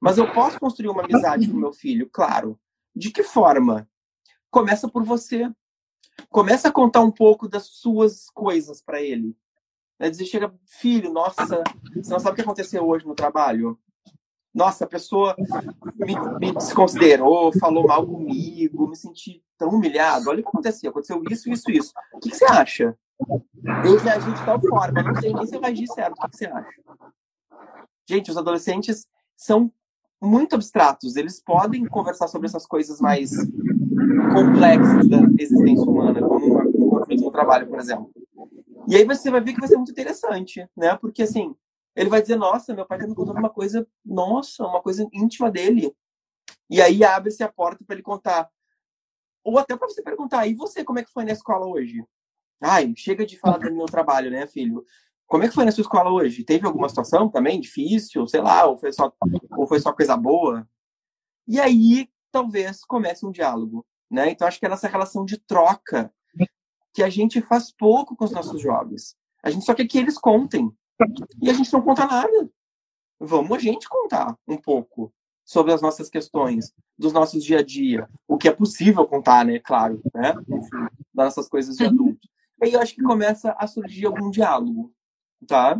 Mas 0.00 0.18
eu 0.18 0.30
posso 0.32 0.58
construir 0.58 0.88
uma 0.88 1.02
amizade 1.04 1.48
com 1.48 1.56
meu 1.56 1.72
filho, 1.72 2.08
claro. 2.12 2.58
De 2.94 3.10
que 3.10 3.22
forma? 3.22 3.88
Começa 4.50 4.88
por 4.88 5.04
você. 5.04 5.50
Começa 6.28 6.68
a 6.68 6.72
contar 6.72 7.00
um 7.00 7.10
pouco 7.10 7.48
das 7.48 7.66
suas 7.66 8.28
coisas 8.30 8.80
para 8.80 9.02
ele. 9.02 9.36
É 9.98 10.10
dizer, 10.10 10.26
chega, 10.26 10.54
filho, 10.66 11.12
nossa, 11.12 11.62
você 11.94 12.12
não 12.12 12.20
sabe 12.20 12.32
o 12.32 12.34
que 12.34 12.42
aconteceu 12.42 12.86
hoje 12.86 13.06
no 13.06 13.14
trabalho? 13.14 13.78
nossa, 14.54 14.84
a 14.84 14.86
pessoa 14.86 15.34
me, 15.96 16.14
me, 16.38 16.52
desconsiderou, 16.52 17.52
falou 17.58 17.88
mal 17.88 18.06
comigo, 18.06 18.86
me 18.86 18.94
senti 18.94 19.42
tão 19.58 19.70
humilhado. 19.70 20.30
Olha 20.30 20.38
o 20.38 20.42
que 20.42 20.48
aconteceu, 20.48 20.90
aconteceu 20.90 21.20
isso, 21.28 21.50
isso, 21.50 21.70
isso. 21.70 21.92
O 22.12 22.20
que, 22.20 22.30
que 22.30 22.36
você 22.36 22.44
acha? 22.44 22.96
Eu 23.84 23.96
reagi 23.98 24.32
de 24.32 24.44
tal 24.44 24.60
forma, 24.60 25.02
não 25.02 25.14
sei 25.20 25.32
nem 25.32 25.46
se 25.46 25.54
eu 25.54 25.60
reagi 25.60 25.86
certo. 25.86 26.18
O 26.18 26.28
que, 26.28 26.36
você 26.36 26.46
acha? 26.46 26.82
Gente, 28.08 28.30
os 28.30 28.36
adolescentes 28.36 29.06
são 29.36 29.72
muito 30.20 30.54
abstratos. 30.54 31.16
Eles 31.16 31.40
podem 31.42 31.86
conversar 31.86 32.28
sobre 32.28 32.46
essas 32.46 32.66
coisas 32.66 33.00
mais 33.00 33.30
complexas 34.32 35.08
da 35.08 35.18
existência 35.38 35.88
humana, 35.88 36.20
como 36.20 37.28
um 37.28 37.30
trabalho, 37.30 37.68
por 37.68 37.78
exemplo. 37.78 38.10
E 38.86 38.96
aí 38.96 39.04
você 39.04 39.30
vai 39.30 39.40
ver 39.40 39.54
que 39.54 39.60
vai 39.60 39.68
ser 39.68 39.76
muito 39.76 39.92
interessante, 39.92 40.68
né? 40.76 40.96
Porque 40.96 41.22
assim, 41.22 41.54
ele 41.96 42.10
vai 42.10 42.20
dizer, 42.20 42.36
nossa, 42.36 42.74
meu 42.74 42.86
pai 42.86 42.98
tá 42.98 43.06
me 43.06 43.14
contando 43.14 43.38
uma 43.38 43.50
coisa, 43.50 43.86
nossa, 44.04 44.66
uma 44.66 44.82
coisa 44.82 45.08
íntima 45.12 45.50
dele. 45.50 45.94
E 46.68 46.82
aí 46.82 47.04
abre-se 47.04 47.42
a 47.42 47.50
porta 47.50 47.84
para 47.84 47.94
ele 47.94 48.02
contar. 48.02 48.50
Ou 49.42 49.58
até 49.58 49.76
para 49.76 49.88
você 49.88 50.02
perguntar, 50.02 50.46
e 50.46 50.54
você, 50.54 50.82
como 50.84 50.98
é 50.98 51.04
que 51.04 51.12
foi 51.12 51.24
na 51.24 51.32
escola 51.32 51.66
hoje? 51.66 52.04
Ai, 52.60 52.92
chega 52.96 53.26
de 53.26 53.38
falar 53.38 53.58
do 53.58 53.74
meu 53.74 53.86
trabalho, 53.86 54.30
né, 54.30 54.46
filho? 54.46 54.84
Como 55.26 55.42
é 55.42 55.48
que 55.48 55.54
foi 55.54 55.64
na 55.64 55.72
sua 55.72 55.82
escola 55.82 56.10
hoje? 56.10 56.44
Teve 56.44 56.66
alguma 56.66 56.88
situação 56.88 57.28
também 57.28 57.60
difícil, 57.60 58.26
sei 58.26 58.40
lá, 58.40 58.66
ou 58.66 58.76
foi 58.76 58.92
só, 58.92 59.12
ou 59.56 59.66
foi 59.66 59.80
só 59.80 59.92
coisa 59.92 60.16
boa? 60.16 60.68
E 61.46 61.60
aí, 61.60 62.08
talvez, 62.30 62.84
comece 62.84 63.24
um 63.26 63.30
diálogo. 63.30 63.84
Né? 64.10 64.30
Então, 64.30 64.46
acho 64.46 64.58
que 64.58 64.66
é 64.66 64.68
nessa 64.68 64.88
relação 64.88 65.24
de 65.24 65.38
troca 65.38 66.12
que 66.92 67.02
a 67.02 67.10
gente 67.10 67.42
faz 67.42 67.72
pouco 67.72 68.14
com 68.14 68.24
os 68.24 68.30
nossos 68.30 68.60
jovens. 68.60 69.16
A 69.42 69.50
gente 69.50 69.64
só 69.64 69.74
quer 69.74 69.86
que 69.86 69.98
eles 69.98 70.16
contem. 70.16 70.70
E 71.42 71.50
a 71.50 71.52
gente 71.52 71.72
não 71.72 71.82
conta 71.82 72.06
nada. 72.06 72.50
Vamos 73.18 73.58
a 73.58 73.60
gente 73.60 73.88
contar 73.88 74.38
um 74.46 74.56
pouco 74.56 75.12
sobre 75.44 75.72
as 75.72 75.82
nossas 75.82 76.08
questões, 76.08 76.72
dos 76.96 77.12
nossos 77.12 77.44
dia 77.44 77.58
a 77.58 77.62
dia, 77.62 78.08
o 78.26 78.38
que 78.38 78.48
é 78.48 78.52
possível 78.52 79.06
contar, 79.06 79.44
né? 79.44 79.58
Claro, 79.58 80.00
né? 80.14 80.34
Enfim, 80.48 80.88
das 81.12 81.26
nossas 81.26 81.48
coisas 81.48 81.76
de 81.76 81.84
adulto. 81.84 82.28
Aí 82.64 82.72
eu 82.72 82.80
acho 82.80 82.94
que 82.94 83.02
começa 83.02 83.54
a 83.58 83.66
surgir 83.66 84.06
algum 84.06 84.30
diálogo, 84.30 84.90
tá? 85.46 85.78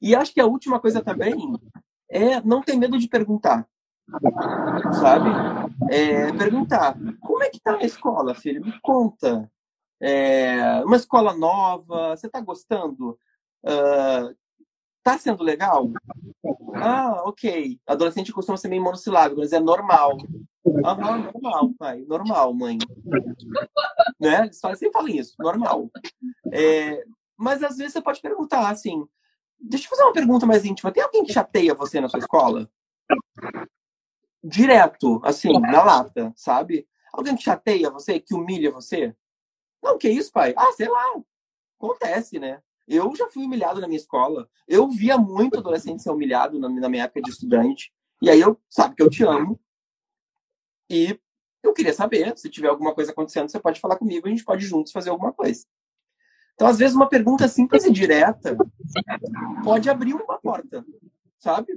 E 0.00 0.14
acho 0.14 0.32
que 0.32 0.40
a 0.40 0.46
última 0.46 0.78
coisa 0.78 1.02
também 1.02 1.34
é 2.08 2.40
não 2.42 2.62
ter 2.62 2.76
medo 2.76 2.96
de 2.96 3.08
perguntar, 3.08 3.68
sabe? 5.00 5.30
É, 5.90 6.32
perguntar, 6.34 6.96
como 7.20 7.42
é 7.42 7.50
que 7.50 7.58
tá 7.58 7.76
a 7.76 7.84
escola, 7.84 8.32
filho? 8.32 8.64
Me 8.64 8.80
conta. 8.80 9.50
É, 10.00 10.84
uma 10.84 10.96
escola 10.96 11.36
nova, 11.36 12.16
você 12.16 12.28
tá 12.28 12.40
gostando? 12.40 13.18
Uh, 13.64 14.36
tá 15.02 15.18
sendo 15.18 15.42
legal? 15.42 15.90
Ah, 16.76 17.22
ok. 17.24 17.80
Adolescente 17.88 18.32
costuma 18.32 18.56
ser 18.56 18.68
meio 18.68 18.84
monossilábico, 18.84 19.40
mas 19.40 19.52
é 19.52 19.58
normal. 19.58 20.16
Aham, 20.84 21.30
normal, 21.32 21.74
pai. 21.78 22.04
Normal, 22.06 22.54
mãe. 22.54 22.78
né? 24.18 24.42
Eles 24.44 24.58
sempre 24.58 24.92
falam 24.92 25.08
isso, 25.08 25.34
normal. 25.38 25.90
É, 26.52 27.04
mas 27.36 27.62
às 27.62 27.76
vezes 27.76 27.92
você 27.92 28.00
pode 28.00 28.20
perguntar 28.20 28.68
assim: 28.68 29.06
deixa 29.60 29.86
eu 29.86 29.90
fazer 29.90 30.02
uma 30.04 30.12
pergunta 30.12 30.46
mais 30.46 30.64
íntima. 30.64 30.92
Tem 30.92 31.02
alguém 31.02 31.24
que 31.24 31.32
chateia 31.32 31.74
você 31.74 32.00
na 32.00 32.08
sua 32.08 32.18
escola? 32.18 32.70
Direto, 34.42 35.20
assim, 35.24 35.52
na 35.58 35.82
lata, 35.82 36.32
sabe? 36.36 36.86
Alguém 37.12 37.36
que 37.36 37.42
chateia 37.42 37.90
você, 37.90 38.18
que 38.18 38.34
humilha 38.34 38.70
você? 38.70 39.14
Não, 39.82 39.98
que 39.98 40.08
isso, 40.08 40.32
pai? 40.32 40.54
Ah, 40.56 40.72
sei 40.72 40.88
lá. 40.88 41.04
Acontece, 41.78 42.38
né? 42.38 42.60
Eu 42.86 43.14
já 43.16 43.26
fui 43.28 43.44
humilhado 43.44 43.80
na 43.80 43.86
minha 43.86 43.98
escola. 43.98 44.48
Eu 44.66 44.88
via 44.88 45.16
muito 45.16 45.58
adolescente 45.58 46.02
ser 46.02 46.10
humilhado 46.10 46.58
na, 46.58 46.68
minha 46.88 47.04
época 47.04 47.22
de 47.22 47.30
estudante. 47.30 47.92
E 48.20 48.30
aí 48.30 48.40
eu, 48.40 48.58
sabe 48.68 48.94
que 48.94 49.02
eu 49.02 49.10
te 49.10 49.24
amo. 49.24 49.58
E 50.90 51.18
eu 51.62 51.72
queria 51.72 51.92
saber, 51.92 52.36
se 52.36 52.50
tiver 52.50 52.68
alguma 52.68 52.94
coisa 52.94 53.12
acontecendo, 53.12 53.48
você 53.48 53.58
pode 53.58 53.80
falar 53.80 53.96
comigo, 53.96 54.26
a 54.26 54.30
gente 54.30 54.44
pode 54.44 54.64
juntos 54.66 54.92
fazer 54.92 55.10
alguma 55.10 55.32
coisa. 55.32 55.64
Então, 56.54 56.68
às 56.68 56.78
vezes, 56.78 56.94
uma 56.94 57.08
pergunta 57.08 57.48
simples 57.48 57.84
e 57.84 57.92
direta 57.92 58.56
pode 59.64 59.90
abrir 59.90 60.14
uma 60.14 60.38
porta, 60.38 60.84
sabe? 61.38 61.72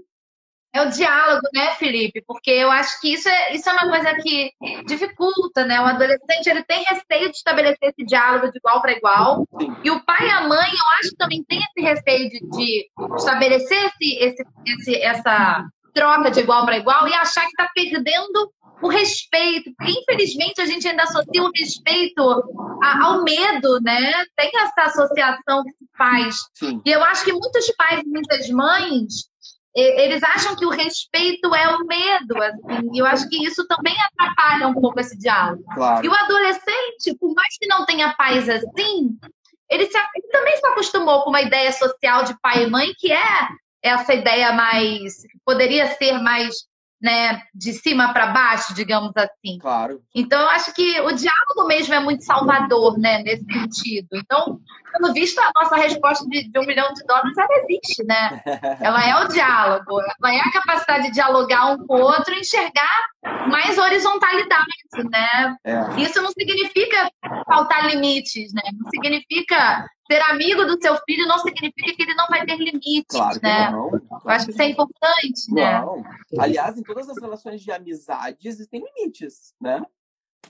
É 0.74 0.82
o 0.82 0.90
diálogo, 0.92 1.48
né, 1.56 1.74
Felipe? 1.76 2.22
Porque 2.28 2.52
eu 2.52 2.70
acho 2.70 3.02
que 3.02 3.14
isso 3.14 3.28
é, 3.28 3.56
isso 3.56 3.68
é 3.68 3.74
uma 3.74 3.90
coisa 3.90 4.14
que 4.22 4.52
dificulta, 4.86 5.66
né? 5.66 5.82
O 5.82 5.86
adolescente 5.86 6.48
ele 6.48 6.64
tem 6.66 6.84
receio 6.84 7.32
de 7.32 7.38
estabelecer 7.38 7.90
esse 7.90 8.06
diálogo 8.06 8.52
de 8.52 8.60
igual 8.60 8.80
para 8.82 8.92
igual. 8.92 9.48
Sim. 9.60 9.76
E 9.84 9.90
o 9.90 10.06
pai 10.06 10.28
e 10.28 10.30
a 10.30 10.42
mãe, 10.42 10.70
eu 10.70 11.00
acho 11.00 11.10
que 11.10 11.18
também 11.18 11.44
tem 11.46 11.60
esse 11.60 11.82
receio 11.82 12.30
de, 12.30 12.40
de 12.52 12.90
estabelecer 13.16 13.86
esse, 13.86 14.18
esse, 14.20 14.46
esse, 14.68 14.96
essa 15.02 15.66
troca 15.96 16.30
de 16.30 16.42
igual 16.42 16.64
para 16.64 16.78
igual 16.78 17.08
e 17.08 17.14
achar 17.16 17.42
que 17.42 17.48
está 17.48 17.72
perdendo 17.74 18.54
o 18.82 18.88
respeito, 18.90 19.72
porque 19.78 19.92
infelizmente 19.92 20.62
a 20.62 20.66
gente 20.66 20.88
ainda 20.88 21.04
associa 21.04 21.44
o 21.44 21.52
respeito 21.56 22.22
ao 23.02 23.24
medo, 23.24 23.80
né? 23.82 24.24
Tem 24.36 24.52
essa 24.56 24.84
associação 24.84 25.64
que 25.64 25.72
se 25.72 25.88
faz. 25.98 26.36
Sim. 26.54 26.82
E 26.86 26.92
eu 26.92 27.04
acho 27.04 27.26
que 27.26 27.34
muitos 27.34 27.72
pais 27.76 28.02
e 28.06 28.08
muitas 28.08 28.50
mães 28.50 29.28
eles 29.78 30.24
acham 30.24 30.56
que 30.56 30.66
o 30.66 30.72
respeito 30.72 31.54
é 31.54 31.76
o 31.76 31.86
medo, 31.86 32.42
assim, 32.42 32.90
e 32.94 32.98
eu 32.98 33.06
acho 33.06 33.30
que 33.30 33.46
isso 33.46 33.68
também 33.68 33.96
atrapalha 34.02 34.68
um 34.68 34.74
pouco 34.74 35.00
esse 35.00 35.16
diálogo. 35.16 35.64
Claro. 35.72 36.04
E 36.04 36.10
o 36.10 36.14
adolescente, 36.14 37.16
por 37.20 37.34
mais 37.36 37.56
que 37.60 37.68
não 37.68 37.86
tenha 37.86 38.12
pais 38.16 38.50
assim, 38.50 39.16
ele, 39.70 39.86
se, 39.86 39.98
ele, 40.16 40.28
também 40.32 40.58
se 40.58 40.66
acostumou 40.66 41.22
com 41.22 41.30
uma 41.30 41.42
ideia 41.42 41.72
social 41.72 42.24
de 42.24 42.36
pai 42.42 42.64
e 42.64 42.70
mãe, 42.70 42.92
que 42.98 43.12
é 43.12 43.48
essa 43.84 44.16
ideia 44.16 44.52
mais, 44.54 45.14
poderia 45.46 45.94
ser 45.96 46.18
mais 46.20 46.56
né, 47.02 47.42
de 47.54 47.74
cima 47.74 48.12
para 48.12 48.28
baixo, 48.28 48.74
digamos 48.74 49.12
assim. 49.16 49.58
Claro. 49.60 50.02
Então, 50.16 50.40
eu 50.40 50.50
acho 50.50 50.74
que 50.74 51.00
o 51.02 51.12
diálogo 51.12 51.68
mesmo 51.68 51.94
é 51.94 52.00
muito 52.00 52.24
salvador, 52.24 52.98
né, 52.98 53.22
nesse 53.24 53.46
sentido. 53.46 54.08
Então, 54.14 54.60
pelo 54.92 55.14
visto, 55.14 55.40
a 55.40 55.52
nossa 55.56 55.76
resposta 55.76 56.28
de, 56.28 56.50
de 56.50 56.60
um 56.60 56.66
milhão 56.66 56.92
de 56.94 57.06
dólares, 57.06 57.38
ela 57.38 57.48
existe, 57.64 58.04
né? 58.04 58.42
Ela 58.82 59.06
é 59.06 59.24
o 59.24 59.28
diálogo, 59.28 60.00
ela 60.00 60.34
é 60.34 60.40
a 60.40 60.52
capacidade 60.52 61.04
de 61.06 61.12
dialogar 61.12 61.72
um 61.72 61.86
com 61.86 61.96
o 61.96 62.02
outro 62.02 62.34
e 62.34 62.40
enxergar 62.40 63.08
mais 63.50 63.78
horizontalidade, 63.78 64.66
né? 65.12 65.56
É. 65.64 66.02
Isso 66.02 66.22
não 66.22 66.32
significa 66.32 67.10
faltar 67.46 67.88
limites, 67.88 68.54
né? 68.54 68.62
Não 68.74 68.90
significa 68.90 69.86
ser 70.08 70.22
amigo 70.32 70.66
do 70.66 70.82
seu 70.82 70.98
filho 71.06 71.28
não 71.28 71.38
significa 71.40 71.96
que 71.96 72.02
ele 72.02 72.16
não 72.16 72.28
vai 72.28 72.46
ter 72.46 72.58
limites, 72.58 73.18
claro 73.18 73.40
né? 73.44 73.70
Não. 73.70 73.92
Eu 73.94 74.30
acho 74.30 74.46
que 74.46 74.52
isso 74.52 74.62
é 74.62 74.70
importante, 74.70 75.54
né? 75.54 75.82
não. 75.82 75.98
né? 75.98 76.18
Aliás, 76.40 76.78
em 76.78 76.84
todas 76.84 77.10
as 77.10 77.22
relações 77.22 77.62
de 77.62 77.72
amizade 77.72 78.48
existem 78.48 78.84
limites, 78.84 79.54
né? 79.60 79.84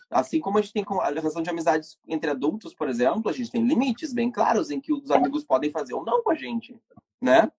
Assim 0.10 0.40
como 0.40 0.58
a 0.58 0.62
gente 0.62 0.74
tem 0.74 0.84
com 0.84 1.02
a 1.02 1.10
relação 1.10 1.42
de 1.42 1.50
amizades 1.50 1.98
entre 2.08 2.30
adultos, 2.30 2.74
por 2.74 2.88
exemplo, 2.88 3.30
a 3.30 3.34
gente 3.34 3.52
tem 3.52 3.66
limites 3.66 4.14
bem 4.14 4.32
claros 4.32 4.72
em 4.72 4.80
que 4.80 4.94
os 4.94 5.12
amigos 5.12 5.44
podem 5.44 5.72
fazer 5.72 5.94
ou 5.94 6.06
não 6.06 6.24
com 6.24 6.32
a 6.32 6.36
gente, 6.36 6.80
né? 7.22 7.52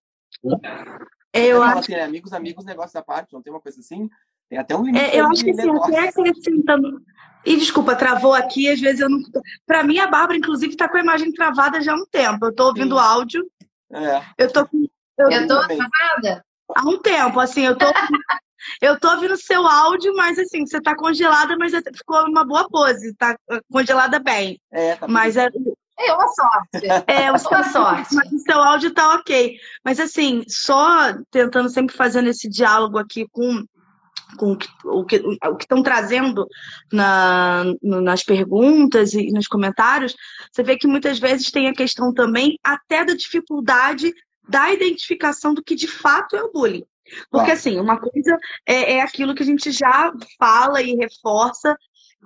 Eu 1.32 1.62
acho... 1.62 1.78
assim, 1.80 1.92
né? 1.92 2.02
amigos, 2.02 2.32
amigos, 2.32 2.64
negócio 2.64 2.94
da 2.94 3.02
parte, 3.02 3.32
não 3.32 3.42
tem 3.42 3.52
uma 3.52 3.60
coisa 3.60 3.80
assim? 3.80 4.08
Tem 4.48 4.58
até 4.58 4.76
um 4.76 4.84
limite. 4.84 5.04
É, 5.04 5.20
eu 5.20 5.26
acho 5.26 5.44
que 5.44 5.50
assim, 5.50 5.70
até 5.70 6.08
acrescentando. 6.08 7.02
E 7.44 7.56
desculpa, 7.56 7.94
travou 7.94 8.34
aqui, 8.34 8.68
às 8.68 8.80
vezes 8.80 9.00
eu 9.00 9.08
não. 9.08 9.20
Para 9.66 9.84
mim, 9.84 9.98
a 9.98 10.06
Bárbara, 10.06 10.36
inclusive, 10.36 10.72
está 10.72 10.88
com 10.88 10.96
a 10.96 11.02
imagem 11.02 11.32
travada 11.32 11.80
já 11.80 11.92
há 11.92 11.96
um 11.96 12.06
tempo. 12.10 12.46
Eu 12.46 12.50
estou 12.50 12.66
ouvindo 12.66 12.96
Sim. 12.96 13.02
áudio. 13.02 13.50
É. 13.92 14.22
Eu 14.36 14.52
tô 14.52 14.66
com. 14.66 14.86
Eu, 15.18 15.30
eu 15.30 15.46
tô 15.46 15.66
travada? 15.66 16.44
Há 16.74 16.82
um 16.88 16.98
tempo, 16.98 17.40
assim, 17.40 17.64
eu 17.64 17.76
tô. 17.76 17.86
eu 18.82 18.98
tô 18.98 19.10
ouvindo 19.10 19.36
seu 19.36 19.66
áudio, 19.66 20.14
mas 20.14 20.38
assim, 20.38 20.66
você 20.66 20.80
tá 20.80 20.94
congelada, 20.94 21.56
mas 21.56 21.72
ficou 21.96 22.24
uma 22.26 22.44
boa 22.44 22.68
pose, 22.68 23.14
tá 23.14 23.36
congelada 23.70 24.18
bem. 24.18 24.60
É, 24.70 24.96
tá 24.96 25.08
mas 25.08 25.36
é, 25.36 25.48
é 25.98 26.12
uma 26.12 26.28
sorte. 26.28 26.68
É, 27.06 27.32
o 27.32 27.38
seu, 27.38 27.64
sorte. 27.64 28.14
Mas 28.14 28.32
o 28.32 28.38
seu 28.38 28.62
áudio 28.62 28.92
tá 28.92 29.14
ok. 29.14 29.56
Mas 29.84 29.98
assim, 29.98 30.44
só 30.48 31.14
tentando 31.30 31.68
sempre 31.68 31.96
fazendo 31.96 32.28
esse 32.28 32.48
diálogo 32.48 32.98
aqui 32.98 33.26
com 33.30 33.64
com 34.36 34.52
o 34.84 35.04
que 35.04 35.16
o 35.16 35.56
que 35.56 35.64
estão 35.64 35.82
trazendo 35.82 36.46
na, 36.92 37.64
nas 37.82 38.22
perguntas 38.22 39.14
e 39.14 39.30
nos 39.30 39.46
comentários, 39.46 40.14
você 40.52 40.62
vê 40.62 40.76
que 40.76 40.86
muitas 40.86 41.18
vezes 41.18 41.50
tem 41.50 41.68
a 41.68 41.74
questão 41.74 42.12
também 42.12 42.58
até 42.62 43.04
da 43.04 43.14
dificuldade 43.14 44.12
da 44.48 44.72
identificação 44.72 45.52
do 45.52 45.62
que 45.62 45.74
de 45.74 45.86
fato 45.86 46.34
é 46.36 46.42
o 46.42 46.50
bullying. 46.50 46.84
Porque, 47.30 47.50
assim, 47.50 47.78
uma 47.78 47.98
coisa 47.98 48.38
é, 48.66 48.94
é 48.94 49.02
aquilo 49.02 49.34
que 49.34 49.42
a 49.42 49.46
gente 49.46 49.70
já 49.70 50.12
fala 50.38 50.82
e 50.82 50.94
reforça, 50.94 51.76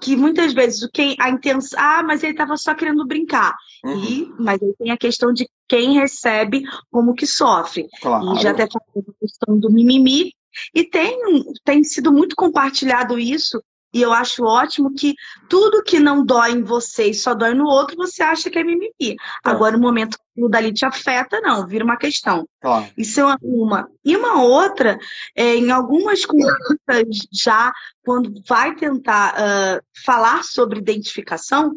que 0.00 0.16
muitas 0.16 0.52
vezes 0.52 0.82
o 0.82 0.90
quem 0.90 1.14
a 1.20 1.30
intenção, 1.30 1.78
ah, 1.80 2.02
mas 2.02 2.22
ele 2.22 2.32
estava 2.32 2.56
só 2.56 2.74
querendo 2.74 3.06
brincar. 3.06 3.54
Uhum. 3.84 4.04
E, 4.04 4.34
mas 4.38 4.60
aí 4.62 4.74
tem 4.78 4.90
a 4.90 4.96
questão 4.96 5.32
de 5.32 5.48
quem 5.68 5.94
recebe 5.94 6.62
como 6.90 7.14
que 7.14 7.26
sofre. 7.26 7.86
Claro. 8.00 8.34
E 8.34 8.40
já 8.40 8.50
até 8.50 8.66
falou 8.66 9.04
a 9.08 9.20
questão 9.20 9.58
do 9.58 9.70
mimimi, 9.70 10.32
e 10.74 10.84
tem, 10.84 11.18
tem 11.64 11.84
sido 11.84 12.12
muito 12.12 12.36
compartilhado 12.36 13.18
isso, 13.18 13.62
e 13.94 14.00
eu 14.00 14.12
acho 14.12 14.44
ótimo 14.44 14.94
que 14.94 15.14
tudo 15.48 15.82
que 15.82 16.00
não 16.00 16.24
dói 16.24 16.52
em 16.52 16.62
você 16.62 17.10
e 17.10 17.14
só 17.14 17.34
dói 17.34 17.52
no 17.52 17.66
outro, 17.66 17.94
você 17.96 18.22
acha 18.22 18.48
que 18.48 18.58
é 18.58 18.64
mimimi. 18.64 18.90
É. 19.02 19.14
Agora, 19.44 19.76
no 19.76 19.82
momento 19.82 20.16
que 20.34 20.42
o 20.42 20.48
dali 20.48 20.72
te 20.72 20.86
afeta, 20.86 21.40
não, 21.42 21.66
vira 21.66 21.84
uma 21.84 21.98
questão. 21.98 22.48
Claro. 22.60 22.86
Isso 22.96 23.20
é 23.20 23.36
uma. 23.42 23.86
E 24.02 24.16
uma 24.16 24.42
outra, 24.42 24.98
é, 25.36 25.54
em 25.56 25.70
algumas 25.70 26.24
consultas 26.24 27.06
já, 27.30 27.70
quando 28.02 28.32
vai 28.48 28.74
tentar 28.74 29.34
uh, 29.34 29.82
falar 30.04 30.42
sobre 30.42 30.78
identificação, 30.78 31.74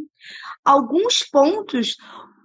alguns 0.63 1.21
pontos 1.21 1.97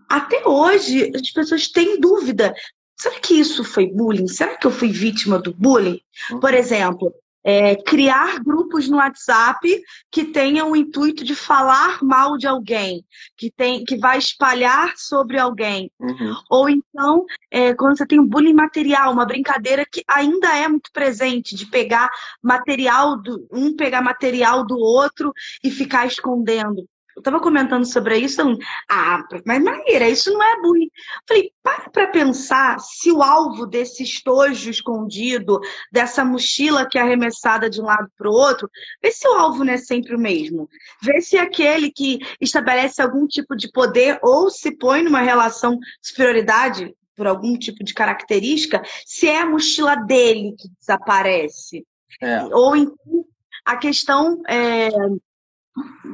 até 0.08 0.44
hoje 0.44 1.12
as 1.14 1.30
pessoas 1.30 1.68
têm 1.68 2.00
dúvida 2.00 2.52
Será 3.00 3.18
que 3.18 3.32
isso 3.32 3.64
foi 3.64 3.86
bullying? 3.86 4.28
Será 4.28 4.58
que 4.58 4.66
eu 4.66 4.70
fui 4.70 4.90
vítima 4.90 5.38
do 5.38 5.54
bullying? 5.54 6.02
Uhum. 6.30 6.38
Por 6.38 6.52
exemplo, 6.52 7.10
é, 7.42 7.74
criar 7.74 8.40
grupos 8.40 8.90
no 8.90 8.98
WhatsApp 8.98 9.82
que 10.10 10.26
tenham 10.26 10.70
o 10.70 10.76
intuito 10.76 11.24
de 11.24 11.34
falar 11.34 12.02
mal 12.02 12.36
de 12.36 12.46
alguém, 12.46 13.02
que, 13.38 13.50
tem, 13.50 13.84
que 13.86 13.96
vai 13.96 14.18
espalhar 14.18 14.92
sobre 14.98 15.38
alguém. 15.38 15.90
Uhum. 15.98 16.34
Ou 16.50 16.68
então, 16.68 17.24
é, 17.50 17.72
quando 17.72 17.96
você 17.96 18.06
tem 18.06 18.20
um 18.20 18.28
bullying 18.28 18.52
material, 18.52 19.14
uma 19.14 19.24
brincadeira 19.24 19.86
que 19.90 20.04
ainda 20.06 20.54
é 20.54 20.68
muito 20.68 20.92
presente, 20.92 21.56
de 21.56 21.64
pegar 21.64 22.10
material 22.42 23.16
do 23.16 23.46
um 23.50 23.74
pegar 23.74 24.02
material 24.02 24.66
do 24.66 24.76
outro 24.78 25.32
e 25.64 25.70
ficar 25.70 26.06
escondendo. 26.06 26.86
Eu 27.20 27.22
tava 27.22 27.38
comentando 27.38 27.84
sobre 27.84 28.16
isso, 28.16 28.40
ah, 28.88 29.22
mas 29.44 29.62
Maíra, 29.62 30.08
isso 30.08 30.32
não 30.32 30.42
é 30.42 30.60
bullying. 30.62 30.90
Falei, 31.28 31.52
para 31.62 31.90
para 31.90 32.06
pensar 32.06 32.80
se 32.80 33.12
o 33.12 33.22
alvo 33.22 33.66
desse 33.66 34.02
estojo 34.02 34.70
escondido, 34.70 35.60
dessa 35.92 36.24
mochila 36.24 36.88
que 36.88 36.98
é 36.98 37.02
arremessada 37.02 37.68
de 37.68 37.80
um 37.80 37.84
lado 37.84 38.10
para 38.16 38.28
o 38.28 38.32
outro, 38.32 38.70
vê 39.02 39.12
se 39.12 39.28
o 39.28 39.34
alvo 39.34 39.64
não 39.64 39.74
é 39.74 39.76
sempre 39.76 40.14
o 40.14 40.18
mesmo. 40.18 40.66
Vê 41.02 41.20
se 41.20 41.36
aquele 41.36 41.90
que 41.90 42.18
estabelece 42.40 43.02
algum 43.02 43.26
tipo 43.26 43.54
de 43.54 43.70
poder 43.70 44.18
ou 44.22 44.48
se 44.48 44.74
põe 44.76 45.02
numa 45.02 45.20
relação 45.20 45.78
de 45.78 46.08
superioridade 46.08 46.94
por 47.14 47.26
algum 47.26 47.58
tipo 47.58 47.84
de 47.84 47.92
característica, 47.92 48.82
se 49.04 49.28
é 49.28 49.42
a 49.42 49.46
mochila 49.46 49.94
dele 49.94 50.54
que 50.58 50.68
desaparece. 50.78 51.84
É. 52.22 52.44
Ou 52.46 52.74
então 52.74 53.26
a 53.66 53.76
questão 53.76 54.40
é, 54.48 54.88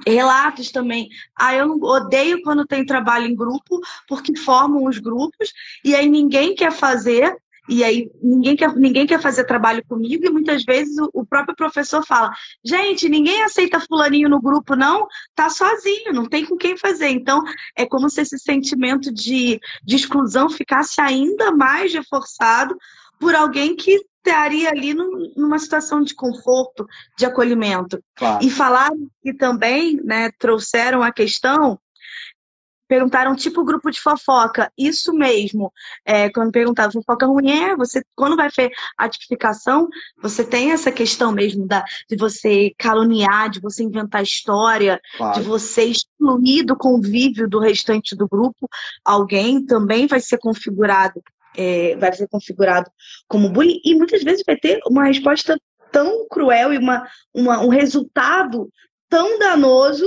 relatos 0.06 0.70
também. 0.70 1.08
Ah, 1.38 1.54
eu 1.54 1.72
odeio 1.82 2.42
quando 2.42 2.66
tem 2.66 2.84
trabalho 2.84 3.26
em 3.26 3.34
grupo, 3.34 3.80
porque 4.08 4.36
formam 4.36 4.84
os 4.84 4.98
grupos, 4.98 5.52
e 5.84 5.94
aí 5.94 6.08
ninguém 6.08 6.54
quer 6.54 6.72
fazer, 6.72 7.36
e 7.68 7.82
aí 7.82 8.10
ninguém 8.22 8.54
quer, 8.54 8.74
ninguém 8.76 9.06
quer 9.06 9.20
fazer 9.20 9.44
trabalho 9.44 9.84
comigo, 9.88 10.24
e 10.24 10.30
muitas 10.30 10.64
vezes 10.64 10.96
o, 10.98 11.10
o 11.12 11.26
próprio 11.26 11.56
professor 11.56 12.04
fala: 12.04 12.32
gente, 12.64 13.08
ninguém 13.08 13.42
aceita 13.42 13.80
fulaninho 13.80 14.28
no 14.28 14.40
grupo, 14.40 14.76
não, 14.76 15.06
tá 15.34 15.50
sozinho, 15.50 16.12
não 16.12 16.26
tem 16.26 16.44
com 16.44 16.56
quem 16.56 16.76
fazer. 16.76 17.08
Então, 17.08 17.42
é 17.76 17.84
como 17.84 18.08
se 18.08 18.20
esse 18.20 18.38
sentimento 18.38 19.12
de, 19.12 19.60
de 19.84 19.96
exclusão 19.96 20.48
ficasse 20.48 21.00
ainda 21.00 21.50
mais 21.52 21.92
reforçado 21.92 22.76
por 23.18 23.34
alguém 23.34 23.74
que 23.74 24.00
estaria 24.29 24.70
ali 24.70 24.95
numa 25.37 25.59
situação 25.59 26.03
de 26.03 26.14
conforto, 26.14 26.87
de 27.16 27.24
acolhimento. 27.24 28.03
Claro. 28.14 28.45
E 28.45 28.51
falaram 28.51 29.09
que 29.22 29.33
também 29.33 30.01
né, 30.03 30.31
trouxeram 30.39 31.03
a 31.03 31.12
questão 31.12 31.79
perguntaram 32.89 33.35
tipo 33.35 33.64
grupo 33.64 33.91
de 33.91 34.01
fofoca. 34.01 34.70
Isso 34.77 35.12
mesmo. 35.12 35.72
É, 36.05 36.31
quando 36.31 36.53
perguntavam 36.53 36.93
fofoca 36.93 37.27
ruim, 37.27 37.51
é, 37.51 37.77
você, 37.77 38.03
quando 38.14 38.37
vai 38.37 38.49
ver 38.57 38.70
a 38.97 39.09
tipificação, 39.09 39.89
você 40.22 40.45
tem 40.45 40.72
essa 40.72 40.93
questão 40.93 41.33
mesmo 41.33 41.66
da, 41.66 41.85
de 42.09 42.16
você 42.16 42.72
caluniar, 42.79 43.51
de 43.51 43.61
você 43.61 43.83
inventar 43.83 44.22
história, 44.22 45.01
claro. 45.16 45.41
de 45.41 45.47
você 45.47 45.85
excluir 45.85 46.62
do 46.62 46.77
convívio 46.77 47.49
do 47.49 47.59
restante 47.59 48.14
do 48.14 48.29
grupo. 48.29 48.68
Alguém 49.05 49.64
também 49.64 50.07
vai 50.07 50.20
ser 50.20 50.39
configurado 50.39 51.22
é, 51.57 51.96
vai 51.96 52.12
ser 52.12 52.28
configurado 52.28 52.90
como 53.28 53.48
bullying 53.48 53.80
e 53.84 53.94
muitas 53.94 54.22
vezes 54.22 54.42
vai 54.46 54.57
ter 54.57 54.80
uma 54.86 55.04
resposta 55.04 55.59
tão 55.90 56.26
cruel 56.28 56.72
e 56.72 56.78
uma, 56.78 57.07
uma 57.34 57.61
um 57.61 57.68
resultado 57.68 58.70
tão 59.09 59.38
danoso 59.38 60.04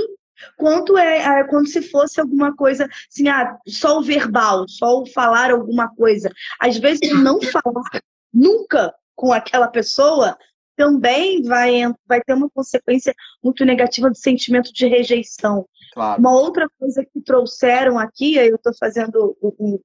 quanto 0.56 0.96
é, 0.96 1.40
é 1.40 1.44
quando 1.44 1.68
se 1.68 1.82
fosse 1.82 2.20
alguma 2.20 2.54
coisa 2.54 2.88
assim, 3.10 3.28
ah, 3.28 3.56
só 3.66 3.98
o 3.98 4.02
verbal, 4.02 4.66
só 4.68 5.00
o 5.00 5.06
falar 5.06 5.50
alguma 5.50 5.88
coisa. 5.94 6.30
Às 6.58 6.78
vezes 6.78 7.12
não 7.12 7.40
falar 7.42 8.02
nunca 8.32 8.94
com 9.14 9.32
aquela 9.32 9.68
pessoa 9.68 10.36
também 10.76 11.42
vai, 11.42 11.82
vai 12.06 12.22
ter 12.22 12.32
uma 12.32 12.48
consequência 12.48 13.14
muito 13.42 13.64
negativa 13.66 14.08
do 14.08 14.16
sentimento 14.16 14.72
de 14.72 14.86
rejeição. 14.86 15.66
Claro. 15.92 16.18
Uma 16.18 16.32
outra 16.32 16.68
coisa 16.78 17.04
que 17.04 17.20
trouxeram 17.20 17.98
aqui, 17.98 18.36
eu 18.36 18.56
estou 18.56 18.72
fazendo 18.78 19.36
um, 19.42 19.78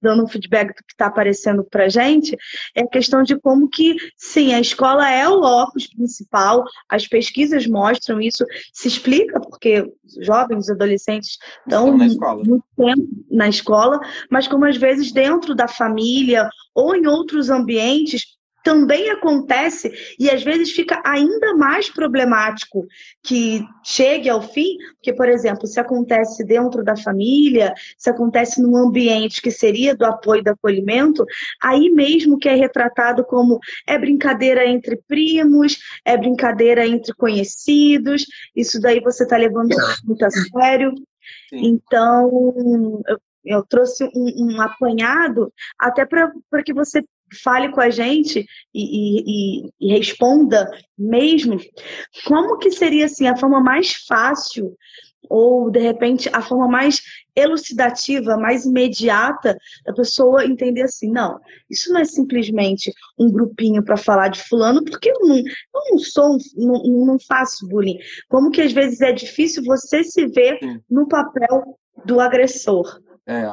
dando 0.00 0.24
um 0.24 0.28
feedback 0.28 0.68
do 0.68 0.74
que 0.74 0.92
está 0.92 1.06
aparecendo 1.06 1.64
para 1.64 1.88
gente, 1.88 2.36
é 2.74 2.82
a 2.82 2.88
questão 2.88 3.22
de 3.22 3.38
como 3.38 3.68
que, 3.68 3.96
sim, 4.16 4.54
a 4.54 4.60
escola 4.60 5.10
é 5.10 5.28
o 5.28 5.34
locus 5.34 5.86
principal, 5.86 6.64
as 6.88 7.06
pesquisas 7.06 7.66
mostram 7.66 8.20
isso, 8.20 8.44
se 8.72 8.88
explica 8.88 9.40
porque 9.40 9.80
os 10.04 10.26
jovens, 10.26 10.64
os 10.64 10.70
adolescentes 10.70 11.38
estão 11.64 11.96
muito 11.96 12.64
tempo 12.76 13.08
na 13.30 13.48
escola, 13.48 14.00
mas 14.30 14.48
como 14.48 14.64
às 14.64 14.76
vezes 14.76 15.12
dentro 15.12 15.54
da 15.54 15.68
família 15.68 16.48
ou 16.74 16.94
em 16.94 17.06
outros 17.06 17.50
ambientes 17.50 18.37
também 18.62 19.10
acontece 19.10 19.90
e 20.18 20.30
às 20.30 20.42
vezes 20.42 20.72
fica 20.72 21.00
ainda 21.04 21.54
mais 21.54 21.88
problemático 21.90 22.86
que 23.22 23.64
chegue 23.84 24.28
ao 24.28 24.42
fim, 24.42 24.76
porque, 24.94 25.12
por 25.12 25.28
exemplo, 25.28 25.66
se 25.66 25.80
acontece 25.80 26.44
dentro 26.44 26.84
da 26.84 26.96
família, 26.96 27.72
se 27.96 28.10
acontece 28.10 28.60
num 28.60 28.76
ambiente 28.76 29.40
que 29.40 29.50
seria 29.50 29.94
do 29.94 30.04
apoio 30.04 30.40
e 30.40 30.44
do 30.44 30.50
acolhimento, 30.50 31.24
aí 31.62 31.90
mesmo 31.90 32.38
que 32.38 32.48
é 32.48 32.54
retratado 32.54 33.24
como 33.24 33.58
é 33.86 33.98
brincadeira 33.98 34.66
entre 34.66 35.00
primos, 35.08 35.78
é 36.04 36.16
brincadeira 36.16 36.86
entre 36.86 37.14
conhecidos, 37.14 38.24
isso 38.54 38.80
daí 38.80 39.00
você 39.00 39.24
está 39.24 39.36
levando 39.36 39.74
muito 40.04 40.24
a 40.24 40.30
sério. 40.30 40.94
Sim. 41.50 41.66
Então, 41.66 43.02
eu, 43.06 43.18
eu 43.44 43.62
trouxe 43.64 44.04
um, 44.14 44.54
um 44.54 44.60
apanhado 44.60 45.52
até 45.78 46.04
para 46.06 46.62
que 46.64 46.72
você 46.72 47.02
fale 47.42 47.70
com 47.70 47.80
a 47.80 47.90
gente 47.90 48.46
e, 48.74 49.64
e, 49.64 49.70
e, 49.80 49.92
responda 49.92 50.68
mesmo 50.96 51.58
como 52.26 52.58
que 52.58 52.70
seria 52.70 53.06
assim 53.06 53.26
a 53.26 53.36
forma 53.36 53.60
mais 53.60 53.94
fácil 54.06 54.76
ou 55.28 55.70
de 55.70 55.80
repente 55.80 56.28
a 56.32 56.40
forma 56.40 56.66
mais 56.68 57.02
elucidativa, 57.36 58.36
mais 58.36 58.64
imediata 58.64 59.56
da 59.84 59.92
pessoa 59.92 60.44
entender 60.44 60.82
assim, 60.82 61.10
não, 61.10 61.38
isso 61.70 61.92
não 61.92 62.00
é 62.00 62.04
simplesmente 62.04 62.92
um 63.18 63.30
grupinho 63.30 63.82
para 63.84 63.96
falar 63.96 64.28
de 64.28 64.42
fulano, 64.42 64.84
porque 64.84 65.10
eu 65.10 65.20
não, 65.20 65.36
eu 65.36 65.82
não 65.90 65.98
sou, 65.98 66.36
não, 66.56 66.82
não 66.82 67.18
faço 67.18 67.68
bullying. 67.68 67.98
Como 68.28 68.50
que 68.50 68.62
às 68.62 68.72
vezes 68.72 69.00
é 69.00 69.12
difícil 69.12 69.62
você 69.64 70.02
se 70.02 70.26
ver 70.26 70.58
no 70.90 71.06
papel 71.06 71.78
do 72.04 72.20
agressor. 72.20 73.00
É. 73.26 73.44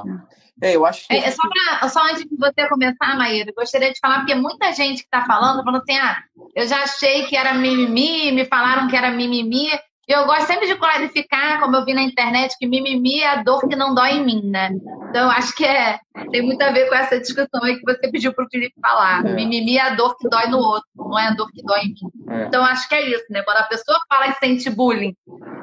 É, 0.61 0.75
eu 0.75 0.85
acho 0.85 1.07
que. 1.07 1.13
É, 1.13 1.31
só, 1.31 1.43
pra, 1.47 1.89
só 1.89 2.01
antes 2.05 2.23
de 2.23 2.35
você 2.37 2.67
começar, 2.69 3.17
Maíra, 3.17 3.51
gostaria 3.55 3.91
de 3.91 3.99
falar, 3.99 4.19
porque 4.19 4.35
muita 4.35 4.71
gente 4.71 4.99
que 4.99 5.05
está 5.05 5.25
falando, 5.25 5.63
falando 5.63 5.81
assim, 5.81 5.97
ah, 5.97 6.17
eu 6.55 6.67
já 6.67 6.83
achei 6.83 7.25
que 7.25 7.35
era 7.35 7.53
mimimi, 7.53 8.31
me 8.31 8.45
falaram 8.45 8.87
que 8.87 8.95
era 8.95 9.11
mimimi. 9.11 9.67
E 10.07 10.11
eu 10.11 10.25
gosto 10.25 10.45
sempre 10.45 10.67
de 10.67 10.75
clarificar, 10.75 11.59
como 11.59 11.75
eu 11.75 11.85
vi 11.85 11.93
na 11.93 12.03
internet, 12.03 12.55
que 12.59 12.67
mimimi 12.67 13.21
é 13.21 13.27
a 13.27 13.43
dor 13.43 13.67
que 13.67 13.75
não 13.75 13.95
dói 13.95 14.11
em 14.11 14.25
mim, 14.25 14.41
né? 14.43 14.69
Então, 15.09 15.31
acho 15.31 15.55
que 15.55 15.65
é, 15.65 15.97
tem 16.31 16.43
muito 16.43 16.61
a 16.61 16.71
ver 16.71 16.87
com 16.89 16.95
essa 16.95 17.19
discussão 17.19 17.63
aí 17.63 17.77
que 17.77 17.85
você 17.85 18.11
pediu 18.11 18.33
para 18.33 18.45
o 18.45 18.49
Felipe 18.49 18.75
falar. 18.79 19.25
É. 19.25 19.33
Mimimi 19.33 19.77
é 19.77 19.81
a 19.81 19.95
dor 19.95 20.15
que 20.17 20.29
dói 20.29 20.47
no 20.47 20.59
outro, 20.59 20.87
não 20.95 21.17
é 21.17 21.27
a 21.27 21.31
dor 21.31 21.49
que 21.51 21.63
dói 21.63 21.79
em 21.79 21.87
mim. 21.87 22.11
É. 22.29 22.43
Então, 22.45 22.63
acho 22.63 22.87
que 22.87 22.93
é 22.93 23.09
isso, 23.09 23.25
né? 23.31 23.41
Quando 23.41 23.57
a 23.57 23.63
pessoa 23.63 23.99
fala 24.07 24.31
que 24.31 24.45
sente 24.45 24.69
bullying, 24.69 25.15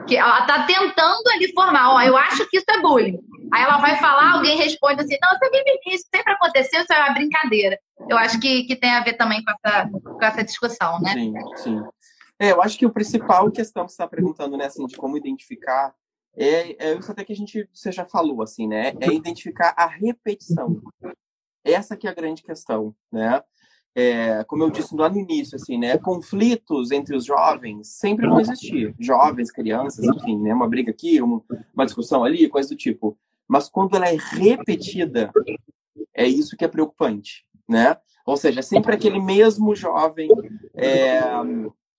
que 0.08 0.16
ela 0.16 0.40
está 0.40 0.64
tentando 0.64 1.28
ali 1.34 1.52
formar, 1.52 1.94
ó, 1.94 2.02
eu 2.02 2.16
acho 2.16 2.48
que 2.48 2.56
isso 2.56 2.66
é 2.68 2.80
bullying. 2.80 3.18
Aí 3.52 3.62
ela 3.62 3.76
vai 3.78 3.96
falar, 3.98 4.32
alguém 4.32 4.56
responde 4.56 5.02
assim, 5.02 5.18
não, 5.22 5.30
isso 5.34 5.44
é 5.44 5.50
mimimi, 5.50 5.96
isso 5.96 6.06
sempre 6.12 6.32
aconteceu, 6.32 6.80
isso 6.80 6.92
é 6.92 6.98
uma 6.98 7.12
brincadeira. 7.14 7.78
Eu 8.08 8.16
acho 8.16 8.40
que, 8.40 8.64
que 8.64 8.74
tem 8.74 8.90
a 8.90 9.02
ver 9.02 9.12
também 9.12 9.42
com 9.44 9.50
essa, 9.52 9.88
com 9.88 10.24
essa 10.24 10.42
discussão, 10.42 10.98
né? 11.00 11.12
Sim, 11.12 11.32
sim. 11.56 11.82
É, 12.42 12.50
eu 12.50 12.60
acho 12.60 12.76
que 12.76 12.84
o 12.84 12.90
principal 12.90 13.48
questão 13.52 13.84
que 13.84 13.92
você 13.92 13.94
está 13.94 14.08
perguntando, 14.08 14.56
né, 14.56 14.64
assim, 14.64 14.84
de 14.84 14.96
como 14.96 15.16
identificar, 15.16 15.94
é, 16.36 16.88
é 16.88 16.94
isso 16.98 17.12
até 17.12 17.24
que 17.24 17.32
a 17.32 17.36
gente, 17.36 17.68
você 17.72 17.92
já 17.92 18.04
falou, 18.04 18.42
assim, 18.42 18.66
né, 18.66 18.92
é 19.00 19.12
identificar 19.12 19.72
a 19.76 19.86
repetição. 19.86 20.82
Essa 21.62 21.96
que 21.96 22.08
é 22.08 22.10
a 22.10 22.14
grande 22.14 22.42
questão, 22.42 22.92
né? 23.12 23.40
É, 23.94 24.42
como 24.44 24.64
eu 24.64 24.70
disse 24.70 24.92
lá 24.96 25.08
no 25.08 25.20
início, 25.20 25.54
assim, 25.54 25.78
né, 25.78 25.96
conflitos 25.98 26.90
entre 26.90 27.14
os 27.14 27.24
jovens 27.24 27.86
sempre 27.86 28.26
vão 28.26 28.40
existir. 28.40 28.92
Jovens, 28.98 29.52
crianças, 29.52 30.04
enfim, 30.04 30.36
né, 30.42 30.52
uma 30.52 30.68
briga 30.68 30.90
aqui, 30.90 31.22
uma, 31.22 31.40
uma 31.72 31.84
discussão 31.84 32.24
ali, 32.24 32.48
coisa 32.48 32.70
do 32.70 32.76
tipo. 32.76 33.16
Mas 33.46 33.68
quando 33.68 33.94
ela 33.94 34.08
é 34.08 34.16
repetida, 34.32 35.30
é 36.12 36.26
isso 36.26 36.56
que 36.56 36.64
é 36.64 36.68
preocupante, 36.68 37.46
né? 37.68 37.96
Ou 38.26 38.36
seja, 38.36 38.58
é 38.58 38.62
sempre 38.62 38.94
aquele 38.94 39.20
mesmo 39.20 39.76
jovem 39.76 40.28
é, 40.74 41.20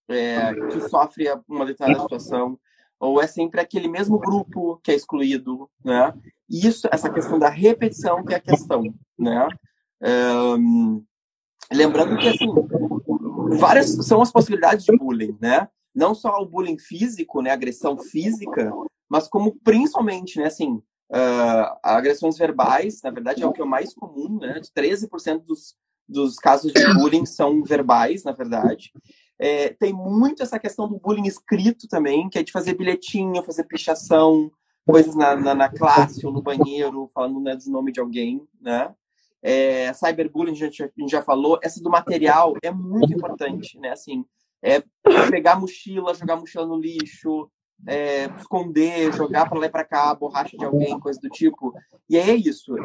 é, 0.09 0.53
que 0.53 0.81
sofre 0.89 1.25
uma 1.47 1.65
determinada 1.65 2.03
situação, 2.03 2.59
ou 2.99 3.21
é 3.21 3.27
sempre 3.27 3.59
aquele 3.59 3.87
mesmo 3.87 4.17
grupo 4.17 4.79
que 4.83 4.91
é 4.91 4.95
excluído, 4.95 5.69
né? 5.83 6.13
Isso, 6.49 6.87
essa 6.91 7.09
questão 7.09 7.37
da 7.37 7.49
repetição 7.49 8.23
que 8.23 8.33
é 8.33 8.37
a 8.37 8.41
questão, 8.41 8.81
né? 9.17 9.47
Um, 10.01 11.03
lembrando 11.71 12.17
que, 12.17 12.27
assim, 12.29 12.47
várias 13.57 13.89
são 14.05 14.21
as 14.21 14.31
possibilidades 14.31 14.85
de 14.85 14.95
bullying, 14.95 15.37
né? 15.41 15.67
Não 15.93 16.15
só 16.15 16.41
o 16.41 16.45
bullying 16.45 16.77
físico, 16.77 17.41
né? 17.41 17.51
Agressão 17.51 17.97
física, 17.97 18.71
mas 19.09 19.27
como 19.27 19.55
principalmente, 19.63 20.39
né? 20.39 20.45
Assim, 20.45 20.81
uh, 21.11 21.77
agressões 21.83 22.37
verbais, 22.37 23.01
na 23.03 23.11
verdade, 23.11 23.43
é 23.43 23.45
o 23.45 23.51
que 23.51 23.61
é 23.61 23.65
o 23.65 23.67
mais 23.67 23.93
comum, 23.93 24.39
né? 24.39 24.59
De 24.59 24.69
13% 24.69 25.43
dos, 25.43 25.75
dos 26.07 26.35
casos 26.35 26.71
de 26.71 26.93
bullying 26.93 27.25
são 27.25 27.63
verbais, 27.63 28.23
na 28.23 28.31
verdade. 28.31 28.91
É, 29.39 29.69
tem 29.69 29.91
muito 29.91 30.43
essa 30.43 30.59
questão 30.59 30.87
do 30.87 30.97
bullying 30.97 31.27
escrito 31.27 31.87
também, 31.87 32.29
que 32.29 32.37
é 32.37 32.43
de 32.43 32.51
fazer 32.51 32.75
bilhetinho, 32.75 33.43
fazer 33.43 33.63
pichação, 33.65 34.51
coisas 34.85 35.15
na, 35.15 35.35
na, 35.35 35.55
na 35.55 35.69
classe 35.69 36.25
ou 36.25 36.31
no 36.31 36.41
banheiro, 36.41 37.09
falando 37.13 37.39
né, 37.39 37.55
do 37.55 37.69
nome 37.71 37.91
de 37.91 37.99
alguém, 37.99 38.41
né? 38.61 38.93
É, 39.41 39.91
cyberbullying, 39.93 40.53
a 40.53 40.55
gente, 40.55 40.83
a 40.83 40.89
gente 40.97 41.11
já 41.11 41.21
falou. 41.21 41.59
Essa 41.61 41.81
do 41.83 41.89
material 41.89 42.53
é 42.63 42.71
muito 42.71 43.13
importante, 43.13 43.77
né? 43.77 43.89
Assim, 43.89 44.23
é 44.61 44.81
pegar 45.29 45.59
mochila, 45.59 46.13
jogar 46.13 46.37
mochila 46.37 46.65
no 46.65 46.79
lixo, 46.79 47.49
é, 47.87 48.25
esconder, 48.37 49.13
jogar 49.13 49.49
para 49.49 49.59
lá 49.59 49.65
e 49.65 49.69
para 49.69 49.83
cá, 49.83 50.13
borracha 50.13 50.57
de 50.57 50.65
alguém, 50.65 50.99
coisa 50.99 51.19
do 51.19 51.29
tipo. 51.29 51.73
E 52.09 52.17
aí 52.17 52.29
é 52.29 52.35
isso. 52.35 52.75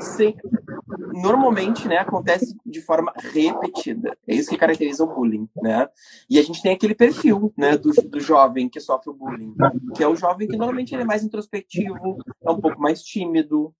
normalmente, 1.12 1.86
né, 1.86 1.98
acontece 1.98 2.56
de 2.64 2.80
forma 2.80 3.12
repetida. 3.16 4.16
É 4.26 4.34
isso 4.34 4.50
que 4.50 4.56
caracteriza 4.56 5.04
o 5.04 5.14
bullying, 5.14 5.48
né? 5.56 5.88
E 6.28 6.38
a 6.38 6.42
gente 6.42 6.62
tem 6.62 6.72
aquele 6.72 6.94
perfil, 6.94 7.52
né, 7.56 7.76
do, 7.76 7.90
do 7.90 8.20
jovem 8.20 8.68
que 8.68 8.80
sofre 8.80 9.10
o 9.10 9.14
bullying, 9.14 9.54
que 9.94 10.02
é 10.02 10.08
o 10.08 10.16
jovem 10.16 10.48
que 10.48 10.56
normalmente 10.56 10.94
ele 10.94 11.02
é 11.02 11.06
mais 11.06 11.22
introspectivo, 11.22 12.18
é 12.42 12.50
um 12.50 12.60
pouco 12.60 12.80
mais 12.80 13.02
tímido, 13.02 13.74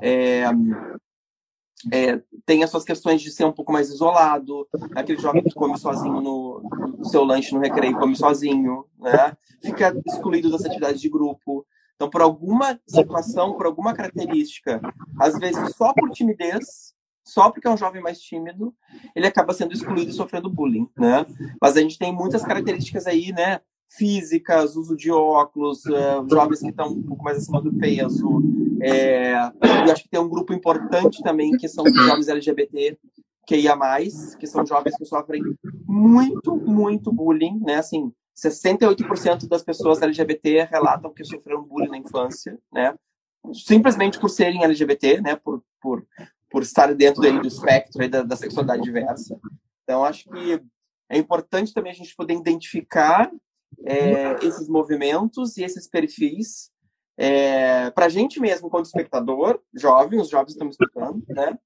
é, 0.00 0.44
é, 1.90 2.20
tem 2.44 2.62
as 2.62 2.70
suas 2.70 2.84
questões 2.84 3.20
de 3.20 3.30
ser 3.30 3.44
um 3.44 3.52
pouco 3.52 3.72
mais 3.72 3.88
isolado, 3.88 4.68
aquele 4.94 5.20
jovem 5.20 5.42
que 5.42 5.54
come 5.54 5.78
sozinho 5.78 6.20
no, 6.20 6.62
no 6.98 7.04
seu 7.04 7.24
lanche 7.24 7.54
no 7.54 7.60
recreio, 7.60 7.98
come 7.98 8.14
sozinho, 8.14 8.84
né? 8.98 9.36
Fica 9.62 9.94
excluído 10.06 10.50
das 10.50 10.64
atividades 10.64 11.00
de 11.00 11.08
grupo. 11.08 11.66
Então, 11.94 12.10
por 12.10 12.20
alguma 12.20 12.80
situação, 12.86 13.54
por 13.54 13.66
alguma 13.66 13.94
característica, 13.94 14.80
às 15.20 15.38
vezes 15.38 15.74
só 15.76 15.92
por 15.92 16.10
timidez, 16.10 16.94
só 17.24 17.50
porque 17.50 17.68
é 17.68 17.70
um 17.70 17.76
jovem 17.76 18.02
mais 18.02 18.20
tímido, 18.20 18.74
ele 19.14 19.26
acaba 19.26 19.52
sendo 19.52 19.72
excluído 19.72 20.10
e 20.10 20.14
sofrendo 20.14 20.50
bullying, 20.50 20.88
né? 20.96 21.24
Mas 21.60 21.76
a 21.76 21.80
gente 21.80 21.98
tem 21.98 22.12
muitas 22.12 22.42
características 22.42 23.06
aí, 23.06 23.32
né? 23.32 23.60
físicas, 23.96 24.76
uso 24.76 24.96
de 24.96 25.10
óculos, 25.10 25.84
uh, 25.84 26.26
jovens 26.30 26.60
que 26.60 26.68
estão 26.68 26.88
um 26.88 27.02
pouco 27.02 27.22
mais 27.22 27.38
acima 27.38 27.60
do 27.60 27.72
peso. 27.74 28.42
É, 28.84 29.32
e 29.86 29.90
acho 29.90 30.02
que 30.02 30.08
tem 30.08 30.20
um 30.20 30.28
grupo 30.28 30.52
importante 30.52 31.22
também 31.22 31.52
que 31.52 31.68
são 31.68 31.84
os 31.84 31.94
jovens 31.94 32.28
LGBT 32.28 32.98
que 33.46 33.56
ia 33.56 33.76
mais, 33.76 34.34
que 34.36 34.46
são 34.46 34.64
jovens 34.64 34.96
que 34.96 35.04
sofrem 35.04 35.42
muito, 35.86 36.56
muito 36.56 37.12
bullying, 37.12 37.60
né? 37.60 37.76
Assim, 37.76 38.12
68% 38.36 39.48
das 39.48 39.62
pessoas 39.62 40.00
LGBT 40.00 40.64
relatam 40.64 41.12
que 41.12 41.24
sofreram 41.24 41.62
bullying 41.62 41.90
na 41.90 41.98
infância, 41.98 42.58
né? 42.72 42.94
Simplesmente 43.52 44.18
por 44.18 44.30
serem 44.30 44.64
LGBT, 44.64 45.20
né? 45.20 45.36
Por, 45.36 45.62
por, 45.80 46.06
por 46.50 46.62
estar 46.62 46.94
dentro 46.94 47.22
do 47.22 47.46
espectro 47.46 48.08
da, 48.08 48.22
da 48.22 48.36
sexualidade 48.36 48.82
diversa. 48.82 49.38
Então, 49.82 50.04
acho 50.04 50.28
que 50.30 50.62
é 51.08 51.18
importante 51.18 51.74
também 51.74 51.92
a 51.92 51.96
gente 51.96 52.14
poder 52.16 52.34
identificar 52.34 53.30
é, 53.84 54.34
esses 54.44 54.68
movimentos 54.68 55.56
e 55.56 55.64
esses 55.64 55.88
perfis 55.88 56.71
é, 57.22 57.88
para 57.92 58.06
a 58.06 58.08
gente 58.08 58.40
mesmo, 58.40 58.68
quanto 58.68 58.86
espectador, 58.86 59.62
jovem, 59.72 60.18
os 60.18 60.28
jovens 60.28 60.54
estão 60.54 60.68
escutando, 60.68 61.22
né? 61.28 61.56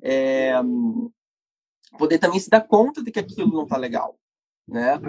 É, 0.00 0.52
poder 1.98 2.20
também 2.20 2.38
se 2.38 2.48
dar 2.48 2.60
conta 2.60 3.02
de 3.02 3.10
que 3.10 3.18
aquilo 3.18 3.52
não 3.52 3.64
está 3.64 3.76
legal, 3.76 4.16
né? 4.68 5.00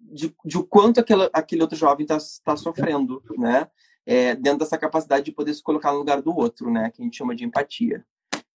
De, 0.00 0.34
de 0.44 0.58
o 0.58 0.66
quanto 0.66 0.98
aquele, 0.98 1.30
aquele 1.32 1.62
outro 1.62 1.78
jovem 1.78 2.02
está 2.02 2.18
tá 2.44 2.56
sofrendo, 2.56 3.22
né? 3.38 3.68
É, 4.04 4.34
dentro 4.34 4.58
dessa 4.58 4.76
capacidade 4.76 5.26
de 5.26 5.30
poder 5.30 5.54
se 5.54 5.62
colocar 5.62 5.92
no 5.92 5.98
lugar 5.98 6.20
do 6.20 6.36
outro, 6.36 6.68
né? 6.68 6.90
Que 6.90 7.00
a 7.00 7.04
gente 7.04 7.16
chama 7.16 7.36
de 7.36 7.44
empatia. 7.44 8.04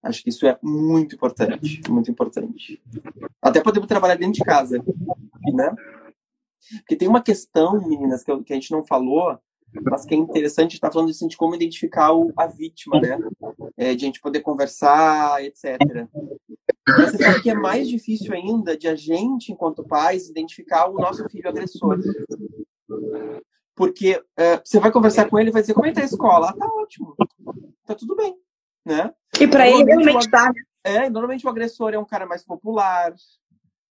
Acho 0.04 0.22
que 0.22 0.32
isso 0.32 0.46
é 0.46 0.60
muito 0.62 1.16
importante, 1.16 1.82
muito 1.90 2.12
importante. 2.12 2.84
Até 3.42 3.64
podemos 3.64 3.88
trabalhar 3.88 4.16
dentro 4.16 4.34
de 4.34 4.44
casa, 4.44 4.84
né? 5.54 5.74
Porque 6.80 6.98
tem 6.98 7.08
uma 7.08 7.24
questão, 7.24 7.88
meninas, 7.88 8.22
que, 8.22 8.44
que 8.44 8.52
a 8.52 8.56
gente 8.58 8.72
não 8.72 8.86
falou, 8.86 9.40
mas 9.74 10.06
que 10.06 10.16
é 10.16 10.18
interessante 10.18 10.74
estar 10.74 10.92
falando 10.92 11.10
assim, 11.10 11.28
de 11.28 11.38
como 11.38 11.56
identificar 11.56 12.14
o, 12.14 12.32
a 12.38 12.48
vítima, 12.48 13.00
né? 13.00 13.20
É, 13.76 13.96
de 13.96 14.06
a 14.06 14.08
gente 14.08 14.22
poder 14.22 14.42
conversar, 14.42 15.44
etc. 15.44 15.78
Mas 16.88 17.12
você 17.12 17.18
sabe 17.18 17.42
que 17.42 17.50
é 17.50 17.54
mais 17.54 17.88
difícil 17.88 18.34
ainda 18.34 18.78
de 18.78 18.88
a 18.88 18.96
gente, 18.96 19.52
enquanto 19.52 19.84
pais, 19.84 20.30
identificar 20.30 20.90
o 20.90 20.96
nosso 20.96 21.28
filho 21.30 21.50
agressor. 21.50 22.00
Porque 23.76 24.22
é, 24.36 24.58
você 24.58 24.80
vai 24.80 24.92
conversar 24.92 25.30
com 25.30 25.38
ele 25.38 25.50
e 25.50 25.54
vai 25.54 25.62
dizer, 25.62 25.74
como 25.74 25.86
é 25.86 25.90
que 25.90 25.96
tá 25.96 26.02
a 26.02 26.06
escola? 26.06 26.50
Ah, 26.50 26.54
tá 26.54 26.66
ótimo. 26.66 27.16
Tá 27.86 27.94
tudo 27.94 28.16
bem, 28.16 28.36
né? 28.86 29.14
E 29.40 29.48
para 29.48 29.68
ele 29.68 29.84
realmente 29.84 30.26
está. 30.26 30.52
É, 30.84 31.10
normalmente 31.10 31.46
o 31.46 31.50
agressor 31.50 31.94
é 31.94 32.00
um 32.00 32.06
cara 32.06 32.26
mais 32.26 32.46
popular, 32.46 33.14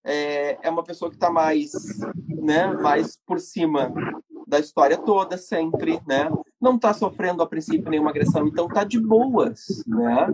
é, 0.02 0.58
é 0.62 0.70
uma 0.70 0.82
pessoa 0.82 1.10
que 1.10 1.16
está 1.16 1.30
mais, 1.30 1.72
né, 2.28 2.68
mais 2.68 3.18
por 3.26 3.38
cima 3.38 3.92
da 4.46 4.60
história 4.60 4.96
toda, 4.96 5.36
sempre, 5.36 6.00
né? 6.06 6.30
Não 6.60 6.76
está 6.76 6.94
sofrendo 6.94 7.42
a 7.42 7.46
princípio 7.46 7.90
nenhuma 7.90 8.10
agressão, 8.10 8.46
então 8.46 8.66
está 8.66 8.84
de 8.84 9.00
boas, 9.00 9.82
né? 9.86 10.28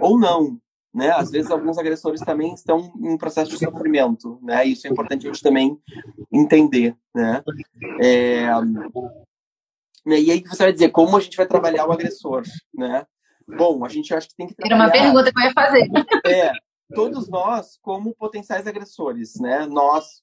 Ou 0.00 0.18
não, 0.18 0.58
né? 0.94 1.10
Às 1.10 1.30
vezes 1.30 1.50
alguns 1.50 1.76
agressores 1.76 2.20
também 2.20 2.54
estão 2.54 2.92
em 3.02 3.18
processo 3.18 3.50
de 3.50 3.58
sofrimento, 3.58 4.38
né? 4.42 4.64
Isso 4.64 4.86
é 4.86 4.90
importante 4.90 5.26
a 5.26 5.32
gente 5.32 5.42
também 5.42 5.78
entender, 6.32 6.96
né? 7.14 7.42
É... 8.00 8.46
E 10.06 10.30
aí 10.30 10.42
você 10.46 10.62
vai 10.62 10.72
dizer 10.72 10.90
como 10.90 11.16
a 11.16 11.20
gente 11.20 11.36
vai 11.36 11.46
trabalhar 11.46 11.86
o 11.86 11.92
agressor, 11.92 12.44
né? 12.72 13.04
Bom, 13.48 13.84
a 13.84 13.88
gente 13.88 14.14
acha 14.14 14.28
que 14.28 14.36
tem 14.36 14.46
que 14.46 14.54
trabalhar... 14.54 14.76
Era 14.76 14.84
uma 14.84 14.92
pergunta 14.92 15.32
que 15.32 15.40
eu 15.40 15.44
ia 15.44 15.52
fazer. 15.52 15.88
É, 16.26 16.52
todos 16.94 17.28
nós 17.28 17.78
como 17.82 18.14
potenciais 18.14 18.66
agressores, 18.66 19.34
né? 19.40 19.66
Nós, 19.66 20.22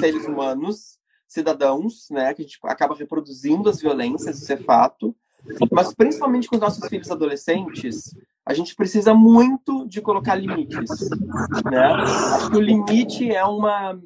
seres 0.00 0.26
humanos, 0.26 0.98
cidadãos, 1.34 2.08
né? 2.10 2.32
Que 2.32 2.42
a 2.42 2.44
gente 2.44 2.58
acaba 2.64 2.94
reproduzindo 2.94 3.68
as 3.68 3.80
violências, 3.80 4.40
isso 4.40 4.52
é 4.52 4.56
fato. 4.56 5.14
Mas 5.70 5.92
principalmente 5.94 6.48
com 6.48 6.56
os 6.56 6.60
nossos 6.60 6.88
filhos 6.88 7.10
adolescentes, 7.10 8.16
a 8.46 8.54
gente 8.54 8.74
precisa 8.74 9.12
muito 9.12 9.86
de 9.86 10.00
colocar 10.00 10.34
limites, 10.34 11.10
né? 11.70 11.84
Acho 11.84 12.50
que 12.50 12.56
o 12.56 12.60
limite 12.60 13.30
é 13.30 13.44
uma 13.44 14.00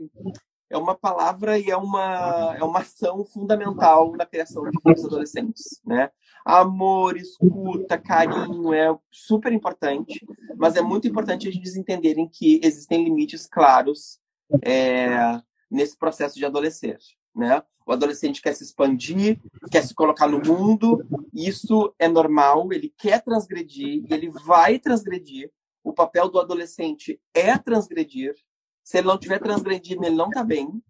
é 0.71 0.77
uma 0.77 0.95
palavra 0.95 1.59
e 1.59 1.71
é 1.71 1.77
uma, 1.77 2.55
é 2.59 2.63
uma 2.63 2.81
ação 2.81 3.25
fundamental 3.25 4.13
na 4.13 4.27
criação 4.27 4.63
de 4.65 4.79
filhos 4.83 5.05
adolescentes, 5.05 5.81
né? 5.85 6.11
Amor, 6.45 7.17
escuta, 7.17 7.99
carinho 7.99 8.73
é 8.73 8.95
super 9.11 9.53
importante, 9.53 10.27
mas 10.57 10.77
é 10.77 10.83
muito 10.83 11.09
importante 11.09 11.49
a 11.49 11.51
gente 11.51 11.69
entenderem 11.79 12.29
que 12.29 12.61
existem 12.63 13.03
limites 13.03 13.47
claros 13.47 14.19
é, 14.63 15.41
nesse 15.71 15.97
processo 15.97 16.37
de 16.37 16.45
adolescer, 16.45 16.99
né? 17.35 17.63
O 17.87 17.93
adolescente 17.93 18.43
quer 18.43 18.55
se 18.55 18.65
expandir, 18.65 19.41
quer 19.71 19.83
se 19.83 19.95
colocar 19.95 20.29
no 20.29 20.41
mundo, 20.41 21.07
isso 21.33 21.95
é 21.99 22.07
normal, 22.07 22.71
ele 22.73 22.93
quer 22.99 23.23
transgredir, 23.23 24.05
ele 24.11 24.29
vai 24.29 24.79
transgredir. 24.79 25.51
O 25.83 25.93
papel 25.93 26.29
do 26.29 26.39
adolescente 26.39 27.19
é 27.33 27.57
transgredir. 27.57 28.35
Se 28.85 28.99
ele 28.99 29.07
não 29.07 29.15
estiver 29.15 29.39
transgredindo, 29.39 30.05
ele 30.05 30.17
não 30.17 30.29
está 30.29 30.45
bem. 30.45 30.83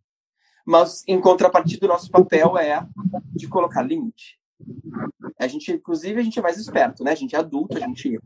Mas, 0.67 1.05
em 1.07 1.21
contrapartida, 1.21 1.87
o 1.87 1.89
nosso 1.89 2.11
papel 2.11 2.59
é 2.59 2.85
de 3.33 3.49
colocar 3.49 3.83
limite. 3.83 4.39
A 5.39 5.47
gente, 5.47 5.71
inclusive, 5.71 6.21
a 6.21 6.23
gente 6.23 6.39
é 6.39 6.43
mais 6.43 6.59
esperto, 6.59 7.05
né? 7.05 7.13
A 7.13 7.15
gente 7.15 7.37
é 7.37 7.39
adulto, 7.39 7.77
a 7.77 7.81
gente 7.81 8.21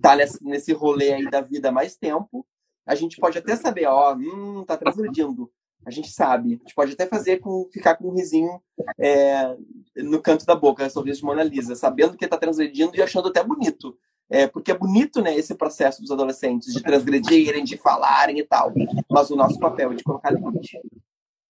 tá 0.00 0.14
nesse, 0.14 0.44
nesse 0.44 0.72
rolê 0.72 1.14
aí 1.14 1.30
da 1.30 1.40
vida 1.40 1.70
há 1.70 1.72
mais 1.72 1.96
tempo. 1.96 2.46
A 2.86 2.94
gente 2.94 3.16
pode 3.16 3.38
até 3.38 3.56
saber, 3.56 3.86
ó, 3.86 4.14
hum, 4.14 4.64
tá 4.64 4.76
transgredindo. 4.76 5.50
A 5.84 5.90
gente 5.90 6.10
sabe. 6.10 6.54
A 6.54 6.58
gente 6.58 6.74
pode 6.74 6.92
até 6.92 7.06
fazer 7.06 7.38
com 7.38 7.68
ficar 7.72 7.96
com 7.96 8.08
um 8.08 8.14
risinho 8.14 8.60
é, 8.98 9.56
no 9.96 10.20
canto 10.20 10.44
da 10.44 10.54
boca, 10.54 10.88
sorriso 10.90 11.20
de 11.20 11.24
Mona 11.24 11.42
Lisa, 11.42 11.74
sabendo 11.74 12.16
que 12.16 12.28
tá 12.28 12.36
transgredindo 12.36 12.94
e 12.96 13.02
achando 13.02 13.28
até 13.28 13.42
bonito. 13.42 13.96
É, 14.28 14.46
porque 14.46 14.70
é 14.70 14.78
bonito, 14.78 15.20
né, 15.20 15.34
esse 15.34 15.56
processo 15.56 16.00
dos 16.00 16.12
adolescentes 16.12 16.72
de 16.72 16.80
transgredirem, 16.80 17.64
de 17.64 17.76
falarem 17.76 18.38
e 18.38 18.44
tal. 18.44 18.72
Mas 19.10 19.28
o 19.30 19.36
nosso 19.36 19.58
papel 19.58 19.90
é 19.90 19.94
de 19.96 20.04
colocar 20.04 20.30
limite. 20.30 20.78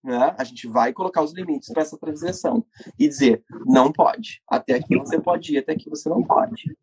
Né? 0.03 0.35
A 0.39 0.45
gente 0.45 0.67
vai 0.67 0.93
colocar 0.93 1.23
os 1.23 1.35
limites 1.35 1.71
para 1.71 1.83
essa 1.83 1.99
transgressão 1.99 2.65
e 2.99 3.07
dizer: 3.07 3.45
não 3.67 3.93
pode. 3.93 4.41
Até 4.49 4.75
aqui 4.75 4.97
você 4.97 5.21
pode 5.21 5.55
ir, 5.55 5.59
até 5.59 5.73
aqui 5.73 5.91
você 5.91 6.09
não 6.09 6.23
pode. 6.23 6.75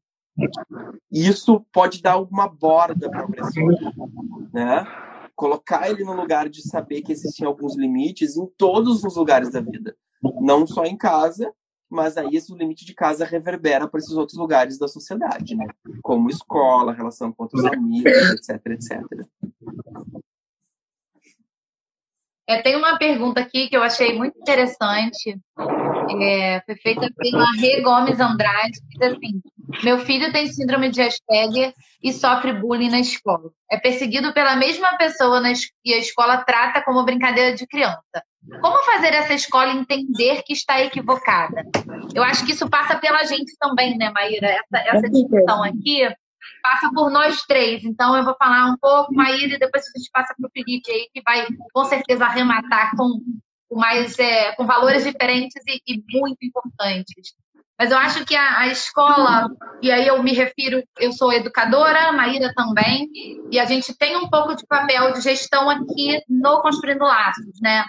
Isso 1.12 1.66
pode 1.74 2.02
dar 2.02 2.14
alguma 2.14 2.48
borda 2.48 3.10
para 3.10 3.22
o 3.22 3.24
agressor, 3.24 3.74
né? 4.54 4.86
Colocar 5.38 5.90
ele 5.90 6.04
no 6.04 6.14
lugar 6.14 6.50
de 6.50 6.68
saber 6.68 7.02
que 7.02 7.14
existem 7.14 7.48
alguns 7.48 7.78
limites 7.78 8.36
em 8.36 8.46
todos 8.58 9.04
os 9.04 9.16
lugares 9.16 9.52
da 9.52 9.62
vida, 9.62 9.96
não 10.42 10.68
só 10.68 10.84
em 10.84 10.98
casa, 10.98 11.54
mas 11.90 12.18
aí 12.18 12.36
esse 12.36 12.54
limite 12.54 12.84
de 12.86 12.94
casa 12.94 13.24
reverbera 13.24 13.88
para 13.88 14.00
esses 14.00 14.14
outros 14.14 14.38
lugares 14.38 14.78
da 14.78 14.88
sociedade, 14.88 15.56
né? 15.56 15.68
Como 16.02 16.30
escola, 16.30 16.92
relação 16.92 17.32
com 17.32 17.44
outros 17.44 17.64
amigos, 17.64 18.12
etc, 18.32 18.66
etc. 18.66 19.02
É, 22.50 22.62
tem 22.62 22.76
uma 22.76 22.98
pergunta 22.98 23.42
aqui 23.42 23.68
que 23.68 23.76
eu 23.76 23.84
achei 23.84 24.18
muito 24.18 24.40
interessante. 24.40 25.38
É, 26.22 26.62
foi 26.66 26.76
feita 26.76 27.10
pela 27.18 27.52
Rê 27.54 27.82
Gomes 27.82 28.20
Andrade, 28.20 28.80
que 28.90 29.00
diz 29.00 29.12
assim: 29.12 29.42
Meu 29.84 30.00
filho 30.00 30.32
tem 30.32 30.48
síndrome 30.48 30.90
de 30.90 31.02
Asperger 31.02 31.74
e 32.04 32.14
sofre 32.14 32.54
bullying 32.54 32.90
na 32.90 33.00
escola. 33.00 33.50
É 33.70 33.78
perseguido 33.78 34.34
pela 34.34 34.56
mesma 34.56 34.98
pessoa 34.98 35.42
e 35.84 35.94
a 35.94 35.98
escola 35.98 36.44
trata 36.44 36.82
como 36.84 37.04
brincadeira 37.04 37.56
de 37.56 37.68
criança. 37.68 38.24
Como 38.62 38.84
fazer 38.84 39.14
essa 39.14 39.34
escola 39.34 39.74
entender 39.74 40.42
que 40.44 40.54
está 40.54 40.82
equivocada? 40.82 41.66
Eu 42.16 42.24
acho 42.24 42.46
que 42.46 42.54
isso 42.54 42.70
passa 42.70 42.98
pela 42.98 43.24
gente 43.26 43.54
também, 43.60 43.98
né, 43.98 44.10
Maíra? 44.12 44.48
Essa, 44.48 44.98
essa 44.98 45.10
discussão 45.10 45.64
aqui 45.64 46.08
passa 46.62 46.90
por 46.94 47.10
nós 47.10 47.42
três. 47.44 47.84
Então, 47.84 48.16
eu 48.16 48.24
vou 48.24 48.36
falar 48.38 48.66
um 48.68 48.78
pouco, 48.78 49.14
Maíra, 49.14 49.56
e 49.56 49.60
depois 49.60 49.84
a 49.84 49.98
gente 49.98 50.10
passa 50.12 50.34
para 50.38 50.48
o 50.48 50.52
Felipe 50.52 50.92
aí, 50.92 51.10
que 51.14 51.22
vai 51.22 51.46
com 51.74 51.86
certeza 51.86 52.26
arrematar 52.26 52.96
com 52.96 53.22
mais 53.72 54.18
é, 54.20 54.54
com 54.54 54.66
valores 54.66 55.04
diferentes 55.04 55.62
e, 55.68 55.82
e, 55.88 56.04
muito 56.10 56.38
importantes. 56.42 57.34
Mas 57.80 57.92
eu 57.92 57.98
acho 57.98 58.26
que 58.26 58.36
a, 58.36 58.62
a, 58.62 58.68
escola, 58.68 59.50
e 59.82 59.92
aí 59.92 60.08
eu 60.08 60.22
me 60.24 60.34
refiro, 60.34 60.84
eu 61.00 61.12
sou 61.12 61.32
educadora, 61.32 62.12
Maíra 62.12 62.52
também, 62.56 63.08
e 63.52 63.60
a 63.60 63.66
gente 63.66 63.96
tem 63.96 64.18
um 64.18 64.30
pouco 64.30 64.56
de 64.56 64.66
papel 64.66 65.14
de 65.14 65.22
gestão 65.22 65.70
aqui 65.70 66.20
no 66.28 66.62
Construindo 66.62 67.04
Laços, 67.04 67.62
né? 67.62 67.86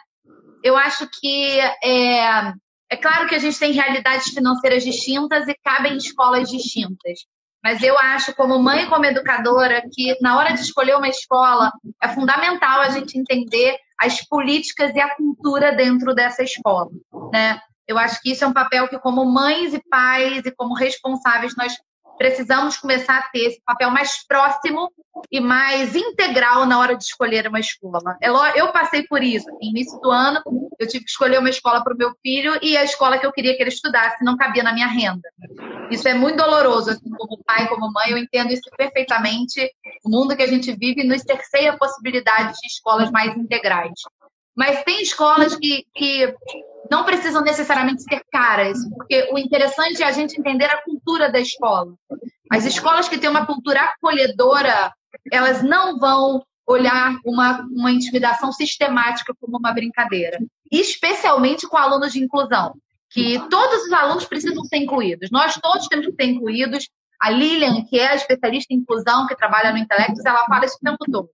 Eu 0.63 0.77
acho 0.77 1.09
que 1.21 1.59
é, 1.83 2.53
é 2.91 2.97
claro 3.01 3.29
que 3.29 3.35
a 3.35 3.39
gente 3.39 3.59
tem 3.59 3.73
realidades 3.73 4.29
financeiras 4.35 4.85
distintas 4.85 5.49
e 5.49 5.55
cabem 5.65 5.97
escolas 5.97 6.51
distintas. 6.51 7.21
Mas 7.69 7.83
eu 7.83 7.99
acho, 7.99 8.35
como 8.35 8.59
mãe 8.59 8.85
e 8.85 8.87
como 8.87 9.05
educadora, 9.05 9.83
que 9.93 10.17
na 10.23 10.39
hora 10.39 10.55
de 10.55 10.63
escolher 10.63 10.97
uma 10.97 11.07
escola, 11.07 11.71
é 12.03 12.09
fundamental 12.09 12.81
a 12.81 12.89
gente 12.89 13.19
entender 13.19 13.77
as 14.01 14.27
políticas 14.27 14.97
e 14.97 15.01
a 15.01 15.15
cultura 15.15 15.73
dentro 15.73 16.15
dessa 16.15 16.43
escola, 16.43 16.89
né? 17.31 17.61
Eu 17.87 17.99
acho 17.99 18.23
que 18.23 18.33
isso 18.33 18.43
é 18.43 18.47
um 18.47 18.55
papel 18.55 18.89
que, 18.89 18.99
como 18.99 19.23
mães 19.27 19.75
e 19.75 19.83
pais 19.91 20.47
e 20.47 20.51
como 20.51 20.73
responsáveis, 20.73 21.55
nós 21.59 21.75
precisamos 22.19 22.77
começar 22.77 23.19
a 23.19 23.23
ter 23.31 23.47
esse 23.47 23.63
papel 23.65 23.91
mais 23.91 24.27
próximo 24.27 24.93
e 25.31 25.41
mais 25.41 25.95
integral 25.95 26.67
na 26.67 26.79
hora 26.79 26.97
de 26.97 27.05
escolher 27.05 27.47
uma 27.49 27.61
escola. 27.61 28.17
É 28.21 28.29
eu 28.61 28.73
passei 28.73 29.05
por 29.05 29.23
isso. 29.23 29.47
No 29.51 29.59
início 29.63 29.99
do 30.01 30.11
ano, 30.11 30.41
eu 30.79 30.87
tive 30.87 31.05
que 31.05 31.11
escolher 31.11 31.39
uma 31.39 31.49
escola 31.49 31.83
para 31.83 31.95
o 31.95 31.97
meu 31.97 32.13
filho 32.23 32.59
e 32.61 32.77
a 32.77 32.85
escola 32.85 33.19
que 33.19 33.27
eu 33.27 33.33
queria 33.33 33.57
que 33.57 33.63
ele 33.63 33.71
estudasse 33.71 34.23
não 34.25 34.37
cabia 34.37 34.63
na 34.63 34.73
minha 34.73 34.87
renda. 34.87 35.29
Isso 35.91 36.07
é 36.09 36.15
muito 36.15 36.37
doloroso, 36.37 36.91
assim, 36.91 37.11
como 37.11 37.43
pai, 37.45 37.69
como 37.69 37.93
mãe, 37.93 38.11
eu 38.11 38.19
entendo 38.19 38.53
isso 38.53 38.69
perfeitamente. 38.77 39.71
O 40.05 40.11
mundo 40.11 40.37
que 40.37 40.43
a 40.43 40.47
gente 40.47 40.75
vive 40.77 41.05
nos 41.05 41.23
cerceia 41.23 41.73
a 41.73 41.79
possibilidade 41.79 42.53
de 42.53 42.67
escolas 42.67 43.11
mais 43.11 43.37
integrais. 43.37 43.93
Mas 44.57 44.83
tem 44.83 45.01
escolas 45.01 45.55
que, 45.55 45.87
que 45.95 46.35
não 46.91 47.05
precisam 47.05 47.43
necessariamente 47.43 48.03
ser 48.03 48.23
caras, 48.31 48.79
porque 48.97 49.29
o 49.33 49.39
interessante 49.39 50.03
é 50.03 50.07
a 50.07 50.13
gente 50.13 50.39
entender 50.39 50.65
a 50.65 50.83
cultura 50.83 50.98
da 51.17 51.41
escola. 51.41 51.95
As 52.51 52.65
escolas 52.65 53.09
que 53.09 53.19
têm 53.19 53.31
uma 53.31 53.47
cultura 53.47 53.81
acolhedora, 53.81 54.93
elas 55.33 55.63
não 55.63 55.99
vão 55.99 56.43
olhar 56.67 57.19
uma, 57.25 57.67
uma 57.73 57.91
intimidação 57.91 58.53
sistemática 58.53 59.35
como 59.41 59.57
uma 59.57 59.73
brincadeira, 59.73 60.39
especialmente 60.71 61.67
com 61.67 61.79
alunos 61.79 62.13
de 62.13 62.23
inclusão, 62.23 62.75
que 63.11 63.39
todos 63.49 63.87
os 63.87 63.93
alunos 63.93 64.27
precisam 64.27 64.63
ser 64.65 64.77
incluídos. 64.77 65.31
Nós 65.31 65.55
todos 65.55 65.89
temos 65.89 66.07
que 66.07 66.13
ser 66.13 66.31
incluídos. 66.31 66.89
A 67.21 67.31
Lilian, 67.31 67.85
que 67.87 67.99
é 67.99 68.09
a 68.09 68.15
especialista 68.15 68.73
em 68.73 68.77
inclusão, 68.77 69.27
que 69.27 69.35
trabalha 69.35 69.73
no 69.73 69.79
Intelectus, 69.79 70.25
ela 70.25 70.45
fala 70.45 70.67
isso 70.67 70.77
o 70.77 70.85
tempo 70.85 71.05
todo. 71.11 71.31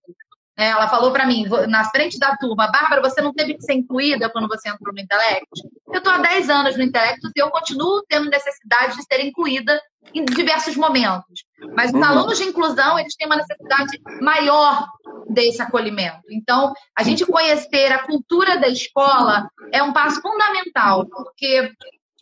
É, 0.56 0.68
ela 0.68 0.88
falou 0.88 1.10
para 1.10 1.26
mim, 1.26 1.46
na 1.68 1.84
frente 1.90 2.18
da 2.18 2.36
turma, 2.36 2.70
Bárbara, 2.70 3.02
você 3.02 3.20
não 3.20 3.32
teve 3.32 3.54
que 3.54 3.62
ser 3.62 3.74
incluída 3.74 4.30
quando 4.30 4.46
você 4.46 4.68
entrou 4.68 4.94
no 4.94 5.00
Intelectus? 5.00 5.62
Eu 5.88 5.98
estou 5.98 6.12
há 6.12 6.18
10 6.18 6.48
anos 6.48 6.76
no 6.76 6.82
Intelectus 6.82 7.32
e 7.34 7.40
eu 7.40 7.50
continuo 7.50 8.04
tendo 8.08 8.30
necessidade 8.30 8.96
de 8.96 9.02
ser 9.02 9.20
incluída 9.24 9.80
em 10.14 10.24
diversos 10.24 10.76
momentos. 10.76 11.44
Mas 11.74 11.90
os 11.90 11.96
uhum. 11.96 12.04
alunos 12.04 12.38
de 12.38 12.44
inclusão, 12.44 12.98
eles 12.98 13.16
têm 13.16 13.26
uma 13.26 13.36
necessidade 13.36 14.00
maior 14.20 14.86
desse 15.28 15.60
acolhimento. 15.60 16.20
Então, 16.30 16.72
a 16.96 17.02
gente 17.02 17.26
conhecer 17.26 17.92
a 17.92 18.06
cultura 18.06 18.56
da 18.58 18.68
escola 18.68 19.48
é 19.72 19.82
um 19.82 19.92
passo 19.92 20.20
fundamental, 20.20 21.06
porque 21.06 21.72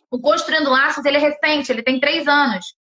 o 0.09 0.19
Construindo 0.19 0.69
Laços, 0.69 1.05
ele 1.05 1.17
é 1.17 1.19
recente, 1.19 1.71
ele 1.71 1.83
tem 1.83 1.99
três 1.99 2.27
anos. 2.27 2.75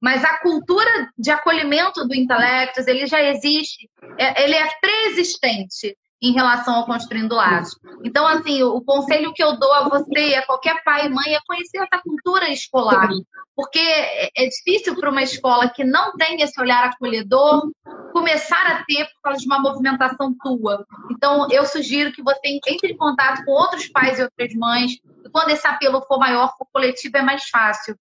Mas 0.00 0.24
a 0.24 0.38
cultura 0.38 1.10
de 1.18 1.30
acolhimento 1.30 2.06
do 2.06 2.14
intelectus, 2.14 2.86
ele 2.86 3.06
já 3.06 3.22
existe, 3.22 3.90
é, 4.16 4.44
ele 4.44 4.54
é 4.54 4.68
pré-existente 4.80 5.96
em 6.20 6.32
relação 6.32 6.74
ao 6.74 6.86
construindo 6.86 7.34
laços. 7.34 7.78
Então, 8.04 8.26
assim, 8.26 8.62
o, 8.62 8.80
conselho 8.80 9.32
que 9.32 9.42
eu 9.42 9.56
dou 9.56 9.72
a 9.72 9.88
você 9.88 10.34
a 10.34 10.46
qualquer 10.46 10.82
pai 10.82 11.06
e 11.06 11.08
mãe 11.08 11.34
é 11.34 11.38
conhecer 11.46 11.78
essa 11.78 12.02
cultura 12.02 12.48
escolar, 12.50 13.08
porque 13.54 13.78
é, 13.78 14.30
é 14.36 14.48
difícil 14.48 14.96
para 14.96 15.10
uma 15.10 15.22
escola 15.22 15.68
que 15.68 15.84
não 15.84 16.12
tem 16.16 16.42
esse 16.42 16.60
olhar 16.60 16.84
acolhedor 16.84 17.70
começar 18.12 18.66
a 18.66 18.84
ter 18.84 19.04
por 19.06 19.22
causa 19.22 19.40
de 19.40 19.46
uma 19.46 19.60
movimentação 19.60 20.34
tua. 20.42 20.84
Então, 21.10 21.48
eu 21.50 21.64
sugiro 21.64 22.12
que 22.12 22.22
você 22.22 22.58
entre 22.66 22.92
em 22.92 22.96
contato 22.96 23.44
com 23.44 23.52
outros 23.52 23.88
pais 23.88 24.18
e 24.18 24.22
outras 24.22 24.52
mães, 24.54 24.92
e 25.24 25.30
quando 25.30 25.50
esse 25.50 25.66
apelo 25.66 26.02
for 26.02 26.18
maior, 26.18 26.52
o 26.60 26.66
coletivo 26.72 27.16
é 27.16 27.22
mais 27.22 27.48
fácil. 27.48 27.96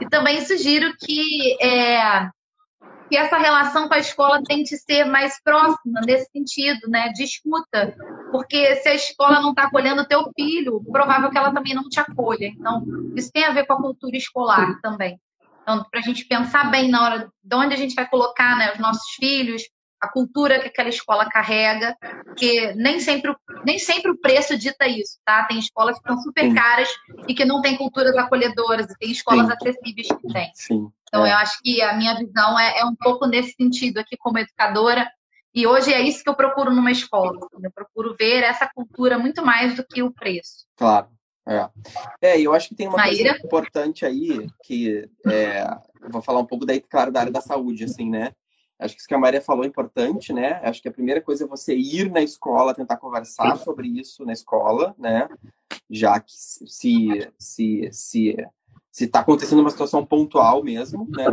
E 0.00 0.08
também 0.08 0.40
sugiro 0.44 0.94
que, 0.98 1.56
é, 1.60 2.28
que 3.08 3.16
essa 3.16 3.38
relação 3.38 3.88
com 3.88 3.94
a 3.94 3.98
escola 3.98 4.42
tente 4.46 4.76
ser 4.76 5.04
mais 5.04 5.40
próxima 5.42 6.00
nesse 6.04 6.30
sentido, 6.30 6.88
né? 6.88 7.08
De 7.08 7.24
escuta. 7.24 7.96
Porque 8.30 8.76
se 8.76 8.88
a 8.88 8.94
escola 8.94 9.40
não 9.40 9.50
está 9.50 9.64
acolhendo 9.64 10.02
o 10.02 10.06
teu 10.06 10.30
filho, 10.36 10.82
provável 10.92 11.30
que 11.30 11.38
ela 11.38 11.52
também 11.52 11.74
não 11.74 11.88
te 11.88 11.98
acolha. 11.98 12.46
Então, 12.46 12.84
isso 13.16 13.30
tem 13.32 13.44
a 13.44 13.52
ver 13.52 13.66
com 13.66 13.74
a 13.74 13.80
cultura 13.82 14.16
escolar 14.16 14.78
também. 14.82 15.18
Então, 15.62 15.84
para 15.90 16.00
a 16.00 16.02
gente 16.02 16.24
pensar 16.26 16.70
bem 16.70 16.90
na 16.90 17.02
hora 17.02 17.32
de 17.42 17.56
onde 17.56 17.74
a 17.74 17.76
gente 17.76 17.94
vai 17.94 18.08
colocar 18.08 18.56
né, 18.56 18.72
os 18.72 18.78
nossos 18.78 19.10
filhos, 19.18 19.62
a 20.00 20.08
cultura 20.08 20.60
que 20.60 20.68
aquela 20.68 20.88
escola 20.88 21.28
carrega, 21.28 21.96
porque 22.24 22.72
nem 22.74 23.00
sempre, 23.00 23.34
nem 23.64 23.78
sempre 23.78 24.10
o 24.10 24.18
preço 24.18 24.56
dita 24.56 24.86
isso, 24.86 25.18
tá? 25.24 25.44
Tem 25.44 25.58
escolas 25.58 25.98
que 25.98 26.08
são 26.08 26.18
super 26.20 26.54
caras 26.54 26.88
e 27.26 27.34
que 27.34 27.44
não 27.44 27.60
têm 27.60 27.76
culturas 27.76 28.16
acolhedoras, 28.16 28.90
e 28.90 28.98
tem 28.98 29.10
escolas 29.10 29.46
Sim. 29.46 29.52
acessíveis 29.52 30.08
que 30.08 30.32
têm. 30.32 30.50
Sim. 30.54 30.92
Então, 31.08 31.26
é. 31.26 31.32
eu 31.32 31.36
acho 31.36 31.58
que 31.62 31.82
a 31.82 31.96
minha 31.96 32.14
visão 32.14 32.58
é, 32.58 32.80
é, 32.80 32.84
um 32.84 32.94
pouco 32.94 33.26
nesse 33.26 33.52
sentido 33.52 33.98
aqui 33.98 34.16
como 34.16 34.38
educadora, 34.38 35.10
e 35.54 35.66
hoje 35.66 35.92
é 35.92 36.00
isso 36.00 36.22
que 36.22 36.28
eu 36.28 36.34
procuro 36.34 36.70
numa 36.70 36.92
escola. 36.92 37.38
Eu 37.62 37.70
procuro 37.70 38.14
ver 38.18 38.44
essa 38.44 38.70
cultura 38.72 39.18
muito 39.18 39.44
mais 39.44 39.74
do 39.74 39.84
que 39.84 40.02
o 40.02 40.12
preço. 40.12 40.66
Claro. 40.76 41.08
É, 41.48 41.68
é 42.20 42.40
eu 42.40 42.52
acho 42.52 42.68
que 42.68 42.74
tem 42.74 42.86
uma 42.86 42.98
Maíra? 42.98 43.30
coisa 43.30 43.46
importante 43.46 44.04
aí, 44.04 44.46
que 44.62 45.08
é, 45.26 45.66
vou 46.10 46.20
falar 46.20 46.40
um 46.40 46.46
pouco 46.46 46.66
daí, 46.66 46.80
claro, 46.80 47.10
da 47.10 47.20
área 47.20 47.32
da 47.32 47.40
saúde, 47.40 47.84
assim, 47.84 48.08
né? 48.08 48.32
Acho 48.78 48.94
que 48.94 49.00
isso 49.00 49.08
que 49.08 49.14
a 49.14 49.18
Maria 49.18 49.40
falou 49.40 49.64
é 49.64 49.66
importante, 49.66 50.32
né? 50.32 50.60
Acho 50.62 50.80
que 50.80 50.88
a 50.88 50.92
primeira 50.92 51.20
coisa 51.20 51.44
é 51.44 51.48
você 51.48 51.74
ir 51.74 52.10
na 52.12 52.20
escola, 52.20 52.74
tentar 52.74 52.96
conversar 52.98 53.56
sobre 53.56 53.88
isso 53.88 54.24
na 54.24 54.32
escola, 54.32 54.94
né? 54.96 55.28
Já 55.90 56.20
que 56.20 56.32
se 56.32 57.28
se 57.36 57.88
se 57.90 58.36
se 58.98 59.04
está 59.04 59.20
acontecendo 59.20 59.60
uma 59.60 59.70
situação 59.70 60.04
pontual 60.04 60.64
mesmo, 60.64 61.06
né? 61.08 61.24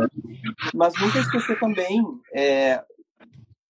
Mas 0.72 0.94
nunca 1.00 1.18
esquecer 1.18 1.58
também 1.58 2.00
é, 2.32 2.80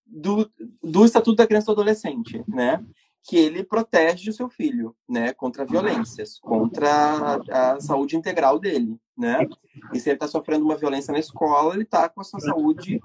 do, 0.06 0.50
do 0.82 1.06
Estatuto 1.06 1.36
da 1.36 1.46
Criança 1.46 1.64
e 1.64 1.74
do 1.74 1.80
Adolescente, 1.80 2.44
né? 2.46 2.84
Que 3.22 3.38
ele 3.38 3.64
protege 3.64 4.28
o 4.28 4.34
seu 4.34 4.50
filho, 4.50 4.94
né? 5.08 5.32
Contra 5.32 5.64
violências, 5.64 6.38
contra 6.38 6.90
a, 6.90 7.72
a 7.72 7.80
saúde 7.80 8.16
integral 8.16 8.58
dele, 8.58 9.00
né? 9.16 9.48
E 9.94 9.98
se 9.98 10.10
ele 10.10 10.16
está 10.16 10.28
sofrendo 10.28 10.66
uma 10.66 10.76
violência 10.76 11.10
na 11.10 11.18
escola, 11.18 11.72
ele 11.72 11.84
está 11.84 12.06
com 12.06 12.20
a 12.20 12.24
sua 12.24 12.40
saúde 12.40 13.00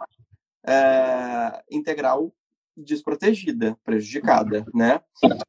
é, 0.67 1.63
integral 1.71 2.33
desprotegida, 2.84 3.77
prejudicada, 3.84 4.65
né? 4.73 5.01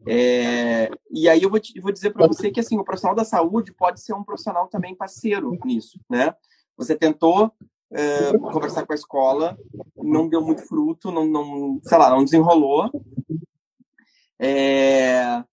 É, 0.06 0.90
e 1.10 1.28
aí 1.28 1.42
eu 1.42 1.50
vou, 1.50 1.58
te, 1.58 1.78
vou 1.80 1.92
dizer 1.92 2.10
para 2.10 2.26
você 2.26 2.50
que 2.50 2.60
assim 2.60 2.78
o 2.78 2.84
profissional 2.84 3.16
da 3.16 3.24
saúde 3.24 3.72
pode 3.72 4.00
ser 4.00 4.14
um 4.14 4.24
profissional 4.24 4.68
também 4.68 4.94
parceiro 4.94 5.56
nisso, 5.64 6.00
né? 6.08 6.34
Você 6.76 6.96
tentou 6.96 7.52
é, 7.92 8.36
conversar 8.38 8.86
com 8.86 8.92
a 8.92 8.96
escola, 8.96 9.58
não 9.96 10.28
deu 10.28 10.40
muito 10.40 10.62
fruto, 10.62 11.10
não, 11.10 11.26
não 11.26 11.80
sei 11.82 11.98
lá, 11.98 12.10
não 12.10 12.24
desenrolou. 12.24 12.90
É, 14.40 15.44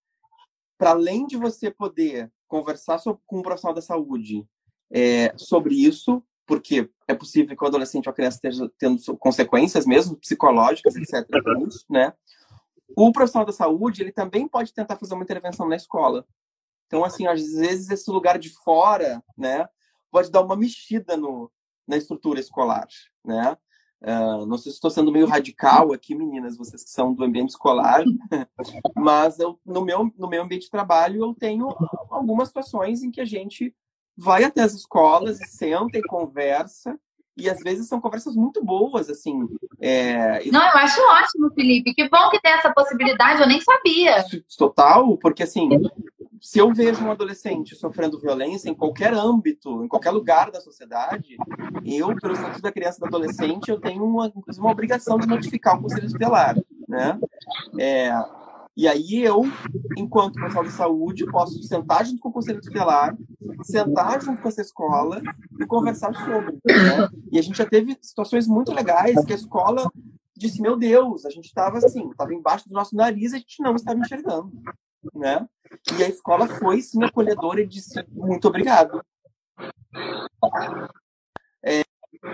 para 0.78 0.92
além 0.92 1.28
de 1.28 1.38
você 1.38 1.70
poder 1.70 2.32
conversar 2.48 2.98
sobre, 2.98 3.22
com 3.28 3.40
um 3.40 3.44
profissional 3.44 3.76
da 3.76 3.82
saúde 3.82 4.48
é, 4.92 5.34
sobre 5.38 5.76
isso, 5.76 6.24
porque 6.50 6.90
é 7.08 7.14
possível 7.14 7.56
que 7.56 7.64
o 7.64 7.68
adolescente 7.68 8.08
ou 8.08 8.12
a 8.12 8.16
criança 8.16 8.38
esteja 8.38 8.72
tendo 8.80 9.00
consequências 9.18 9.86
mesmo 9.86 10.18
psicológicas, 10.18 10.96
etc. 10.96 11.24
Isso, 11.68 11.86
né? 11.88 12.12
O 12.98 13.12
profissional 13.12 13.46
da 13.46 13.54
saúde, 13.54 14.02
ele 14.02 14.12
também 14.12 14.48
pode 14.48 14.74
tentar 14.74 14.98
fazer 14.98 15.14
uma 15.14 15.24
intervenção 15.24 15.70
na 15.70 15.76
escola. 15.76 16.26
Então, 16.88 17.06
assim, 17.06 17.28
às 17.28 17.40
vezes 17.54 17.92
esse 17.92 18.10
lugar 18.10 18.40
de 18.40 18.50
fora, 18.50 19.24
né, 19.38 19.70
pode 20.10 20.32
dar 20.32 20.42
uma 20.42 20.56
mexida 20.56 21.16
no, 21.16 21.52
na 21.88 21.98
estrutura 21.98 22.40
escolar, 22.40 22.88
né? 23.24 23.56
Uh, 24.02 24.46
não 24.48 24.58
sei 24.58 24.72
se 24.72 24.78
estou 24.78 24.90
sendo 24.90 25.12
meio 25.12 25.28
radical 25.28 25.94
aqui, 25.94 26.16
meninas, 26.16 26.58
vocês 26.58 26.84
que 26.84 26.90
são 26.90 27.14
do 27.14 27.24
ambiente 27.24 27.50
escolar, 27.50 28.04
mas 28.98 29.38
eu, 29.38 29.60
no, 29.64 29.86
meu, 29.86 30.12
no 30.18 30.28
meu 30.28 30.42
ambiente 30.42 30.64
de 30.64 30.72
trabalho 30.72 31.22
eu 31.22 31.36
tenho 31.36 31.68
algumas 32.10 32.48
situações 32.48 33.04
em 33.04 33.12
que 33.12 33.22
a 33.22 33.26
gente 33.26 33.76
vai 34.20 34.44
até 34.44 34.62
as 34.62 34.74
escolas 34.74 35.40
e 35.40 35.48
senta 35.48 35.98
e 35.98 36.04
conversa. 36.04 37.00
E 37.38 37.50
às 37.50 37.60
vezes 37.60 37.88
são 37.88 38.02
conversas 38.02 38.36
muito 38.36 38.62
boas, 38.62 39.10
assim. 39.10 39.48
É... 39.80 40.44
Não, 40.52 40.62
eu 40.62 40.78
acho 40.78 41.02
ótimo, 41.02 41.50
Felipe. 41.54 41.94
Que 41.94 42.10
bom 42.10 42.30
que 42.30 42.42
tem 42.42 42.52
essa 42.52 42.70
possibilidade, 42.74 43.42
eu 43.42 43.48
nem 43.48 43.62
sabia. 43.62 44.26
Total, 44.58 45.18
porque 45.18 45.44
assim, 45.44 45.70
se 46.42 46.60
eu 46.60 46.74
vejo 46.74 47.02
um 47.02 47.12
adolescente 47.12 47.76
sofrendo 47.76 48.20
violência 48.20 48.70
em 48.70 48.76
qualquer 48.76 49.14
âmbito, 49.14 49.86
em 49.86 49.88
qualquer 49.88 50.12
lugar 50.12 50.52
da 50.52 50.60
sociedade, 50.60 51.38
eu, 51.86 52.14
pelo 52.18 52.34
estatuto 52.34 52.62
da 52.62 52.74
criança 52.74 52.98
e 52.98 53.00
do 53.00 53.06
adolescente, 53.06 53.70
eu 53.70 53.80
tenho 53.80 54.04
uma, 54.04 54.30
uma 54.58 54.72
obrigação 54.72 55.18
de 55.18 55.28
notificar 55.28 55.78
o 55.78 55.82
conselho 55.82 56.12
tutelar, 56.12 56.58
né? 56.90 57.18
É, 57.80 58.12
E 58.80 58.88
aí 58.88 59.22
eu, 59.22 59.42
enquanto 59.98 60.36
profissional 60.36 60.64
de 60.64 60.72
saúde, 60.72 61.26
posso 61.26 61.62
sentar 61.64 62.06
junto 62.06 62.22
com 62.22 62.30
o 62.30 62.32
conselho 62.32 62.62
tutelar, 62.62 63.14
sentar 63.62 64.22
junto 64.22 64.42
com 64.42 64.48
essa 64.48 64.62
escola 64.62 65.22
e 65.60 65.66
conversar 65.66 66.14
sobre. 66.16 66.54
Né? 66.66 67.10
E 67.30 67.38
a 67.38 67.42
gente 67.42 67.58
já 67.58 67.66
teve 67.66 67.98
situações 68.02 68.48
muito 68.48 68.72
legais 68.72 69.22
que 69.26 69.34
a 69.34 69.36
escola 69.36 69.92
disse, 70.34 70.62
meu 70.62 70.78
Deus, 70.78 71.26
a 71.26 71.30
gente 71.30 71.48
estava 71.48 71.78
assim, 71.80 72.10
estava 72.10 72.34
embaixo 72.34 72.70
do 72.70 72.74
nosso 72.74 72.96
nariz 72.96 73.34
e 73.34 73.36
a 73.36 73.40
gente 73.40 73.62
não 73.62 73.76
estava 73.76 74.00
enxergando. 74.00 74.50
Né? 75.14 75.46
E 76.00 76.02
a 76.06 76.08
escola 76.08 76.48
foi, 76.48 76.82
sim, 76.82 77.04
acolhedora 77.04 77.60
e 77.60 77.68
disse, 77.68 78.02
muito 78.10 78.48
obrigado. 78.48 79.04
É, 81.62 81.82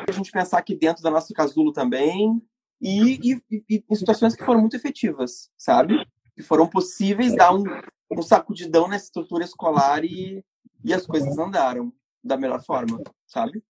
a 0.07 0.11
gente 0.11 0.31
pensar 0.31 0.59
aqui 0.59 0.75
dentro 0.75 1.01
da 1.01 1.09
nossa 1.09 1.33
casulo 1.33 1.73
também, 1.73 2.39
e, 2.79 3.33
e, 3.33 3.63
e, 3.67 3.83
em 3.89 3.95
situações 3.95 4.35
que 4.35 4.45
foram 4.45 4.59
muito 4.59 4.75
efetivas, 4.75 5.49
sabe? 5.57 6.05
Que 6.35 6.43
foram 6.43 6.67
possíveis 6.67 7.35
dar 7.35 7.53
um, 7.53 7.63
um 8.11 8.21
sacudidão 8.21 8.87
nessa 8.87 9.05
estrutura 9.05 9.43
escolar 9.43 10.03
e, 10.03 10.43
e 10.83 10.93
as 10.93 11.05
coisas 11.05 11.37
andaram 11.37 11.93
da 12.23 12.35
melhor 12.35 12.61
forma, 12.63 13.01
sabe? 13.25 13.63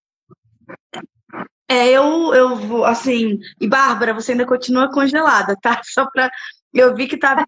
É, 1.68 1.89
eu, 1.89 2.34
eu, 2.34 2.86
assim, 2.86 3.39
e 3.59 3.68
Bárbara, 3.68 4.13
você 4.13 4.32
ainda 4.32 4.45
continua 4.45 4.91
congelada, 4.91 5.55
tá? 5.61 5.82
Só 5.86 6.05
pra. 6.09 6.30
Eu 6.74 6.93
vi 6.93 7.07
que 7.07 7.18
tava. 7.18 7.45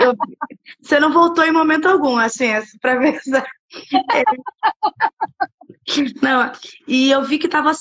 Eu, 0.00 0.14
você 0.80 1.00
não 1.00 1.12
voltou 1.12 1.44
em 1.44 1.52
momento 1.52 1.88
algum, 1.88 2.18
assim, 2.18 2.46
é 2.46 2.62
pra 2.80 2.96
ver. 2.98 3.18
É, 4.12 4.22
não, 6.22 6.52
e 6.86 7.10
eu 7.10 7.24
vi 7.24 7.38
que 7.38 7.48
tava 7.48 7.72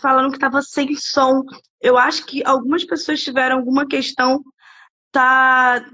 falando 0.00 0.32
que 0.32 0.38
tava 0.38 0.62
sem 0.62 0.94
som. 0.94 1.42
Eu 1.80 1.98
acho 1.98 2.24
que 2.24 2.42
algumas 2.44 2.84
pessoas 2.84 3.22
tiveram 3.22 3.56
alguma 3.56 3.86
questão, 3.86 4.42
tá? 5.10 5.84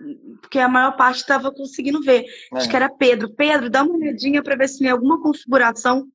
Porque 0.41 0.59
a 0.59 0.69
maior 0.69 0.97
parte 0.97 1.19
estava 1.19 1.53
conseguindo 1.53 2.01
ver. 2.03 2.25
É. 2.53 2.59
Acho 2.59 2.69
que 2.69 2.77
era 2.77 2.89
Pedro. 2.89 3.33
Pedro, 3.35 3.71
dá 3.71 3.83
uma 3.83 3.95
olhadinha 3.95 4.43
para 4.43 4.57
ver 4.57 4.69
se 4.69 4.79
tem 4.79 4.89
alguma 4.89 5.21
configuração 5.21 6.07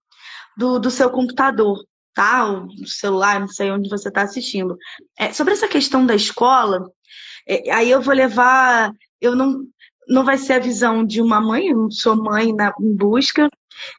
do, 0.57 0.79
do 0.79 0.91
seu 0.91 1.09
computador, 1.09 1.83
tá? 2.13 2.45
O 2.51 2.87
celular, 2.87 3.39
não 3.39 3.47
sei 3.47 3.71
onde 3.71 3.89
você 3.89 4.09
está 4.09 4.23
assistindo. 4.23 4.77
É, 5.17 5.31
sobre 5.31 5.53
essa 5.53 5.67
questão 5.67 6.05
da 6.05 6.15
escola, 6.15 6.89
é, 7.47 7.71
aí 7.71 7.89
eu 7.89 8.01
vou 8.01 8.13
levar. 8.13 8.91
Eu 9.21 9.35
não. 9.35 9.65
Não 10.11 10.25
vai 10.25 10.39
ser 10.39 10.53
a 10.53 10.59
visão 10.59 11.05
de 11.05 11.21
uma 11.21 11.39
mãe, 11.39 11.67
eu 11.67 11.77
não 11.77 11.91
sou 11.91 12.15
mãe 12.15 12.51
na, 12.51 12.73
em 12.81 12.95
busca, 12.95 13.47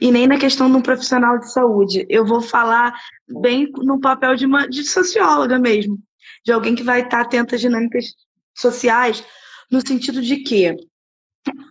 e 0.00 0.10
nem 0.10 0.26
na 0.26 0.38
questão 0.38 0.68
de 0.68 0.76
um 0.76 0.82
profissional 0.82 1.38
de 1.38 1.52
saúde. 1.52 2.04
Eu 2.08 2.26
vou 2.26 2.40
falar 2.40 2.92
bem 3.40 3.70
no 3.76 4.00
papel 4.00 4.34
de, 4.34 4.44
uma, 4.44 4.66
de 4.66 4.82
socióloga 4.82 5.56
mesmo, 5.56 5.96
de 6.44 6.50
alguém 6.50 6.74
que 6.74 6.82
vai 6.82 7.02
estar 7.02 7.20
atenta 7.20 7.54
às 7.54 7.60
dinâmicas 7.60 8.06
sociais, 8.60 9.24
no 9.70 9.86
sentido 9.86 10.20
de 10.20 10.38
que 10.38 10.76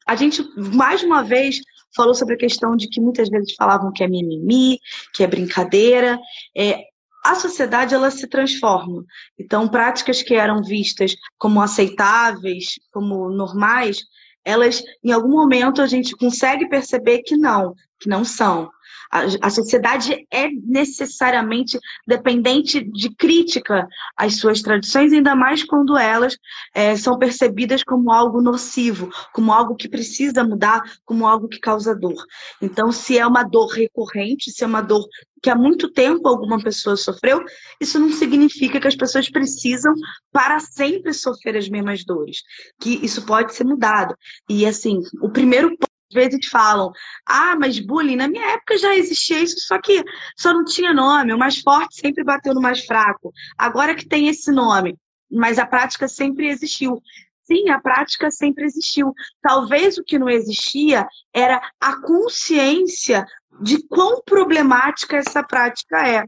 a 0.05 0.15
gente, 0.15 0.43
mais 0.57 1.03
uma 1.03 1.23
vez, 1.23 1.59
falou 1.95 2.13
sobre 2.13 2.35
a 2.35 2.37
questão 2.37 2.75
de 2.75 2.87
que 2.87 3.01
muitas 3.01 3.29
vezes 3.29 3.53
falavam 3.55 3.91
que 3.91 4.03
é 4.03 4.07
mimimi, 4.07 4.79
que 5.13 5.23
é 5.23 5.27
brincadeira. 5.27 6.19
É, 6.55 6.83
a 7.23 7.35
sociedade 7.35 7.93
ela 7.93 8.09
se 8.09 8.27
transforma. 8.27 9.03
Então, 9.37 9.67
práticas 9.67 10.21
que 10.21 10.33
eram 10.33 10.63
vistas 10.63 11.15
como 11.37 11.61
aceitáveis, 11.61 12.79
como 12.91 13.29
normais, 13.29 13.99
elas, 14.43 14.81
em 15.03 15.11
algum 15.11 15.31
momento, 15.31 15.81
a 15.81 15.87
gente 15.87 16.15
consegue 16.15 16.67
perceber 16.69 17.19
que 17.19 17.35
não, 17.35 17.75
que 17.99 18.09
não 18.09 18.23
são. 18.23 18.69
A, 19.11 19.49
sociedade 19.49 20.27
é 20.31 20.49
necessariamente 20.63 21.79
dependente 22.05 22.83
de 22.83 23.09
crítica 23.15 23.87
às 24.15 24.35
suas 24.35 24.61
tradições, 24.61 25.11
ainda 25.11 25.35
mais 25.35 25.63
quando 25.63 25.97
elas 25.97 26.37
é, 26.75 26.95
são 26.95 27.17
percebidas 27.17 27.83
como 27.83 28.11
algo 28.11 28.41
nocivo, 28.41 29.09
como 29.33 29.51
algo 29.51 29.75
que 29.75 29.89
precisa 29.89 30.43
mudar, 30.43 30.81
como 31.05 31.25
algo 31.25 31.47
que 31.47 31.59
causa 31.59 31.95
dor. 31.95 32.23
Então, 32.61 32.91
se 32.91 33.17
é 33.17 33.25
uma 33.25 33.43
dor 33.43 33.67
recorrente, 33.67 34.51
se 34.51 34.63
é 34.63 34.67
uma 34.67 34.81
dor 34.81 35.05
que 35.41 35.49
há 35.49 35.55
muito 35.55 35.91
tempo 35.91 36.27
alguma 36.27 36.61
pessoa 36.61 36.95
sofreu, 36.97 37.43
isso 37.79 37.97
não 37.99 38.11
significa 38.11 38.79
que 38.79 38.87
as 38.87 38.95
pessoas 38.95 39.29
precisam 39.29 39.93
para 40.31 40.59
sempre 40.59 41.13
sofrer 41.13 41.57
as 41.57 41.69
mesmas 41.69 42.03
dores, 42.03 42.41
que 42.79 43.03
isso 43.03 43.25
pode 43.25 43.53
ser 43.53 43.63
mudado. 43.63 44.15
E 44.49 44.65
assim, 44.65 44.99
o 45.21 45.29
primeiro 45.29 45.75
vezes 46.11 46.47
falam, 46.47 46.91
ah, 47.25 47.55
mas 47.57 47.79
bullying, 47.79 48.15
na 48.15 48.27
minha 48.27 48.53
época 48.53 48.77
já 48.77 48.95
existia 48.95 49.39
isso, 49.39 49.59
só 49.59 49.79
que 49.79 50.03
só 50.37 50.53
não 50.53 50.63
tinha 50.65 50.93
nome, 50.93 51.33
o 51.33 51.37
mais 51.37 51.59
forte 51.59 51.99
sempre 51.99 52.23
bateu 52.23 52.53
no 52.53 52.61
mais 52.61 52.85
fraco. 52.85 53.31
Agora 53.57 53.95
que 53.95 54.07
tem 54.07 54.27
esse 54.27 54.51
nome, 54.51 54.97
mas 55.31 55.59
a 55.59 55.65
prática 55.65 56.07
sempre 56.07 56.47
existiu. 56.47 57.01
Sim, 57.43 57.69
a 57.69 57.79
prática 57.79 58.29
sempre 58.29 58.65
existiu. 58.65 59.13
Talvez 59.41 59.97
o 59.97 60.03
que 60.03 60.19
não 60.19 60.29
existia 60.29 61.07
era 61.33 61.59
a 61.79 61.99
consciência 62.01 63.25
de 63.61 63.81
quão 63.87 64.21
problemática 64.23 65.17
essa 65.17 65.43
prática 65.43 66.07
é. 66.07 66.23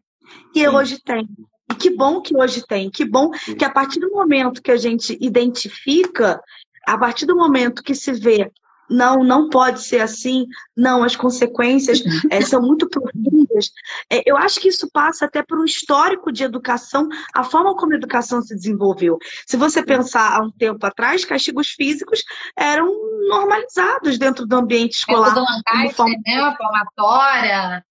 E 0.55 0.67
hoje 0.67 0.99
tem. 1.03 1.27
E 1.71 1.75
que 1.75 1.89
bom 1.91 2.21
que 2.21 2.35
hoje 2.35 2.65
tem. 2.67 2.89
Que 2.89 3.05
bom 3.05 3.29
que 3.29 3.63
a 3.63 3.69
partir 3.69 3.99
do 3.99 4.09
momento 4.09 4.61
que 4.61 4.71
a 4.71 4.77
gente 4.77 5.17
identifica, 5.21 6.41
a 6.87 6.97
partir 6.97 7.25
do 7.25 7.35
momento 7.35 7.83
que 7.83 7.93
se 7.93 8.11
vê 8.11 8.51
não, 8.91 9.23
não 9.23 9.49
pode 9.49 9.81
ser 9.81 10.01
assim, 10.01 10.45
não, 10.75 11.03
as 11.03 11.15
consequências 11.15 12.03
é, 12.29 12.41
são 12.41 12.61
muito 12.61 12.87
profundas. 12.89 13.71
É, 14.11 14.21
eu 14.25 14.37
acho 14.37 14.59
que 14.59 14.67
isso 14.67 14.89
passa 14.91 15.25
até 15.25 15.41
por 15.41 15.59
um 15.59 15.65
histórico 15.65 16.31
de 16.31 16.43
educação, 16.43 17.07
a 17.33 17.43
forma 17.43 17.75
como 17.75 17.93
a 17.93 17.95
educação 17.95 18.41
se 18.41 18.53
desenvolveu. 18.53 19.17
Se 19.47 19.55
você 19.55 19.81
pensar 19.81 20.35
há 20.35 20.41
um 20.43 20.51
tempo 20.51 20.85
atrás, 20.85 21.23
castigos 21.23 21.69
físicos 21.69 22.23
eram 22.57 22.93
normalizados 23.29 24.17
dentro 24.17 24.45
do 24.45 24.55
ambiente 24.55 24.93
escolar. 24.93 25.33
Dentro 25.33 25.41
do 25.41 25.47
Lancaster, 25.49 25.95
forma... 25.95 26.15
né? 26.25 26.55
Palmatória. 26.59 27.85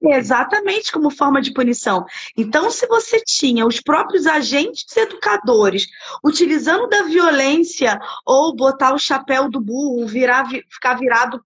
Exatamente 0.00 0.92
como 0.92 1.10
forma 1.10 1.42
de 1.42 1.52
punição. 1.52 2.04
Então, 2.36 2.70
se 2.70 2.86
você 2.86 3.20
tinha 3.20 3.66
os 3.66 3.80
próprios 3.80 4.28
agentes 4.28 4.96
educadores 4.96 5.88
utilizando 6.24 6.88
da 6.88 7.02
violência 7.02 7.98
ou 8.24 8.54
botar 8.54 8.94
o 8.94 8.98
chapéu 8.98 9.50
do 9.50 9.60
burro, 9.60 10.06
virar, 10.06 10.48
ficar 10.48 10.94
virado 10.94 11.42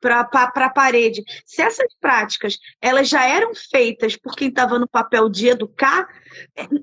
para 0.00 0.20
a 0.54 0.70
parede, 0.70 1.22
se 1.44 1.60
essas 1.60 1.94
práticas 2.00 2.58
elas 2.80 3.10
já 3.10 3.26
eram 3.26 3.52
feitas 3.54 4.16
por 4.16 4.34
quem 4.34 4.48
estava 4.48 4.78
no 4.78 4.88
papel 4.88 5.28
de 5.28 5.48
educar, 5.48 6.08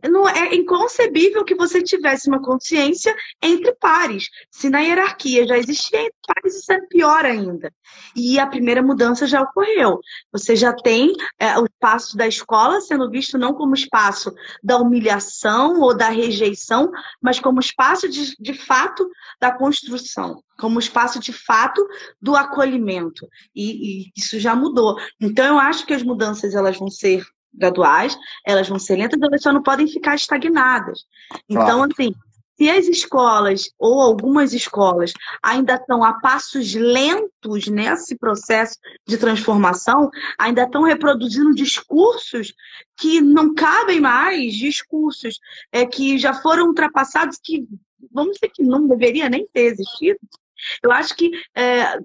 não 0.09 0.27
é 0.27 0.55
inconcebível 0.55 1.43
que 1.43 1.55
você 1.55 1.81
tivesse 1.81 2.27
uma 2.27 2.41
consciência 2.41 3.15
entre 3.41 3.73
pares. 3.75 4.25
Se 4.51 4.69
na 4.69 4.79
hierarquia 4.79 5.47
já 5.47 5.57
existia 5.57 6.01
entre 6.01 6.17
pares, 6.27 6.55
isso 6.55 6.71
é 6.71 6.79
pior 6.87 7.25
ainda. 7.25 7.73
E 8.15 8.39
a 8.39 8.47
primeira 8.47 8.81
mudança 8.81 9.27
já 9.27 9.41
ocorreu. 9.41 9.99
Você 10.31 10.55
já 10.55 10.73
tem 10.73 11.13
é, 11.39 11.57
o 11.57 11.65
espaço 11.65 12.17
da 12.17 12.27
escola 12.27 12.81
sendo 12.81 13.09
visto 13.09 13.37
não 13.37 13.53
como 13.53 13.73
espaço 13.73 14.33
da 14.63 14.77
humilhação 14.77 15.79
ou 15.79 15.95
da 15.95 16.09
rejeição, 16.09 16.91
mas 17.21 17.39
como 17.39 17.59
espaço 17.59 18.09
de, 18.09 18.35
de 18.39 18.53
fato 18.53 19.09
da 19.39 19.51
construção, 19.51 20.41
como 20.59 20.79
espaço 20.79 21.19
de 21.19 21.31
fato 21.33 21.85
do 22.21 22.35
acolhimento. 22.35 23.27
E, 23.55 24.01
e 24.01 24.11
isso 24.15 24.39
já 24.39 24.55
mudou. 24.55 24.97
Então 25.19 25.45
eu 25.45 25.59
acho 25.59 25.85
que 25.85 25.93
as 25.93 26.03
mudanças 26.03 26.53
elas 26.53 26.77
vão 26.77 26.89
ser 26.89 27.23
graduais, 27.57 28.17
elas 28.45 28.69
vão 28.69 28.79
ser 28.79 28.97
lentas, 28.97 29.19
elas 29.21 29.41
só 29.41 29.51
não 29.51 29.63
podem 29.63 29.87
ficar 29.87 30.15
estagnadas. 30.15 31.05
Então, 31.49 31.65
claro. 31.65 31.91
assim, 31.91 32.13
se 32.57 32.69
as 32.69 32.87
escolas, 32.87 33.69
ou 33.77 34.01
algumas 34.01 34.51
escolas, 34.51 35.13
ainda 35.43 35.75
estão 35.75 36.03
a 36.03 36.19
passos 36.19 36.73
lentos 36.73 37.67
nesse 37.67 38.17
processo 38.17 38.77
de 39.07 39.17
transformação, 39.17 40.09
ainda 40.39 40.63
estão 40.63 40.81
reproduzindo 40.81 41.53
discursos 41.53 42.53
que 42.97 43.21
não 43.21 43.53
cabem 43.53 44.01
mais, 44.01 44.53
discursos 44.55 45.39
é, 45.71 45.85
que 45.85 46.17
já 46.17 46.33
foram 46.33 46.67
ultrapassados, 46.67 47.37
que 47.43 47.67
vamos 48.11 48.33
dizer 48.33 48.49
que 48.49 48.63
não 48.63 48.87
deveria 48.87 49.29
nem 49.29 49.47
ter 49.53 49.65
existido. 49.73 50.19
Eu 50.81 50.91
acho 50.91 51.15
que 51.15 51.29
é, 51.55 51.99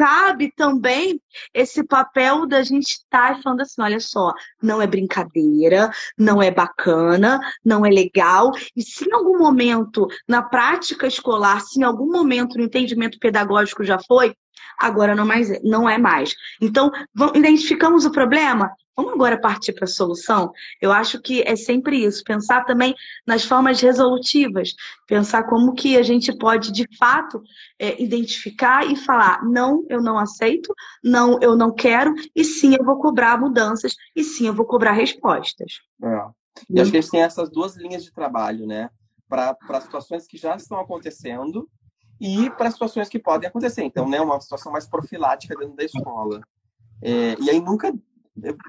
cabe 0.00 0.50
também 0.56 1.20
esse 1.52 1.84
papel 1.84 2.46
da 2.46 2.62
gente 2.62 2.92
estar 2.92 3.34
tá 3.34 3.42
falando 3.42 3.60
assim, 3.60 3.82
olha 3.82 4.00
só, 4.00 4.32
não 4.62 4.80
é 4.80 4.86
brincadeira, 4.86 5.90
não 6.16 6.42
é 6.42 6.50
bacana, 6.50 7.38
não 7.62 7.84
é 7.84 7.90
legal, 7.90 8.50
e 8.74 8.80
se 8.82 9.06
em 9.06 9.12
algum 9.12 9.36
momento 9.36 10.08
na 10.26 10.40
prática 10.42 11.06
escolar, 11.06 11.60
se 11.60 11.80
em 11.80 11.82
algum 11.82 12.10
momento 12.10 12.56
no 12.56 12.64
entendimento 12.64 13.18
pedagógico 13.18 13.84
já 13.84 13.98
foi, 13.98 14.34
agora 14.78 15.14
não, 15.14 15.26
mais, 15.26 15.48
não 15.62 15.88
é 15.88 15.98
mais. 15.98 16.34
Então, 16.60 16.90
identificamos 17.34 18.04
o 18.04 18.10
problema? 18.10 18.72
Vamos 18.96 19.14
agora 19.14 19.40
partir 19.40 19.72
para 19.72 19.84
a 19.84 19.88
solução? 19.88 20.52
Eu 20.80 20.92
acho 20.92 21.20
que 21.22 21.42
é 21.42 21.56
sempre 21.56 22.04
isso, 22.04 22.22
pensar 22.22 22.64
também 22.64 22.94
nas 23.26 23.44
formas 23.44 23.80
resolutivas, 23.80 24.74
pensar 25.06 25.44
como 25.44 25.72
que 25.72 25.96
a 25.96 26.02
gente 26.02 26.36
pode, 26.36 26.70
de 26.70 26.86
fato, 26.98 27.42
é, 27.78 28.02
identificar 28.02 28.84
e 28.84 28.96
falar, 28.96 29.42
não, 29.42 29.86
eu 29.88 30.02
não 30.02 30.18
aceito, 30.18 30.74
não, 31.02 31.38
eu 31.40 31.56
não 31.56 31.74
quero, 31.74 32.14
e 32.36 32.44
sim, 32.44 32.76
eu 32.78 32.84
vou 32.84 32.98
cobrar 32.98 33.40
mudanças, 33.40 33.94
e 34.14 34.22
sim, 34.22 34.46
eu 34.46 34.54
vou 34.54 34.66
cobrar 34.66 34.92
respostas. 34.92 35.80
É. 36.02 36.26
E 36.68 36.80
acho 36.80 36.90
que 36.90 36.98
a 36.98 37.00
gente 37.00 37.10
tem 37.10 37.22
essas 37.22 37.48
duas 37.48 37.76
linhas 37.76 38.04
de 38.04 38.12
trabalho, 38.12 38.66
né? 38.66 38.90
para 39.30 39.80
situações 39.80 40.26
que 40.26 40.36
já 40.36 40.56
estão 40.56 40.80
acontecendo 40.80 41.68
e 42.20 42.50
para 42.50 42.70
situações 42.70 43.08
que 43.08 43.18
podem 43.18 43.48
acontecer. 43.48 43.82
Então, 43.82 44.08
né, 44.08 44.20
uma 44.20 44.40
situação 44.40 44.70
mais 44.70 44.86
profilática 44.86 45.56
dentro 45.56 45.74
da 45.74 45.84
escola. 45.84 46.42
É, 47.02 47.34
e 47.40 47.48
aí 47.48 47.60
nunca 47.60 47.92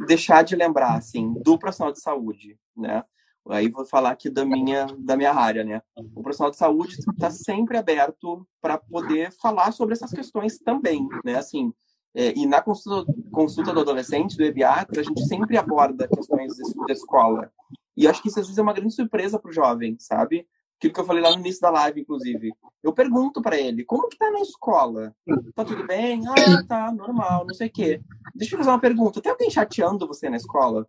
deixar 0.07 0.43
de 0.43 0.55
lembrar, 0.55 0.95
assim, 0.95 1.33
do 1.33 1.57
profissional 1.57 1.91
de 1.91 1.99
saúde, 1.99 2.57
né? 2.75 3.03
Aí 3.49 3.69
vou 3.69 3.85
falar 3.85 4.11
aqui 4.11 4.29
da 4.29 4.45
minha, 4.45 4.85
da 4.99 5.17
minha 5.17 5.33
área, 5.33 5.63
né? 5.63 5.81
O 6.15 6.21
profissional 6.21 6.51
de 6.51 6.57
saúde 6.57 6.97
está 6.99 7.31
sempre 7.31 7.77
aberto 7.77 8.47
para 8.61 8.77
poder 8.77 9.31
falar 9.31 9.71
sobre 9.71 9.93
essas 9.93 10.11
questões 10.11 10.59
também, 10.59 11.07
né? 11.25 11.35
Assim, 11.35 11.73
é, 12.13 12.37
e 12.37 12.45
na 12.45 12.61
consulta, 12.61 13.11
consulta, 13.31 13.73
do 13.73 13.79
adolescente, 13.79 14.37
do 14.37 14.43
EBIATRA, 14.43 15.01
a 15.01 15.03
gente 15.03 15.25
sempre 15.25 15.57
aborda 15.57 16.07
questões 16.07 16.53
da 16.87 16.93
escola. 16.93 17.51
E 17.95 18.07
acho 18.07 18.21
que 18.21 18.27
isso 18.27 18.39
às 18.39 18.45
vezes 18.45 18.59
é 18.59 18.61
uma 18.61 18.73
grande 18.73 18.93
surpresa 18.93 19.39
para 19.39 19.49
o 19.49 19.53
jovem, 19.53 19.97
sabe? 19.99 20.47
Aquilo 20.81 20.95
que 20.95 20.99
eu 20.99 21.05
falei 21.05 21.21
lá 21.21 21.29
no 21.29 21.41
início 21.41 21.61
da 21.61 21.69
live, 21.69 22.01
inclusive. 22.01 22.51
Eu 22.81 22.91
pergunto 22.91 23.39
para 23.39 23.55
ele, 23.55 23.85
como 23.85 24.09
que 24.09 24.17
tá 24.17 24.31
na 24.31 24.39
escola? 24.41 25.15
Tá 25.53 25.63
tudo 25.63 25.85
bem? 25.85 26.27
Ah, 26.27 26.63
tá, 26.67 26.91
normal, 26.91 27.45
não 27.45 27.53
sei 27.53 27.67
o 27.67 27.71
quê. 27.71 28.01
Deixa 28.33 28.55
eu 28.55 28.57
fazer 28.57 28.71
uma 28.71 28.79
pergunta. 28.79 29.21
Tem 29.21 29.31
alguém 29.31 29.51
chateando 29.51 30.07
você 30.07 30.27
na 30.27 30.37
escola? 30.37 30.87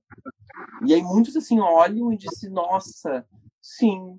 E 0.87 0.95
aí 0.95 1.03
muitos 1.03 1.37
assim 1.37 1.61
olham 1.61 2.11
e 2.11 2.17
dizem, 2.17 2.49
nossa, 2.49 3.27
sim, 3.61 4.19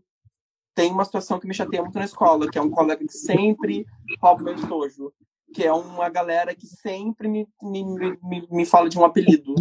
tem 0.76 0.92
uma 0.92 1.06
situação 1.06 1.40
que 1.40 1.48
me 1.48 1.56
chateia 1.56 1.82
muito 1.82 1.98
na 1.98 2.06
escola, 2.06 2.48
que 2.48 2.60
é 2.60 2.62
um 2.62 2.70
colega 2.70 3.04
que 3.04 3.18
sempre 3.18 3.84
rouba 4.22 4.44
meu 4.44 4.54
estojo, 4.54 5.12
que 5.56 5.64
é 5.64 5.74
uma 5.74 6.08
galera 6.08 6.54
que 6.54 6.68
sempre 6.68 7.28
me, 7.28 7.48
me, 7.64 7.84
me, 8.22 8.48
me 8.48 8.66
fala 8.68 8.88
de 8.88 9.00
um 9.00 9.06
apelido, 9.06 9.56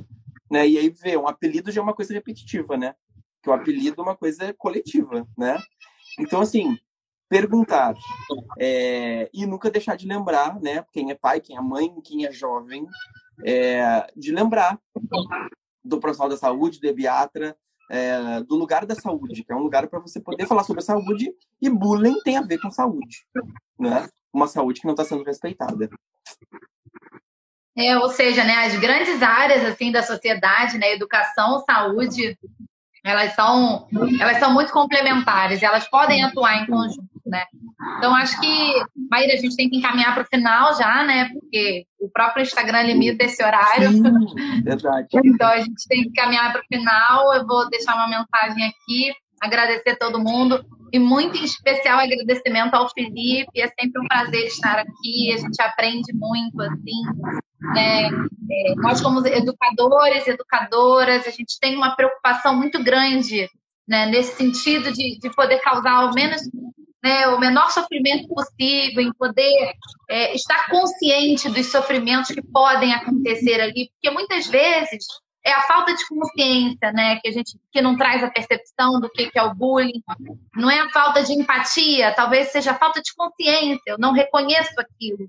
né? 0.50 0.68
E 0.68 0.76
aí 0.76 0.90
vê, 0.90 1.16
um 1.16 1.26
apelido 1.26 1.72
já 1.72 1.80
é 1.80 1.82
uma 1.82 1.94
coisa 1.94 2.12
repetitiva, 2.12 2.76
né? 2.76 2.94
Que 3.42 3.48
o 3.48 3.54
apelido 3.54 4.02
é 4.02 4.04
uma 4.04 4.14
coisa 4.14 4.52
coletiva, 4.58 5.26
né? 5.38 5.58
Então, 6.18 6.40
assim, 6.40 6.78
perguntar 7.28 7.94
é, 8.58 9.30
e 9.32 9.46
nunca 9.46 9.70
deixar 9.70 9.96
de 9.96 10.06
lembrar, 10.06 10.60
né? 10.60 10.84
Quem 10.92 11.10
é 11.10 11.14
pai, 11.14 11.40
quem 11.40 11.56
é 11.56 11.60
mãe, 11.60 12.00
quem 12.02 12.26
é 12.26 12.32
jovem, 12.32 12.86
é, 13.44 14.06
de 14.16 14.32
lembrar 14.32 14.78
do 15.84 15.98
profissional 15.98 16.28
da 16.28 16.36
saúde, 16.36 16.78
do 16.78 16.86
ebiatra, 16.86 17.56
é, 17.90 18.42
do 18.42 18.54
lugar 18.54 18.86
da 18.86 18.94
saúde, 18.94 19.44
que 19.44 19.52
é 19.52 19.56
um 19.56 19.62
lugar 19.62 19.86
para 19.88 19.98
você 19.98 20.20
poder 20.20 20.46
falar 20.46 20.64
sobre 20.64 20.80
a 20.80 20.84
saúde 20.84 21.32
e 21.60 21.70
bullying 21.70 22.20
tem 22.22 22.36
a 22.36 22.42
ver 22.42 22.58
com 22.58 22.70
saúde, 22.70 23.26
né? 23.78 24.08
Uma 24.32 24.46
saúde 24.46 24.80
que 24.80 24.86
não 24.86 24.94
está 24.94 25.04
sendo 25.04 25.24
respeitada. 25.24 25.90
É, 27.76 27.96
ou 27.98 28.10
seja, 28.10 28.44
né, 28.44 28.66
as 28.66 28.78
grandes 28.78 29.22
áreas 29.22 29.64
assim 29.64 29.90
da 29.90 30.02
sociedade, 30.02 30.76
né, 30.76 30.92
educação, 30.92 31.64
saúde, 31.64 32.38
elas 33.04 33.34
são, 33.34 33.88
elas 34.20 34.38
são 34.38 34.52
muito 34.52 34.72
complementares, 34.72 35.62
elas 35.62 35.88
podem 35.88 36.22
atuar 36.22 36.62
em 36.62 36.66
conjunto, 36.66 37.10
né? 37.26 37.44
Então, 37.98 38.14
acho 38.14 38.40
que, 38.40 38.84
Maíra, 39.10 39.34
a 39.34 39.36
gente 39.36 39.56
tem 39.56 39.68
que 39.68 39.78
encaminhar 39.78 40.14
para 40.14 40.22
o 40.22 40.26
final 40.26 40.76
já, 40.76 41.02
né? 41.04 41.28
Porque 41.30 41.84
o 42.00 42.08
próprio 42.08 42.42
Instagram 42.42 42.82
limita 42.82 43.24
esse 43.24 43.42
horário. 43.42 43.90
Sim, 43.90 44.02
verdade. 44.62 45.08
então, 45.24 45.48
a 45.48 45.58
gente 45.58 45.88
tem 45.88 46.04
que 46.04 46.12
caminhar 46.12 46.52
para 46.52 46.62
o 46.62 46.64
final. 46.72 47.34
Eu 47.34 47.46
vou 47.46 47.68
deixar 47.68 47.94
uma 47.94 48.06
mensagem 48.06 48.66
aqui, 48.66 49.12
agradecer 49.40 49.96
todo 49.96 50.22
mundo. 50.22 50.64
E 50.92 50.98
muito 50.98 51.36
em 51.38 51.44
especial 51.44 51.98
agradecimento 51.98 52.74
ao 52.74 52.88
Felipe. 52.90 53.60
É 53.60 53.66
sempre 53.66 54.00
um 54.00 54.06
prazer 54.06 54.46
estar 54.46 54.78
aqui. 54.78 55.32
A 55.34 55.38
gente 55.38 55.60
aprende 55.60 56.12
muito, 56.14 56.60
assim. 56.60 57.02
Né? 57.74 58.06
É, 58.50 58.74
nós, 58.76 59.00
como 59.00 59.26
educadores, 59.26 60.26
educadoras, 60.26 61.26
a 61.26 61.30
gente 61.30 61.58
tem 61.60 61.76
uma 61.76 61.94
preocupação 61.94 62.56
muito 62.56 62.82
grande 62.82 63.48
né, 63.86 64.06
nesse 64.06 64.36
sentido 64.36 64.92
de, 64.92 65.18
de 65.18 65.30
poder 65.30 65.60
causar 65.60 65.92
ao 65.92 66.12
menos 66.12 66.42
né, 67.02 67.26
o 67.28 67.38
menor 67.38 67.70
sofrimento 67.70 68.28
possível, 68.28 69.02
em 69.02 69.12
poder 69.12 69.72
é, 70.08 70.34
estar 70.34 70.68
consciente 70.68 71.50
dos 71.50 71.66
sofrimentos 71.66 72.30
que 72.30 72.42
podem 72.42 72.94
acontecer 72.94 73.60
ali, 73.60 73.90
porque 73.90 74.10
muitas 74.10 74.46
vezes 74.46 75.04
é 75.44 75.52
a 75.52 75.62
falta 75.62 75.92
de 75.92 76.06
consciência, 76.06 76.92
né, 76.92 77.18
que 77.20 77.28
a 77.28 77.32
gente 77.32 77.58
que 77.72 77.82
não 77.82 77.96
traz 77.96 78.22
a 78.22 78.30
percepção 78.30 79.00
do 79.00 79.10
que, 79.10 79.28
que 79.28 79.38
é 79.38 79.42
o 79.42 79.54
bullying, 79.54 80.00
não 80.54 80.70
é 80.70 80.78
a 80.78 80.90
falta 80.90 81.22
de 81.24 81.32
empatia, 81.32 82.14
talvez 82.14 82.52
seja 82.52 82.70
a 82.70 82.78
falta 82.78 83.02
de 83.02 83.12
consciência, 83.14 83.82
eu 83.86 83.98
não 83.98 84.12
reconheço 84.12 84.72
aquilo. 84.78 85.28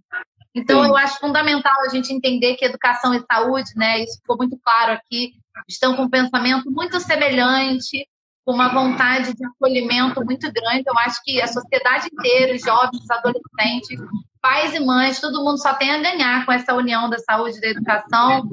Então, 0.56 0.84
Sim. 0.84 0.90
eu 0.90 0.98
acho 0.98 1.20
fundamental 1.20 1.74
a 1.82 1.90
gente 1.90 2.14
entender 2.14 2.56
que 2.56 2.66
educação 2.66 3.14
e 3.14 3.24
saúde, 3.32 3.72
né, 3.76 4.04
isso 4.04 4.20
ficou 4.20 4.38
muito 4.38 4.58
claro 4.64 4.94
aqui, 4.94 5.34
estão 5.68 5.96
com 5.96 6.04
um 6.04 6.10
pensamento 6.10 6.70
muito 6.70 7.00
semelhante, 7.00 8.08
com 8.46 8.54
uma 8.54 8.70
vontade 8.70 9.34
de 9.34 9.46
acolhimento 9.46 10.24
muito 10.24 10.52
grande. 10.52 10.84
Eu 10.86 10.98
acho 11.00 11.22
que 11.24 11.42
a 11.42 11.48
sociedade 11.48 12.08
inteira, 12.12 12.54
os 12.54 12.62
jovens, 12.62 13.02
os 13.02 13.10
adolescentes, 13.10 14.00
pais 14.42 14.76
e 14.76 14.80
mães, 14.80 15.20
todo 15.20 15.44
mundo 15.44 15.58
só 15.58 15.74
tem 15.74 15.92
a 15.92 16.02
ganhar 16.02 16.46
com 16.46 16.52
essa 16.52 16.74
união 16.74 17.10
da 17.10 17.18
saúde 17.20 17.58
e 17.58 17.62
da 17.62 17.68
educação, 17.70 18.44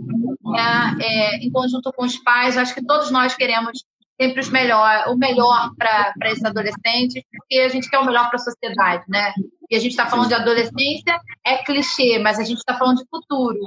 é, 0.56 1.04
é, 1.04 1.36
em 1.38 1.50
conjunto 1.50 1.92
com 1.92 2.04
os 2.04 2.16
pais. 2.18 2.54
Eu 2.54 2.62
acho 2.62 2.74
que 2.74 2.84
todos 2.84 3.10
nós 3.10 3.34
queremos 3.34 3.84
sempre 4.20 4.40
os 4.40 4.48
melhor, 4.48 5.08
o 5.08 5.16
melhor 5.16 5.74
para 5.76 6.30
esses 6.30 6.44
adolescentes, 6.44 7.22
porque 7.32 7.60
a 7.60 7.68
gente 7.68 7.90
quer 7.90 7.98
o 7.98 8.04
melhor 8.04 8.28
para 8.28 8.36
a 8.36 8.44
sociedade, 8.44 9.04
né? 9.08 9.32
E 9.70 9.76
a 9.76 9.78
gente 9.78 9.92
está 9.92 10.06
falando 10.06 10.28
de 10.28 10.34
adolescência, 10.34 11.20
é 11.46 11.58
clichê, 11.58 12.18
mas 12.18 12.38
a 12.38 12.44
gente 12.44 12.58
está 12.58 12.76
falando 12.76 12.98
de 12.98 13.08
futuro. 13.08 13.58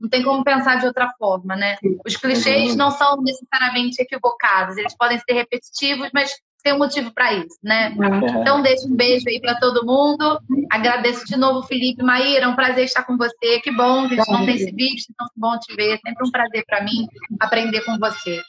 Não 0.00 0.08
tem 0.08 0.22
como 0.22 0.44
pensar 0.44 0.76
de 0.76 0.86
outra 0.86 1.12
forma, 1.18 1.56
né? 1.56 1.76
Os 2.06 2.16
clichês 2.16 2.76
não 2.76 2.90
são 2.92 3.20
necessariamente 3.20 4.00
equivocados, 4.00 4.76
eles 4.76 4.96
podem 4.96 5.18
ser 5.18 5.32
repetitivos, 5.32 6.10
mas 6.14 6.30
tem 6.62 6.72
um 6.72 6.78
motivo 6.78 7.12
para 7.12 7.32
isso, 7.32 7.56
né? 7.62 7.94
Uhum. 7.96 8.40
Então, 8.40 8.62
deixo 8.62 8.86
um 8.88 8.96
beijo 8.96 9.24
aí 9.28 9.40
para 9.40 9.58
todo 9.58 9.86
mundo. 9.86 10.40
Agradeço 10.70 11.24
de 11.24 11.36
novo, 11.36 11.66
Felipe. 11.66 12.02
Maíra, 12.02 12.44
é 12.44 12.48
um 12.48 12.56
prazer 12.56 12.84
estar 12.84 13.04
com 13.04 13.16
você. 13.16 13.60
Que 13.62 13.70
bom 13.70 14.08
que 14.08 14.14
a 14.14 14.16
gente 14.16 14.32
não 14.32 14.44
tem 14.44 14.58
se 14.58 14.70
visto, 14.72 15.10
então 15.10 15.26
que 15.26 15.40
bom 15.40 15.58
te 15.58 15.74
ver. 15.74 15.94
É 15.94 15.98
sempre 15.98 16.26
um 16.26 16.30
prazer 16.30 16.64
para 16.66 16.82
mim 16.82 17.06
aprender 17.40 17.82
com 17.82 17.96
você. 17.98 18.42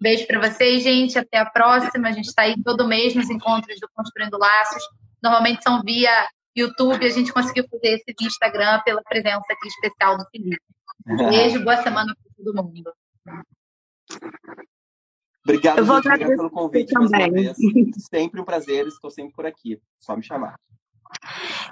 Beijo 0.00 0.26
para 0.26 0.48
vocês, 0.48 0.82
gente. 0.82 1.18
Até 1.18 1.38
a 1.38 1.46
próxima. 1.46 2.08
A 2.08 2.12
gente 2.12 2.26
está 2.26 2.42
aí 2.42 2.54
todo 2.62 2.86
mês 2.86 3.14
nos 3.14 3.30
encontros 3.30 3.78
do 3.80 3.88
Construindo 3.94 4.38
Laços. 4.38 4.82
Normalmente 5.22 5.62
são 5.62 5.82
via 5.82 6.28
YouTube. 6.56 7.04
A 7.04 7.10
gente 7.10 7.32
conseguiu 7.32 7.64
fazer 7.68 8.02
esse 8.06 8.26
Instagram 8.26 8.80
pela 8.84 9.02
presença 9.02 9.44
aqui 9.50 9.68
especial 9.68 10.16
do 10.16 10.24
Felipe. 10.30 10.62
Beijo, 11.04 11.62
boa 11.62 11.76
semana 11.82 12.14
para 12.14 12.44
todo 12.44 12.54
mundo. 12.54 12.92
Obrigado, 15.44 15.78
Eu 15.78 15.84
vou 15.84 16.02
gente, 16.02 16.26
pelo 16.26 16.50
convite 16.50 16.92
também. 16.92 17.54
Sempre 18.10 18.40
um 18.40 18.44
prazer, 18.44 18.86
estou 18.86 19.10
sempre 19.10 19.32
por 19.32 19.46
aqui. 19.46 19.80
Só 19.98 20.16
me 20.16 20.22
chamar. 20.22 20.58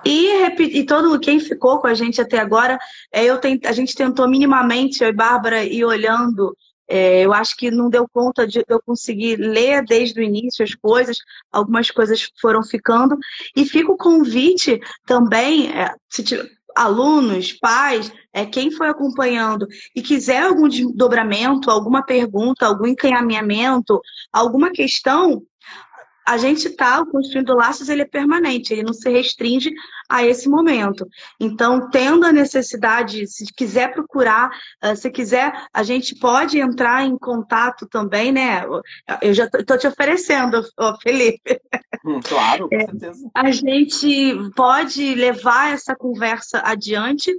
E, 0.04 0.78
e 0.78 0.86
todo 0.86 1.18
quem 1.18 1.40
ficou 1.40 1.80
com 1.80 1.88
a 1.88 1.94
gente 1.94 2.20
até 2.20 2.38
agora, 2.38 2.78
é, 3.12 3.24
eu 3.24 3.38
tent, 3.38 3.64
a 3.66 3.72
gente 3.72 3.94
tentou 3.94 4.28
minimamente, 4.28 5.02
eu 5.02 5.08
e 5.08 5.12
Bárbara, 5.12 5.64
ir 5.64 5.84
olhando. 5.84 6.56
É, 6.88 7.22
eu 7.22 7.32
acho 7.32 7.56
que 7.56 7.70
não 7.70 7.88
deu 7.88 8.06
conta 8.08 8.46
de 8.46 8.64
eu 8.68 8.80
conseguir 8.82 9.36
ler 9.36 9.84
desde 9.84 10.20
o 10.20 10.22
início 10.22 10.64
as 10.64 10.74
coisas, 10.74 11.18
algumas 11.50 11.90
coisas 11.90 12.30
foram 12.40 12.62
ficando. 12.62 13.16
E 13.56 13.64
fica 13.64 13.90
o 13.90 13.96
convite 13.96 14.80
também, 15.06 15.70
é, 15.72 15.94
tiver, 16.10 16.48
alunos, 16.74 17.52
pais, 17.52 18.12
é, 18.32 18.44
quem 18.44 18.70
foi 18.70 18.88
acompanhando 18.88 19.66
e 19.94 20.02
quiser 20.02 20.42
algum 20.42 20.68
desdobramento, 20.68 21.70
alguma 21.70 22.02
pergunta, 22.02 22.66
algum 22.66 22.86
encaminhamento, 22.86 24.00
alguma 24.32 24.70
questão, 24.70 25.42
a 26.26 26.38
gente 26.38 26.68
está 26.68 27.04
construindo 27.04 27.54
laços, 27.54 27.88
ele 27.88 28.02
é 28.02 28.06
permanente, 28.06 28.72
ele 28.72 28.82
não 28.82 28.94
se 28.94 29.08
restringe 29.10 29.70
a 30.08 30.24
esse 30.24 30.48
momento. 30.48 31.06
Então, 31.38 31.90
tendo 31.90 32.24
a 32.24 32.32
necessidade, 32.32 33.26
se 33.26 33.44
quiser 33.54 33.92
procurar, 33.92 34.50
eh, 34.82 34.94
se 34.94 35.10
quiser, 35.10 35.52
a 35.72 35.82
gente 35.82 36.14
pode 36.14 36.58
entrar 36.58 37.04
em 37.04 37.18
contato 37.18 37.86
também, 37.86 38.32
né? 38.32 38.64
Eu 39.20 39.34
já 39.34 39.44
estou 39.44 39.76
te 39.76 39.86
oferecendo, 39.86 40.62
Felipe. 41.02 41.60
Hum, 42.04 42.20
claro, 42.22 42.68
com 42.68 42.76
é, 42.76 42.86
certeza. 42.86 43.30
A 43.34 43.50
gente 43.50 44.34
pode 44.54 45.14
levar 45.14 45.72
essa 45.72 45.94
conversa 45.94 46.62
adiante. 46.64 47.34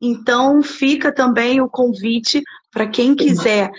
Então, 0.00 0.62
fica 0.62 1.12
também 1.12 1.60
o 1.60 1.68
convite 1.68 2.42
para 2.70 2.86
quem 2.86 3.14
quiser 3.14 3.70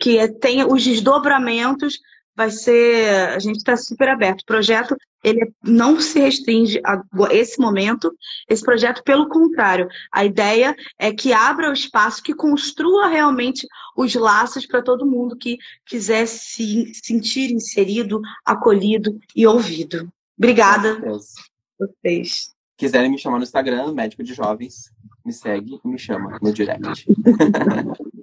que 0.00 0.26
tenha 0.40 0.66
os 0.66 0.82
desdobramentos 0.82 1.98
vai 2.36 2.50
ser. 2.50 3.30
A 3.30 3.38
gente 3.38 3.56
está 3.56 3.76
super 3.76 4.08
aberto. 4.08 4.42
O 4.42 4.46
projeto 4.46 4.96
ele 5.22 5.50
não 5.62 5.98
se 5.98 6.20
restringe 6.20 6.80
a 6.84 7.02
esse 7.30 7.58
momento. 7.58 8.14
Esse 8.48 8.62
projeto, 8.62 9.02
pelo 9.02 9.28
contrário, 9.28 9.88
a 10.12 10.24
ideia 10.24 10.76
é 10.98 11.12
que 11.12 11.32
abra 11.32 11.70
o 11.70 11.72
espaço, 11.72 12.22
que 12.22 12.34
construa 12.34 13.08
realmente 13.08 13.66
os 13.96 14.14
laços 14.14 14.66
para 14.66 14.82
todo 14.82 15.06
mundo 15.06 15.36
que 15.36 15.56
quiser 15.86 16.26
se 16.26 16.92
sentir 16.94 17.50
inserido, 17.50 18.20
acolhido 18.44 19.18
e 19.34 19.46
ouvido. 19.46 20.12
Obrigada. 20.36 21.00
Vocês. 21.78 22.52
Quiserem 22.76 23.10
me 23.10 23.18
chamar 23.18 23.38
no 23.38 23.44
Instagram, 23.44 23.92
médico 23.92 24.22
de 24.22 24.34
jovens, 24.34 24.90
me 25.24 25.32
segue 25.32 25.80
e 25.82 25.88
me 25.88 25.98
chama 25.98 26.38
no 26.42 26.52
direct. 26.52 27.06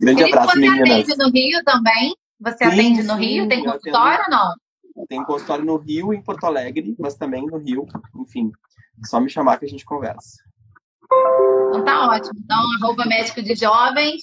Grande 0.00 0.24
abraço, 0.24 0.58
meninas. 0.58 1.16
no 1.16 1.30
Rio 1.30 1.62
também? 1.64 2.14
Você 2.40 2.58
sim, 2.58 2.64
atende 2.64 3.02
no 3.02 3.14
sim, 3.14 3.20
Rio? 3.20 3.48
Tem 3.48 3.64
consultório 3.64 4.24
ou 4.24 4.30
não? 4.30 4.54
tem 5.08 5.24
consultório 5.24 5.64
no 5.64 5.76
Rio 5.76 6.12
e 6.12 6.16
em 6.16 6.22
Porto 6.22 6.44
Alegre, 6.44 6.94
mas 6.98 7.14
também 7.14 7.46
no 7.46 7.58
Rio. 7.58 7.86
Enfim, 8.16 8.52
só 9.04 9.20
me 9.20 9.30
chamar 9.30 9.58
que 9.58 9.64
a 9.64 9.68
gente 9.68 9.84
conversa. 9.84 10.42
Então 11.68 11.84
tá 11.84 12.08
ótimo. 12.08 12.40
Então, 12.44 12.58
arroba 12.80 13.04
médico 13.06 13.42
de 13.42 13.54
jovens, 13.54 14.22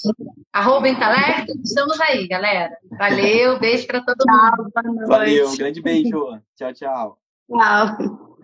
arroba 0.54 0.88
intelecto, 0.88 1.54
estamos 1.64 2.00
aí, 2.02 2.28
galera. 2.28 2.72
Valeu, 2.98 3.60
beijo 3.60 3.88
para 3.88 4.04
todo 4.04 4.24
mundo. 4.28 5.08
Valeu, 5.08 5.56
grande 5.58 5.82
beijo. 5.82 6.40
Tchau, 6.56 6.74
tchau. 6.74 7.20
Tchau. 7.50 8.37